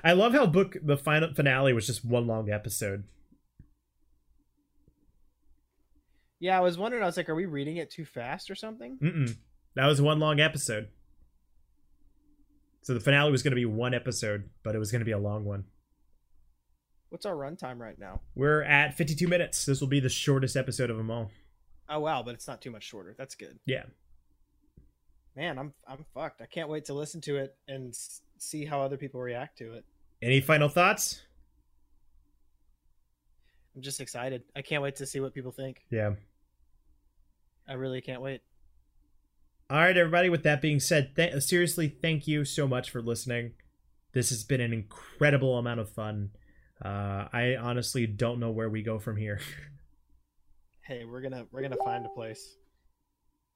I 0.04 0.12
love 0.12 0.32
how 0.32 0.46
book 0.46 0.76
the 0.82 0.96
final 0.96 1.32
finale 1.34 1.72
was 1.72 1.86
just 1.86 2.04
one 2.04 2.26
long 2.26 2.50
episode. 2.50 3.04
Yeah, 6.42 6.58
I 6.58 6.60
was 6.60 6.76
wondering. 6.76 7.04
I 7.04 7.06
was 7.06 7.16
like, 7.16 7.28
are 7.28 7.36
we 7.36 7.46
reading 7.46 7.76
it 7.76 7.88
too 7.88 8.04
fast 8.04 8.50
or 8.50 8.56
something? 8.56 8.98
Mm-mm. 9.00 9.36
That 9.76 9.86
was 9.86 10.02
one 10.02 10.18
long 10.18 10.40
episode. 10.40 10.88
So 12.82 12.94
the 12.94 12.98
finale 13.00 13.30
was 13.30 13.44
going 13.44 13.52
to 13.52 13.56
be 13.56 13.64
one 13.64 13.94
episode, 13.94 14.50
but 14.64 14.74
it 14.74 14.80
was 14.80 14.90
going 14.90 14.98
to 15.02 15.04
be 15.04 15.12
a 15.12 15.18
long 15.18 15.44
one. 15.44 15.66
What's 17.10 17.26
our 17.26 17.34
runtime 17.36 17.78
right 17.78 17.96
now? 17.96 18.22
We're 18.34 18.62
at 18.62 18.96
52 18.96 19.28
minutes. 19.28 19.64
This 19.66 19.80
will 19.80 19.86
be 19.86 20.00
the 20.00 20.08
shortest 20.08 20.56
episode 20.56 20.90
of 20.90 20.96
them 20.96 21.12
all. 21.12 21.30
Oh 21.88 22.00
wow, 22.00 22.24
but 22.24 22.34
it's 22.34 22.48
not 22.48 22.60
too 22.60 22.72
much 22.72 22.82
shorter. 22.82 23.14
That's 23.16 23.36
good. 23.36 23.60
Yeah. 23.64 23.84
Man, 25.36 25.60
I'm 25.60 25.72
I'm 25.86 26.04
fucked. 26.12 26.42
I 26.42 26.46
can't 26.46 26.68
wait 26.68 26.86
to 26.86 26.92
listen 26.94 27.20
to 27.20 27.36
it 27.36 27.54
and 27.68 27.90
s- 27.90 28.22
see 28.38 28.64
how 28.64 28.82
other 28.82 28.96
people 28.96 29.20
react 29.20 29.58
to 29.58 29.74
it. 29.74 29.84
Any 30.20 30.40
final 30.40 30.68
thoughts? 30.68 31.22
I'm 33.76 33.82
just 33.82 34.00
excited. 34.00 34.42
I 34.56 34.62
can't 34.62 34.82
wait 34.82 34.96
to 34.96 35.06
see 35.06 35.20
what 35.20 35.34
people 35.34 35.52
think. 35.52 35.82
Yeah. 35.88 36.14
I 37.68 37.74
really 37.74 38.00
can't 38.00 38.22
wait. 38.22 38.42
All 39.70 39.78
right, 39.78 39.96
everybody. 39.96 40.28
With 40.28 40.42
that 40.42 40.60
being 40.60 40.80
said, 40.80 41.16
th- 41.16 41.42
seriously, 41.42 41.88
thank 41.88 42.26
you 42.26 42.44
so 42.44 42.68
much 42.68 42.90
for 42.90 43.00
listening. 43.00 43.52
This 44.12 44.28
has 44.28 44.44
been 44.44 44.60
an 44.60 44.72
incredible 44.72 45.56
amount 45.56 45.80
of 45.80 45.90
fun. 45.90 46.30
Uh, 46.84 47.28
I 47.32 47.56
honestly 47.58 48.06
don't 48.06 48.40
know 48.40 48.50
where 48.50 48.68
we 48.68 48.82
go 48.82 48.98
from 48.98 49.16
here. 49.16 49.40
Hey, 50.84 51.04
we're 51.04 51.20
gonna 51.20 51.46
we're 51.52 51.62
gonna 51.62 51.76
find 51.84 52.04
a 52.04 52.08
place. 52.08 52.56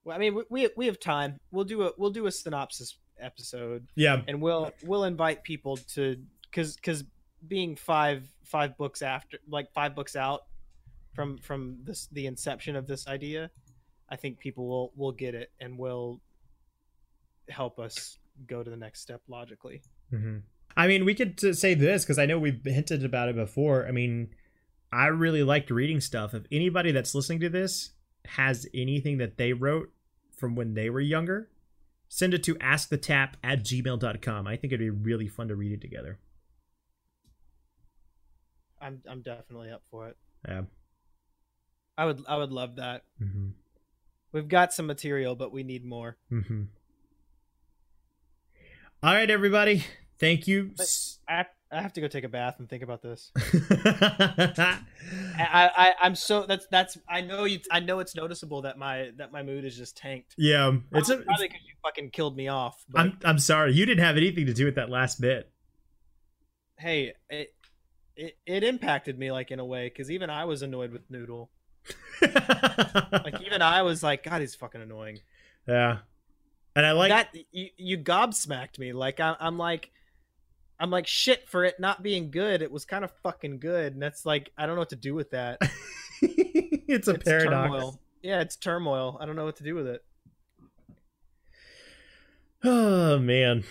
Well, 0.04 0.14
I 0.14 0.20
mean, 0.20 0.36
we 0.36 0.44
we, 0.48 0.68
we 0.76 0.86
have 0.86 1.00
time. 1.00 1.40
We'll 1.50 1.64
do 1.64 1.82
a 1.82 1.90
we'll 1.98 2.10
do 2.10 2.26
a 2.26 2.30
synopsis 2.30 2.98
episode, 3.20 3.88
yeah. 3.96 4.22
and 4.28 4.40
we'll 4.40 4.70
we'll 4.84 5.02
invite 5.02 5.42
people 5.42 5.76
to 5.94 6.16
because 6.42 6.76
because 6.76 7.02
being 7.48 7.74
five 7.74 8.28
five 8.44 8.78
books 8.78 9.02
after 9.02 9.38
like 9.48 9.72
five 9.72 9.96
books 9.96 10.14
out 10.14 10.42
from 11.14 11.38
from 11.38 11.78
this 11.82 12.06
the 12.12 12.26
inception 12.26 12.76
of 12.76 12.86
this 12.86 13.08
idea, 13.08 13.50
I 14.08 14.16
think 14.16 14.38
people 14.38 14.66
will 14.68 14.92
will 14.96 15.12
get 15.12 15.34
it 15.34 15.50
and 15.60 15.78
will 15.78 16.20
help 17.48 17.78
us 17.78 18.18
go 18.46 18.62
to 18.62 18.70
the 18.70 18.76
next 18.76 19.00
step 19.00 19.22
logically. 19.28 19.82
hmm 20.10 20.38
I 20.78 20.88
mean, 20.88 21.06
we 21.06 21.14
could 21.14 21.40
say 21.56 21.72
this 21.72 22.04
because 22.04 22.18
I 22.18 22.26
know 22.26 22.38
we've 22.38 22.62
hinted 22.62 23.02
about 23.02 23.30
it 23.30 23.34
before. 23.34 23.86
I 23.88 23.92
mean, 23.92 24.28
I 24.92 25.06
really 25.06 25.42
liked 25.42 25.70
reading 25.70 26.02
stuff. 26.02 26.34
If 26.34 26.42
anybody 26.52 26.92
that's 26.92 27.14
listening 27.14 27.40
to 27.40 27.48
this 27.48 27.92
has 28.26 28.66
anything 28.74 29.16
that 29.16 29.38
they 29.38 29.54
wrote 29.54 29.90
from 30.36 30.54
when 30.54 30.74
they 30.74 30.90
were 30.90 31.00
younger, 31.00 31.48
send 32.08 32.34
it 32.34 32.42
to 32.42 32.56
askthetap 32.56 33.34
at 33.42 33.64
gmail.com. 33.64 34.46
I 34.46 34.56
think 34.56 34.72
it'd 34.72 34.80
be 34.80 34.90
really 34.90 35.28
fun 35.28 35.48
to 35.48 35.56
read 35.56 35.72
it 35.72 35.80
together. 35.80 36.18
I'm 38.80 39.00
I'm 39.08 39.22
definitely 39.22 39.70
up 39.70 39.82
for 39.90 40.08
it. 40.08 40.16
Yeah. 40.46 40.62
I 41.96 42.04
would 42.04 42.22
I 42.28 42.36
would 42.36 42.52
love 42.52 42.76
that. 42.76 43.04
hmm 43.18 43.48
We've 44.36 44.46
got 44.46 44.74
some 44.74 44.86
material, 44.86 45.34
but 45.34 45.50
we 45.50 45.62
need 45.62 45.82
more. 45.82 46.18
hmm 46.28 46.64
All 49.02 49.14
right, 49.14 49.30
everybody. 49.30 49.82
Thank 50.20 50.46
you. 50.46 50.72
I 51.26 51.36
have, 51.36 51.46
I 51.72 51.80
have 51.80 51.94
to 51.94 52.02
go 52.02 52.08
take 52.08 52.24
a 52.24 52.28
bath 52.28 52.56
and 52.58 52.68
think 52.68 52.82
about 52.82 53.00
this. 53.00 53.32
I, 53.70 54.78
I 55.38 55.94
I'm 56.02 56.14
so 56.14 56.44
that's 56.44 56.66
that's 56.70 56.98
I 57.08 57.22
know 57.22 57.44
you 57.44 57.60
I 57.72 57.80
know 57.80 58.00
it's 58.00 58.14
noticeable 58.14 58.60
that 58.62 58.76
my 58.76 59.12
that 59.16 59.32
my 59.32 59.42
mood 59.42 59.64
is 59.64 59.74
just 59.74 59.96
tanked. 59.96 60.34
Yeah, 60.36 60.76
it's 60.92 61.08
a. 61.08 61.16
probably 61.16 61.48
because 61.48 61.62
you 61.66 61.72
fucking 61.82 62.10
killed 62.10 62.36
me 62.36 62.48
off. 62.48 62.84
But 62.90 63.00
I'm 63.00 63.18
I'm 63.24 63.38
sorry. 63.38 63.72
You 63.72 63.86
didn't 63.86 64.04
have 64.04 64.18
anything 64.18 64.44
to 64.44 64.52
do 64.52 64.66
with 64.66 64.74
that 64.74 64.90
last 64.90 65.18
bit. 65.18 65.50
hey, 66.76 67.14
it, 67.30 67.54
it 68.16 68.36
it 68.44 68.64
impacted 68.64 69.18
me 69.18 69.32
like 69.32 69.50
in 69.50 69.60
a 69.60 69.64
way 69.64 69.88
because 69.88 70.10
even 70.10 70.28
I 70.28 70.44
was 70.44 70.60
annoyed 70.60 70.92
with 70.92 71.10
Noodle. 71.10 71.50
Like 72.22 73.40
even 73.42 73.62
I 73.62 73.82
was 73.82 74.02
like, 74.02 74.22
God, 74.22 74.40
he's 74.40 74.54
fucking 74.54 74.80
annoying. 74.80 75.18
yeah, 75.66 75.98
and 76.74 76.86
I 76.86 76.92
like 76.92 77.10
that 77.10 77.34
you 77.52 77.68
you 77.76 77.98
gobsmacked 77.98 78.78
me. 78.78 78.92
Like 78.92 79.20
I, 79.20 79.36
I'm 79.40 79.58
like. 79.58 79.90
I'm 80.78 80.90
like 80.90 81.06
shit 81.06 81.48
for 81.48 81.64
it 81.64 81.80
not 81.80 82.02
being 82.02 82.30
good. 82.30 82.60
It 82.60 82.70
was 82.70 82.84
kind 82.84 83.02
of 83.02 83.10
fucking 83.22 83.60
good, 83.60 83.94
and 83.94 84.02
that's 84.02 84.26
like 84.26 84.52
I 84.58 84.66
don't 84.66 84.74
know 84.74 84.82
what 84.82 84.90
to 84.90 84.96
do 84.96 85.14
with 85.14 85.30
that. 85.30 85.58
it's 86.20 87.08
a 87.08 87.12
it's 87.12 87.24
paradox. 87.24 87.72
turmoil. 87.72 88.00
Yeah, 88.22 88.42
it's 88.42 88.56
turmoil. 88.56 89.16
I 89.18 89.24
don't 89.24 89.36
know 89.36 89.46
what 89.46 89.56
to 89.56 89.64
do 89.64 89.74
with 89.74 89.86
it. 89.86 90.04
Oh 92.62 93.18
man, 93.18 93.64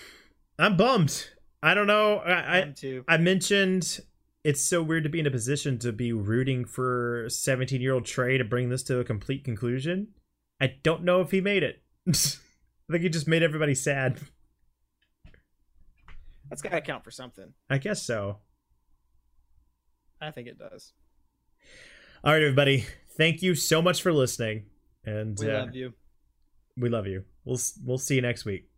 I'm 0.57 0.77
bummed. 0.77 1.29
I 1.61 1.73
don't 1.73 1.87
know. 1.87 2.17
I, 2.17 2.59
I 2.59 3.03
I 3.07 3.17
mentioned 3.17 3.99
it's 4.45 4.63
so 4.63 4.83
weird 4.83 5.03
to 5.03 5.09
be 5.09 5.19
in 5.19 5.25
a 5.25 5.31
position 5.31 5.79
to 5.79 5.91
be 5.91 6.13
rooting 6.13 6.65
for 6.65 7.25
17 7.27 7.81
year 7.81 7.93
old 7.93 8.05
Trey 8.05 8.37
to 8.37 8.43
bring 8.43 8.69
this 8.69 8.83
to 8.83 8.99
a 8.99 9.03
complete 9.03 9.43
conclusion. 9.43 10.09
I 10.61 10.75
don't 10.83 11.03
know 11.03 11.21
if 11.21 11.31
he 11.31 11.41
made 11.41 11.63
it. 11.63 11.81
I 12.07 12.11
think 12.91 13.01
he 13.01 13.09
just 13.09 13.27
made 13.27 13.41
everybody 13.41 13.73
sad. 13.73 14.19
That's 16.47 16.61
gotta 16.61 16.79
count 16.79 17.03
for 17.03 17.09
something. 17.09 17.53
I 17.71 17.79
guess 17.79 18.03
so. 18.03 18.37
I 20.21 20.29
think 20.29 20.47
it 20.47 20.59
does. 20.59 20.93
All 22.23 22.33
right, 22.33 22.41
everybody. 22.43 22.85
Thank 23.17 23.41
you 23.41 23.55
so 23.55 23.81
much 23.81 24.03
for 24.03 24.13
listening, 24.13 24.65
and 25.03 25.35
We 25.39 25.49
uh, 25.49 25.65
love 25.65 25.75
you. 25.75 25.93
we 26.77 26.89
love 26.89 27.07
you. 27.07 27.23
We'll 27.45 27.59
we'll 27.83 27.97
see 27.97 28.15
you 28.15 28.21
next 28.21 28.45
week. 28.45 28.69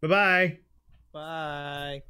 Bye 0.00 0.08
bye 0.08 0.58
bye. 1.12 2.02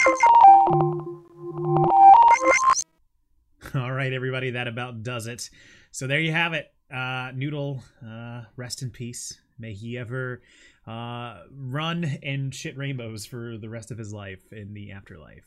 All 3.74 3.92
right, 3.92 4.12
everybody, 4.12 4.50
that 4.50 4.66
about 4.66 5.02
does 5.02 5.26
it. 5.26 5.50
So 5.90 6.06
there 6.06 6.20
you 6.20 6.32
have 6.32 6.54
it. 6.54 6.72
Uh, 6.92 7.32
Noodle, 7.34 7.82
uh, 8.06 8.42
rest 8.56 8.82
in 8.82 8.90
peace. 8.90 9.38
May 9.58 9.74
he 9.74 9.98
ever 9.98 10.42
uh, 10.86 11.42
run 11.54 12.04
and 12.22 12.54
shit 12.54 12.76
rainbows 12.76 13.26
for 13.26 13.58
the 13.58 13.68
rest 13.68 13.90
of 13.90 13.98
his 13.98 14.12
life 14.12 14.52
in 14.52 14.74
the 14.74 14.92
afterlife. 14.92 15.44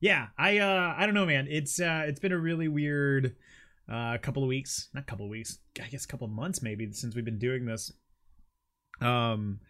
Yeah, 0.00 0.28
I 0.38 0.58
uh, 0.58 0.94
I 0.96 1.04
don't 1.04 1.14
know, 1.14 1.26
man. 1.26 1.46
It's 1.50 1.80
uh, 1.80 2.04
it's 2.06 2.20
been 2.20 2.32
a 2.32 2.38
really 2.38 2.68
weird 2.68 3.36
uh, 3.90 4.16
couple 4.18 4.42
of 4.42 4.48
weeks, 4.48 4.88
not 4.94 5.06
couple 5.06 5.26
of 5.26 5.30
weeks, 5.30 5.58
I 5.82 5.88
guess 5.88 6.04
a 6.04 6.08
couple 6.08 6.26
of 6.26 6.32
months 6.32 6.62
maybe 6.62 6.90
since 6.92 7.14
we've 7.14 7.24
been 7.24 7.38
doing 7.38 7.66
this. 7.66 7.92
Um, 9.00 9.60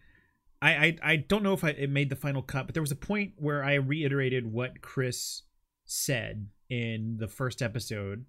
I 0.61 0.71
I, 0.71 0.97
I 1.03 1.15
don't 1.15 1.43
know 1.43 1.53
if 1.53 1.63
I, 1.63 1.69
it 1.69 1.89
made 1.89 2.09
the 2.09 2.15
final 2.15 2.41
cut, 2.41 2.65
but 2.67 2.73
there 2.73 2.83
was 2.83 2.91
a 2.91 2.95
point 2.95 3.33
where 3.37 3.63
I 3.63 3.75
reiterated 3.75 4.51
what 4.51 4.81
Chris 4.81 5.43
said 5.85 6.47
in 6.69 7.17
the 7.19 7.27
first 7.27 7.61
episode 7.61 8.25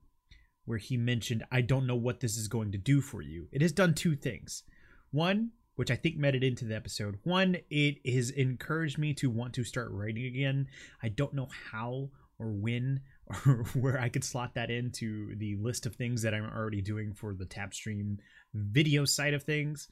where 0.64 0.78
he 0.78 0.96
mentioned, 0.96 1.44
I 1.50 1.60
don't 1.60 1.86
know 1.86 1.96
what 1.96 2.20
this 2.20 2.36
is 2.36 2.48
going 2.48 2.72
to 2.72 2.78
do 2.78 3.00
for 3.00 3.20
you. 3.20 3.48
It 3.52 3.62
has 3.62 3.72
done 3.72 3.94
two 3.94 4.14
things. 4.14 4.62
One, 5.10 5.50
which 5.74 5.90
I 5.90 5.96
think 5.96 6.16
made 6.16 6.34
it 6.34 6.44
into 6.44 6.64
the 6.64 6.76
episode. 6.76 7.18
One, 7.24 7.56
it 7.70 8.06
has 8.06 8.30
encouraged 8.30 8.98
me 8.98 9.14
to 9.14 9.30
want 9.30 9.54
to 9.54 9.64
start 9.64 9.90
writing 9.90 10.26
again. 10.26 10.68
I 11.02 11.08
don't 11.08 11.34
know 11.34 11.48
how 11.70 12.10
or 12.38 12.52
when 12.52 13.00
or 13.46 13.64
where 13.74 14.00
I 14.00 14.08
could 14.08 14.24
slot 14.24 14.54
that 14.54 14.70
into 14.70 15.34
the 15.36 15.56
list 15.56 15.86
of 15.86 15.94
things 15.94 16.22
that 16.22 16.34
I'm 16.34 16.44
already 16.44 16.80
doing 16.80 17.14
for 17.14 17.34
the 17.34 17.46
Tapstream 17.46 18.18
video 18.54 19.04
side 19.04 19.34
of 19.34 19.42
things. 19.42 19.88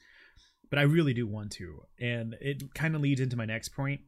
But 0.71 0.79
I 0.79 0.83
really 0.83 1.13
do 1.13 1.27
want 1.27 1.51
to. 1.53 1.83
And 1.99 2.35
it 2.41 2.73
kind 2.73 2.95
of 2.95 3.01
leads 3.01 3.21
into 3.21 3.37
my 3.37 3.45
next 3.45 3.69
point. 3.69 4.01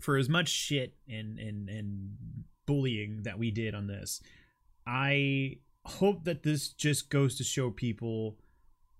For 0.00 0.16
as 0.16 0.28
much 0.28 0.48
shit 0.48 0.94
and, 1.08 1.38
and, 1.38 1.68
and 1.68 2.16
bullying 2.66 3.24
that 3.24 3.38
we 3.38 3.50
did 3.50 3.74
on 3.74 3.86
this, 3.86 4.22
I 4.86 5.58
hope 5.84 6.24
that 6.24 6.42
this 6.42 6.68
just 6.68 7.10
goes 7.10 7.36
to 7.36 7.44
show 7.44 7.70
people 7.70 8.36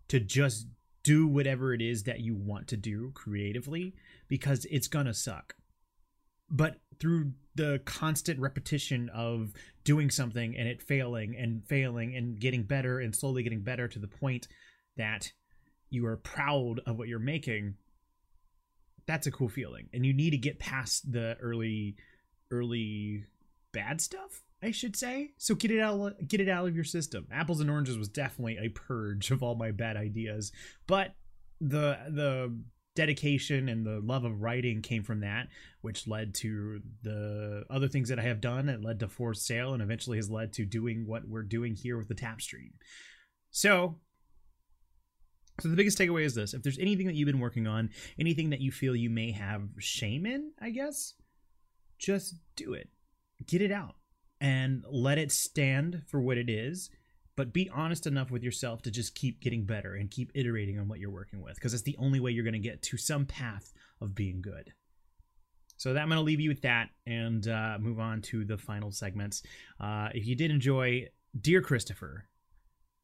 to 0.09 0.21
just 0.21 0.67
do 1.03 1.27
whatever 1.27 1.73
it 1.73 1.81
is 1.81 2.03
that 2.03 2.21
you 2.21 2.35
want 2.35 2.67
to 2.67 2.77
do 2.77 3.12
creatively 3.14 3.95
because 4.27 4.64
it's 4.71 4.89
gonna 4.89 5.14
suck. 5.14 5.55
But 6.51 6.81
through 6.99 7.33
the 7.55 7.81
constant 7.85 8.41
repetition 8.41 9.09
of 9.11 9.53
doing 9.85 10.11
something 10.11 10.57
and 10.57 10.67
it 10.67 10.83
failing 10.83 11.37
and 11.37 11.64
failing 11.64 12.17
and 12.17 12.41
getting 12.41 12.64
better 12.64 12.99
and 12.99 13.14
slowly 13.14 13.43
getting 13.43 13.62
better 13.62 13.87
to 13.87 13.99
the 13.99 14.09
point 14.09 14.49
that 14.97 15.33
you 15.97 16.07
are 16.07 16.16
proud 16.16 16.80
of 16.86 16.97
what 16.97 17.09
you're 17.09 17.18
making, 17.18 17.74
that's 19.07 19.26
a 19.26 19.32
cool 19.32 19.49
feeling. 19.49 19.88
And 19.92 20.07
you 20.07 20.12
need 20.12 20.30
to 20.30 20.38
get 20.38 20.59
past 20.59 21.11
the 21.11 21.36
early 21.40 21.97
early 22.51 23.24
bad 23.72 24.01
stuff 24.01 24.42
I 24.62 24.70
should 24.70 24.97
say. 24.97 25.32
So 25.36 25.55
get 25.55 25.70
it 25.70 25.80
out 25.80 26.26
get 26.26 26.40
it 26.40 26.49
out 26.49 26.66
of 26.66 26.74
your 26.74 26.84
system. 26.84 27.26
Apples 27.30 27.61
and 27.61 27.70
oranges 27.70 27.99
was 27.99 28.09
definitely 28.09 28.59
a 28.59 28.68
purge 28.68 29.30
of 29.30 29.42
all 29.42 29.55
my 29.55 29.70
bad 29.70 29.97
ideas, 29.97 30.53
but 30.86 31.14
the 31.61 31.99
the 32.09 32.59
dedication 32.94 33.68
and 33.68 33.84
the 33.84 34.01
love 34.01 34.24
of 34.24 34.40
writing 34.40 34.80
came 34.80 35.03
from 35.03 35.20
that, 35.20 35.49
which 35.82 36.09
led 36.09 36.34
to 36.34 36.80
the 37.03 37.64
other 37.68 37.88
things 37.88 38.09
that 38.09 38.18
I 38.18 38.22
have 38.22 38.40
done. 38.40 38.70
It 38.70 38.82
led 38.82 39.01
to 39.01 39.09
Forced 39.09 39.47
Sale 39.47 39.74
and 39.74 39.82
eventually 39.82 40.16
has 40.16 40.30
led 40.30 40.55
to 40.55 40.64
doing 40.64 41.07
what 41.07 41.28
we're 41.28 41.42
doing 41.42 41.76
here 41.76 41.99
with 41.99 42.09
the 42.09 42.14
tap 42.14 42.40
stream. 42.40 42.72
So 43.51 44.01
so 45.61 45.68
the 45.68 45.76
biggest 45.76 45.98
takeaway 45.98 46.24
is 46.24 46.34
this. 46.34 46.54
If 46.54 46.62
there's 46.62 46.78
anything 46.78 47.07
that 47.07 47.14
you've 47.14 47.26
been 47.26 47.40
working 47.40 47.66
on, 47.66 47.90
anything 48.18 48.50
that 48.50 48.61
you 48.61 48.70
feel 48.70 48.94
you 48.94 49.11
may 49.11 49.30
have 49.32 49.62
shame 49.78 50.26
in, 50.26 50.52
I 50.61 50.70
guess, 50.70 51.14
just 51.98 52.34
do 52.57 52.74
it. 52.74 52.88
Get 53.46 53.62
it 53.62 53.72
out 53.72 53.96
and 54.40 54.84
let 54.90 55.18
it 55.18 55.32
stand 55.32 56.02
for 56.07 56.20
what 56.20 56.38
it 56.38 56.50
is 56.50 56.90
but 57.36 57.52
be 57.52 57.68
honest 57.68 58.07
enough 58.07 58.30
with 58.30 58.42
yourself 58.42 58.82
to 58.82 58.90
just 58.90 59.14
keep 59.14 59.40
getting 59.40 59.64
better 59.64 59.94
and 59.94 60.11
keep 60.11 60.32
iterating 60.34 60.78
on 60.78 60.88
what 60.88 60.98
you're 60.98 61.11
working 61.11 61.42
with 61.42 61.54
because 61.54 61.74
it's 61.74 61.82
the 61.82 61.96
only 61.98 62.18
way 62.18 62.30
you're 62.30 62.44
going 62.44 62.54
to 62.54 62.59
get 62.59 62.82
to 62.82 62.96
some 62.96 63.26
path 63.26 63.72
of 64.00 64.14
being 64.14 64.42
good 64.42 64.72
so 65.76 65.92
that 65.92 66.00
i'm 66.00 66.09
going 66.09 66.18
to 66.18 66.24
leave 66.24 66.40
you 66.40 66.48
with 66.48 66.62
that 66.62 66.88
and 67.07 67.48
uh, 67.48 67.76
move 67.78 68.00
on 68.00 68.20
to 68.22 68.44
the 68.44 68.59
final 68.59 68.90
segments 68.90 69.42
uh, 69.80 70.09
if 70.14 70.26
you 70.26 70.34
did 70.34 70.50
enjoy 70.50 71.07
dear 71.40 71.61
christopher 71.61 72.26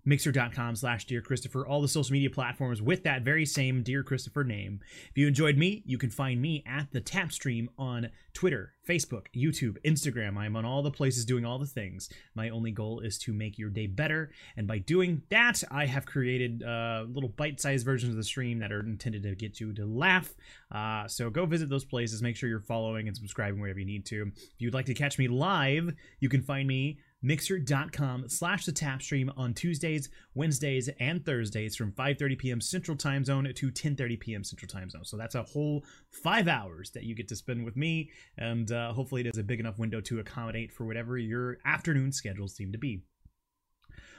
mixer.com 0.04 0.76
slash 0.76 1.06
dear 1.06 1.20
christopher. 1.20 1.66
All 1.66 1.80
the 1.80 1.88
social 1.88 2.12
media 2.12 2.30
platforms 2.30 2.82
with 2.82 3.04
that 3.04 3.22
very 3.22 3.46
same 3.46 3.82
dear 3.82 4.02
christopher 4.02 4.44
name. 4.44 4.80
If 5.10 5.18
you 5.18 5.26
enjoyed 5.26 5.56
me 5.56 5.82
you 5.86 5.98
can 5.98 6.10
find 6.10 6.40
me 6.40 6.64
at 6.66 6.90
the 6.92 7.00
tap 7.00 7.32
stream 7.32 7.70
on 7.78 8.08
twitter 8.34 8.74
facebook 8.88 9.26
youtube 9.36 9.76
instagram. 9.84 10.36
I'm 10.36 10.56
on 10.56 10.64
all 10.64 10.82
the 10.82 10.90
places 10.90 11.24
doing 11.24 11.44
all 11.44 11.58
the 11.58 11.66
things. 11.66 12.08
My 12.34 12.48
only 12.50 12.70
goal 12.70 13.00
is 13.00 13.18
to 13.18 13.32
make 13.32 13.58
your 13.58 13.70
day 13.70 13.86
better 13.86 14.30
and 14.56 14.66
by 14.66 14.78
doing 14.78 15.22
that 15.30 15.62
i 15.70 15.86
have 15.86 16.06
created 16.06 16.62
uh, 16.62 17.04
little 17.08 17.28
bite-sized 17.28 17.84
versions 17.84 18.10
of 18.10 18.16
the 18.16 18.24
stream 18.24 18.58
that 18.58 18.72
are 18.72 18.80
intended 18.80 19.22
to 19.22 19.34
get 19.34 19.60
you 19.60 19.72
to 19.74 19.86
laugh. 19.86 20.34
Uh, 20.70 21.06
so 21.06 21.30
go 21.30 21.46
visit 21.46 21.68
those 21.68 21.84
places. 21.84 22.22
Make 22.22 22.36
sure 22.36 22.48
you're 22.48 22.60
following 22.60 23.06
and 23.06 23.16
subscribing 23.16 23.60
wherever 23.60 23.78
you 23.78 23.86
need 23.86 24.06
to. 24.06 24.32
If 24.34 24.54
you'd 24.58 24.74
like 24.74 24.86
to 24.86 24.94
catch 24.94 25.18
me 25.18 25.28
live 25.28 25.94
you 26.20 26.28
can 26.28 26.42
find 26.42 26.66
me 26.66 26.98
mixer.com 27.22 28.28
slash 28.28 28.66
the 28.66 28.72
tap 28.72 29.02
stream 29.02 29.30
on 29.36 29.54
tuesdays 29.54 30.08
wednesdays 30.34 30.88
and 31.00 31.24
thursdays 31.24 31.76
from 31.76 31.92
5.30 31.92 32.38
p.m 32.38 32.60
central 32.60 32.96
time 32.96 33.24
zone 33.24 33.44
to 33.54 33.70
10.30 33.70 34.20
p.m 34.20 34.44
central 34.44 34.68
time 34.68 34.90
zone. 34.90 35.04
So 35.04 35.16
that's 35.16 35.34
a 35.34 35.42
whole 35.42 35.84
five 36.10 36.48
hours 36.48 36.90
that 36.90 37.04
you 37.04 37.14
get 37.14 37.28
to 37.28 37.36
spend 37.36 37.64
with 37.64 37.76
me 37.76 38.10
and 38.38 38.70
uh, 38.70 38.92
hopefully 38.92 39.22
it 39.22 39.28
is 39.28 39.38
a 39.38 39.42
big 39.42 39.60
enough 39.60 39.78
window 39.78 40.00
to 40.02 40.20
accommodate 40.20 40.72
for 40.72 40.84
whatever 40.84 41.18
your 41.18 41.58
afternoon 41.64 42.12
schedules 42.12 42.54
seem 42.54 42.72
to 42.72 42.78
be 42.78 43.02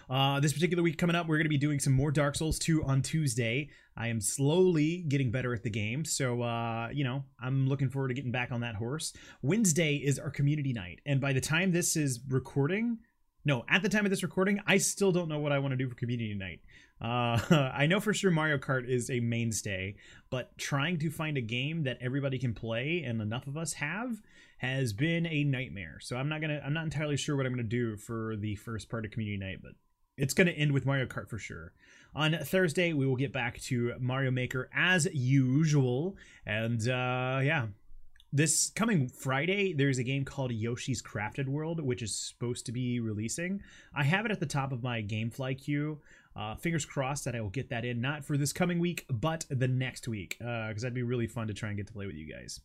uh, 0.10 0.40
this 0.40 0.54
particular 0.54 0.84
week 0.84 0.98
coming 0.98 1.16
up, 1.16 1.28
we're 1.28 1.38
going 1.38 1.46
to 1.46 1.50
be 1.50 1.58
doing 1.58 1.80
some 1.80 1.94
more 1.94 2.12
Dark 2.12 2.36
Souls 2.36 2.60
2 2.60 2.84
on 2.84 3.02
Tuesday. 3.02 3.70
I 3.96 4.08
am 4.08 4.20
slowly 4.22 5.06
getting 5.08 5.32
better 5.32 5.54
at 5.54 5.64
the 5.64 5.70
game, 5.70 6.04
so 6.06 6.42
uh, 6.42 6.90
you 6.92 7.04
know 7.04 7.24
I'm 7.40 7.68
looking 7.68 7.90
forward 7.90 8.10
to 8.10 8.14
getting 8.14 8.32
back 8.32 8.52
on 8.52 8.62
that 8.62 8.76
horse. 8.76 9.14
Wednesday 9.42 9.96
is 9.96 10.18
our 10.18 10.32
community 10.32 10.74
night, 10.74 11.00
and 11.06 11.22
by 11.22 11.34
the 11.34 11.42
time 11.42 11.72
this 11.72 11.96
is 11.96 12.20
recording, 12.28 12.98
no, 13.46 13.66
at 13.68 13.82
the 13.82 13.90
time 13.90 14.06
of 14.06 14.10
this 14.10 14.24
recording, 14.24 14.62
I 14.66 14.78
still 14.78 15.12
don't 15.12 15.28
know 15.28 15.40
what 15.40 15.52
I 15.52 15.60
want 15.60 15.74
to 15.74 15.78
do 15.78 15.90
for 15.90 15.96
community 15.96 16.34
night. 16.34 16.62
Uh, 17.02 17.72
I 17.74 17.88
know 17.88 18.00
for 18.00 18.14
sure 18.14 18.32
Mario 18.32 18.58
Kart 18.58 18.88
is 18.88 19.10
a 19.10 19.20
mainstay, 19.20 19.96
but 20.30 20.58
trying 20.58 20.98
to 21.00 21.10
find 21.10 21.38
a 21.38 21.42
game 21.42 21.84
that 21.84 21.98
everybody 22.02 22.40
can 22.40 22.54
play 22.54 23.04
and 23.06 23.22
enough 23.22 23.48
of 23.48 23.58
us 23.58 23.74
have 23.74 24.22
has 24.60 24.94
been 24.94 25.26
a 25.26 25.44
nightmare. 25.44 25.98
So 26.00 26.16
I'm 26.16 26.30
not 26.30 26.40
gonna, 26.40 26.62
I'm 26.66 26.74
not 26.74 26.86
entirely 26.86 27.18
sure 27.18 27.36
what 27.36 27.46
I'm 27.46 27.52
gonna 27.52 27.64
do 27.64 27.98
for 27.98 28.36
the 28.38 28.56
first 28.56 28.90
part 28.90 29.04
of 29.04 29.12
community 29.12 29.38
night, 29.38 29.60
but 29.62 29.74
it's 30.18 30.34
going 30.34 30.48
to 30.48 30.54
end 30.54 30.72
with 30.72 30.86
Mario 30.86 31.06
Kart 31.06 31.30
for 31.30 31.38
sure. 31.38 31.74
On 32.16 32.34
Thursday, 32.34 32.94
we 32.94 33.08
will 33.08 33.16
get 33.16 33.34
back 33.34 33.60
to 33.62 33.94
Mario 34.00 34.32
Maker 34.32 34.70
as 34.76 35.08
usual. 35.14 36.16
And 36.46 36.82
uh, 36.88 37.40
yeah, 37.44 37.68
this 38.32 38.72
coming 38.72 39.08
Friday, 39.08 39.74
there's 39.74 39.98
a 39.98 40.04
game 40.04 40.26
called 40.26 40.52
Yoshi's 40.52 41.02
Crafted 41.02 41.48
World, 41.48 41.80
which 41.80 42.02
is 42.02 42.16
supposed 42.16 42.66
to 42.68 42.72
be 42.72 43.00
releasing. 43.00 43.62
I 43.96 44.04
have 44.04 44.26
it 44.26 44.32
at 44.32 44.40
the 44.40 44.46
top 44.46 44.72
of 44.72 44.84
my 44.84 45.02
GameFly 45.02 45.64
queue. 45.64 46.00
Uh, 46.36 46.56
fingers 46.56 46.86
crossed 46.86 47.26
that 47.26 47.36
I 47.36 47.42
will 47.42 47.50
get 47.50 47.70
that 47.70 47.86
in, 47.86 48.02
not 48.02 48.26
for 48.26 48.38
this 48.38 48.54
coming 48.54 48.80
week, 48.80 49.06
but 49.10 49.46
the 49.50 49.68
next 49.68 50.08
week, 50.08 50.38
because 50.40 50.78
uh, 50.78 50.82
that'd 50.82 50.94
be 50.94 51.04
really 51.04 51.28
fun 51.28 51.48
to 51.48 51.54
try 51.54 51.70
and 51.70 51.78
get 51.78 51.88
to 51.88 51.94
play 51.94 52.08
with 52.08 52.16
you 52.16 52.32
guys. 52.32 52.60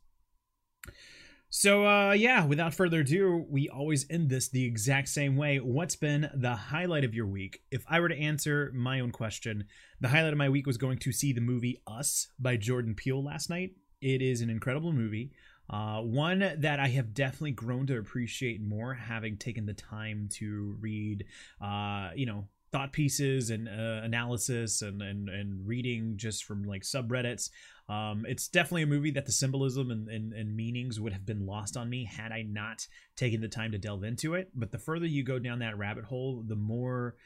So, 1.51 1.87
uh, 1.87 2.13
yeah, 2.13 2.45
without 2.45 2.75
further 2.75 3.01
ado, 3.01 3.47
we 3.49 3.71
always 3.71 4.05
end 4.11 4.29
this 4.29 4.49
the 4.49 4.67
exact 4.67 5.09
same 5.09 5.35
way. 5.35 5.59
What's 5.59 5.97
been 5.97 6.31
the 6.35 6.55
highlight 6.55 7.05
of 7.05 7.15
your 7.15 7.27
week? 7.27 7.63
If 7.71 7.85
I 7.89 8.01
were 8.01 8.11
to 8.11 8.19
answer 8.19 8.71
my 8.75 9.01
own 9.01 9.13
question, 9.13 9.65
the 9.99 10.09
highlight 10.09 10.35
of 10.35 10.39
my 10.39 10.51
week 10.51 10.67
was 10.67 10.77
going 10.77 10.99
to 10.99 11.13
see 11.13 11.33
the 11.33 11.41
movie 11.41 11.81
Us 11.87 12.29
by 12.39 12.59
Jordan 12.59 12.95
Peele 12.95 13.25
last 13.25 13.49
night. 13.49 13.71
It 14.03 14.21
is 14.21 14.43
an 14.43 14.51
incredible 14.51 14.93
movie. 14.93 15.33
Uh, 15.71 16.01
one 16.01 16.39
that 16.59 16.81
I 16.81 16.89
have 16.89 17.15
definitely 17.15 17.53
grown 17.53 17.87
to 17.87 17.99
appreciate 17.99 18.61
more, 18.63 18.95
having 18.95 19.39
taken 19.39 19.65
the 19.65 19.75
time 19.75 20.29
to 20.35 20.77
read, 20.81 21.25
uh, 21.63 22.11
you 22.15 22.27
know, 22.27 22.45
thought 22.71 22.93
pieces 22.93 23.51
and 23.51 23.69
uh, 23.69 24.05
analysis 24.05 24.83
and, 24.83 25.01
and 25.03 25.29
and 25.29 25.67
reading 25.67 26.15
just 26.17 26.45
from 26.45 26.65
like 26.65 26.83
subreddits. 26.83 27.51
Um, 27.89 28.27
it's 28.29 28.49
definitely 28.49 28.83
a 28.83 28.87
movie 28.87 29.13
that 29.13 29.25
the 29.25 29.33
symbolism 29.33 29.91
and, 29.91 30.09
and, 30.09 30.35
and 30.35 30.55
meanings 30.55 31.01
would 31.01 31.15
have 31.15 31.25
been 31.25 31.47
lost 31.47 31.77
on 31.77 31.89
me 31.89 32.05
had 32.05 32.33
I 32.33 32.43
not 32.43 32.87
taken 33.17 33.41
the 33.41 33.49
time 33.49 33.73
to 33.73 33.79
delve 33.79 34.05
into 34.05 34.35
it. 34.35 34.51
But 34.55 34.73
the 34.73 34.79
further 34.79 35.07
you 35.07 35.23
go 35.23 35.39
down 35.39 35.61
that 35.61 35.79
rabbit 35.79 36.05
hole, 36.05 36.45
the 36.47 36.57
more 36.57 37.17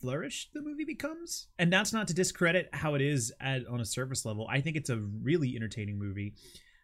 flourished 0.00 0.50
the 0.52 0.60
movie 0.60 0.84
becomes. 0.84 1.48
And 1.58 1.72
that's 1.72 1.92
not 1.92 2.08
to 2.08 2.14
discredit 2.14 2.68
how 2.72 2.94
it 2.94 3.00
is 3.00 3.32
at 3.40 3.66
on 3.66 3.80
a 3.80 3.86
surface 3.86 4.24
level. 4.24 4.46
I 4.50 4.60
think 4.60 4.76
it's 4.76 4.90
a 4.90 4.98
really 4.98 5.56
entertaining 5.56 5.98
movie. 5.98 6.34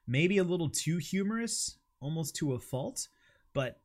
Maybe 0.07 0.39
a 0.39 0.45
little 0.45 0.71
too 0.71 0.97
humorous, 0.97 1.77
almost 2.01 2.35
to 2.37 2.55
a 2.55 2.59
fault, 2.59 3.09
but 3.53 3.81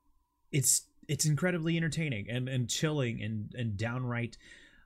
it's 0.51 0.88
it's 1.08 1.26
incredibly 1.26 1.78
entertaining 1.78 2.30
and, 2.30 2.49
and 2.49 2.70
chilling 2.70 3.22
and, 3.22 3.53
and 3.55 3.78
downright 3.78 4.38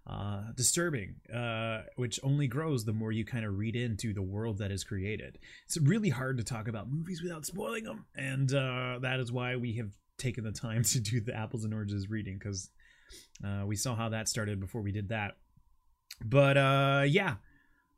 uh, 0.08 0.42
disturbing, 0.56 1.16
uh, 1.34 1.84
which 1.96 2.20
only 2.24 2.48
grows 2.48 2.86
the 2.86 2.94
more 2.94 3.12
you 3.12 3.24
kind 3.24 3.46
of 3.46 3.58
read 3.58 3.76
into 3.76 4.14
the 4.14 4.22
world 4.22 4.58
that 4.58 4.72
is 4.72 4.84
created. 4.84 5.38
It's 5.66 5.78
really 5.78 6.10
hard 6.10 6.38
to 6.38 6.44
talk 6.44 6.68
about 6.68 6.90
movies 6.90 7.22
without 7.22 7.46
spoiling 7.46 7.84
them, 7.84 8.06
and 8.16 8.54
uh, 8.54 9.00
that 9.02 9.20
is 9.20 9.32
why 9.32 9.56
we 9.56 9.74
have 9.78 9.92
taken 10.18 10.44
the 10.44 10.52
time 10.52 10.84
to 10.86 11.00
do 11.00 11.22
the 11.22 11.36
apples 11.36 11.64
and 11.64 11.74
oranges 11.74 12.10
reading 12.10 12.38
because 12.38 12.70
uh, 13.46 13.66
we 13.66 13.76
saw 13.76 13.96
how 13.96 14.10
that 14.10 14.28
started 14.28 14.60
before 14.60 14.82
we 14.82 14.92
did 14.92 15.10
that. 15.10 15.38
But 16.24 16.58
uh, 16.58 17.04
yeah, 17.08 17.36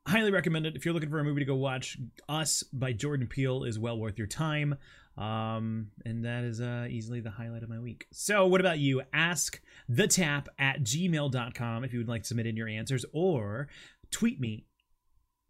highly 0.07 0.31
recommend 0.31 0.65
it 0.65 0.75
if 0.75 0.85
you're 0.85 0.93
looking 0.93 1.09
for 1.09 1.19
a 1.19 1.23
movie 1.23 1.41
to 1.41 1.45
go 1.45 1.55
watch. 1.55 1.97
Us 2.29 2.63
by 2.63 2.93
Jordan 2.93 3.27
Peele 3.27 3.63
is 3.63 3.79
well 3.79 3.97
worth 3.97 4.17
your 4.17 4.27
time. 4.27 4.75
Um, 5.17 5.91
and 6.05 6.25
that 6.25 6.43
is 6.43 6.59
uh, 6.59 6.87
easily 6.89 7.19
the 7.19 7.29
highlight 7.29 7.63
of 7.63 7.69
my 7.69 7.79
week. 7.79 8.07
So, 8.11 8.47
what 8.47 8.61
about 8.61 8.79
you? 8.79 9.03
Ask 9.13 9.61
the 9.87 10.07
tap 10.07 10.49
at 10.57 10.81
gmail.com 10.81 11.83
if 11.83 11.93
you 11.93 11.99
would 11.99 12.09
like 12.09 12.23
to 12.23 12.27
submit 12.27 12.47
in 12.47 12.57
your 12.57 12.67
answers 12.67 13.05
or 13.13 13.67
tweet 14.09 14.39
me, 14.39 14.65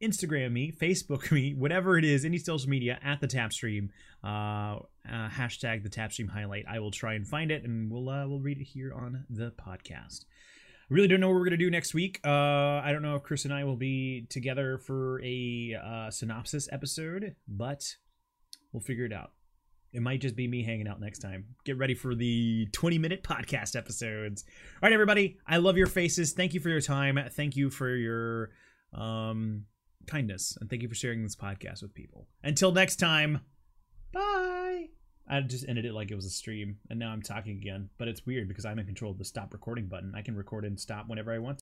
Instagram 0.01 0.51
me, 0.51 0.71
Facebook 0.71 1.31
me, 1.31 1.53
whatever 1.53 1.97
it 1.97 2.03
is, 2.03 2.25
any 2.25 2.37
social 2.37 2.69
media 2.69 2.99
at 3.01 3.21
the 3.21 3.27
tap 3.27 3.53
stream. 3.53 3.89
Uh, 4.23 4.79
uh, 5.09 5.29
hashtag 5.29 5.83
the 5.83 5.89
tap 5.89 6.11
stream 6.11 6.27
highlight. 6.27 6.65
I 6.69 6.79
will 6.79 6.91
try 6.91 7.13
and 7.13 7.27
find 7.27 7.51
it 7.51 7.63
and 7.63 7.89
we'll 7.91 8.09
uh, 8.09 8.27
we'll 8.27 8.39
read 8.39 8.59
it 8.59 8.65
here 8.65 8.93
on 8.93 9.25
the 9.29 9.51
podcast. 9.51 10.25
Really 10.89 11.07
don't 11.07 11.21
know 11.21 11.29
what 11.29 11.35
we're 11.35 11.45
gonna 11.45 11.57
do 11.57 11.71
next 11.71 11.93
week. 11.93 12.19
Uh, 12.25 12.29
I 12.29 12.89
don't 12.91 13.01
know 13.01 13.15
if 13.15 13.23
Chris 13.23 13.45
and 13.45 13.53
I 13.53 13.63
will 13.63 13.77
be 13.77 14.25
together 14.29 14.77
for 14.77 15.21
a 15.23 15.75
uh, 15.81 16.11
synopsis 16.11 16.67
episode, 16.71 17.35
but 17.47 17.95
we'll 18.71 18.81
figure 18.81 19.05
it 19.05 19.13
out. 19.13 19.31
It 19.93 20.01
might 20.01 20.21
just 20.21 20.35
be 20.35 20.47
me 20.47 20.63
hanging 20.63 20.87
out 20.87 20.99
next 20.99 21.19
time. 21.19 21.45
Get 21.65 21.77
ready 21.77 21.93
for 21.93 22.15
the 22.15 22.67
20 22.71 22.97
minute 22.97 23.23
podcast 23.23 23.75
episodes. 23.75 24.43
All 24.47 24.79
right, 24.89 24.93
everybody. 24.93 25.37
I 25.47 25.57
love 25.57 25.77
your 25.77 25.87
faces. 25.87 26.33
Thank 26.33 26.53
you 26.53 26.59
for 26.59 26.69
your 26.69 26.81
time. 26.81 27.19
Thank 27.31 27.55
you 27.55 27.69
for 27.69 27.95
your 27.95 28.49
um, 28.93 29.65
kindness. 30.07 30.57
And 30.59 30.69
thank 30.69 30.81
you 30.81 30.89
for 30.89 30.95
sharing 30.95 31.21
this 31.21 31.35
podcast 31.35 31.83
with 31.83 31.93
people. 31.93 32.27
Until 32.43 32.71
next 32.71 32.95
time, 32.95 33.41
bye. 34.11 34.87
I 35.27 35.39
just 35.41 35.65
ended 35.69 35.85
it 35.85 35.93
like 35.93 36.11
it 36.11 36.15
was 36.15 36.25
a 36.25 36.29
stream, 36.29 36.77
and 36.89 36.99
now 36.99 37.11
I'm 37.11 37.21
talking 37.21 37.55
again. 37.55 37.89
But 37.97 38.09
it's 38.09 38.25
weird 38.25 38.49
because 38.49 38.65
I'm 38.65 38.77
in 38.77 38.85
control 38.85 39.11
of 39.11 39.17
the 39.17 39.25
stop 39.25 39.53
recording 39.53 39.87
button. 39.87 40.13
I 40.15 40.21
can 40.21 40.35
record 40.35 40.65
and 40.65 40.77
stop 40.77 41.07
whenever 41.07 41.31
I 41.31 41.37
want. 41.39 41.61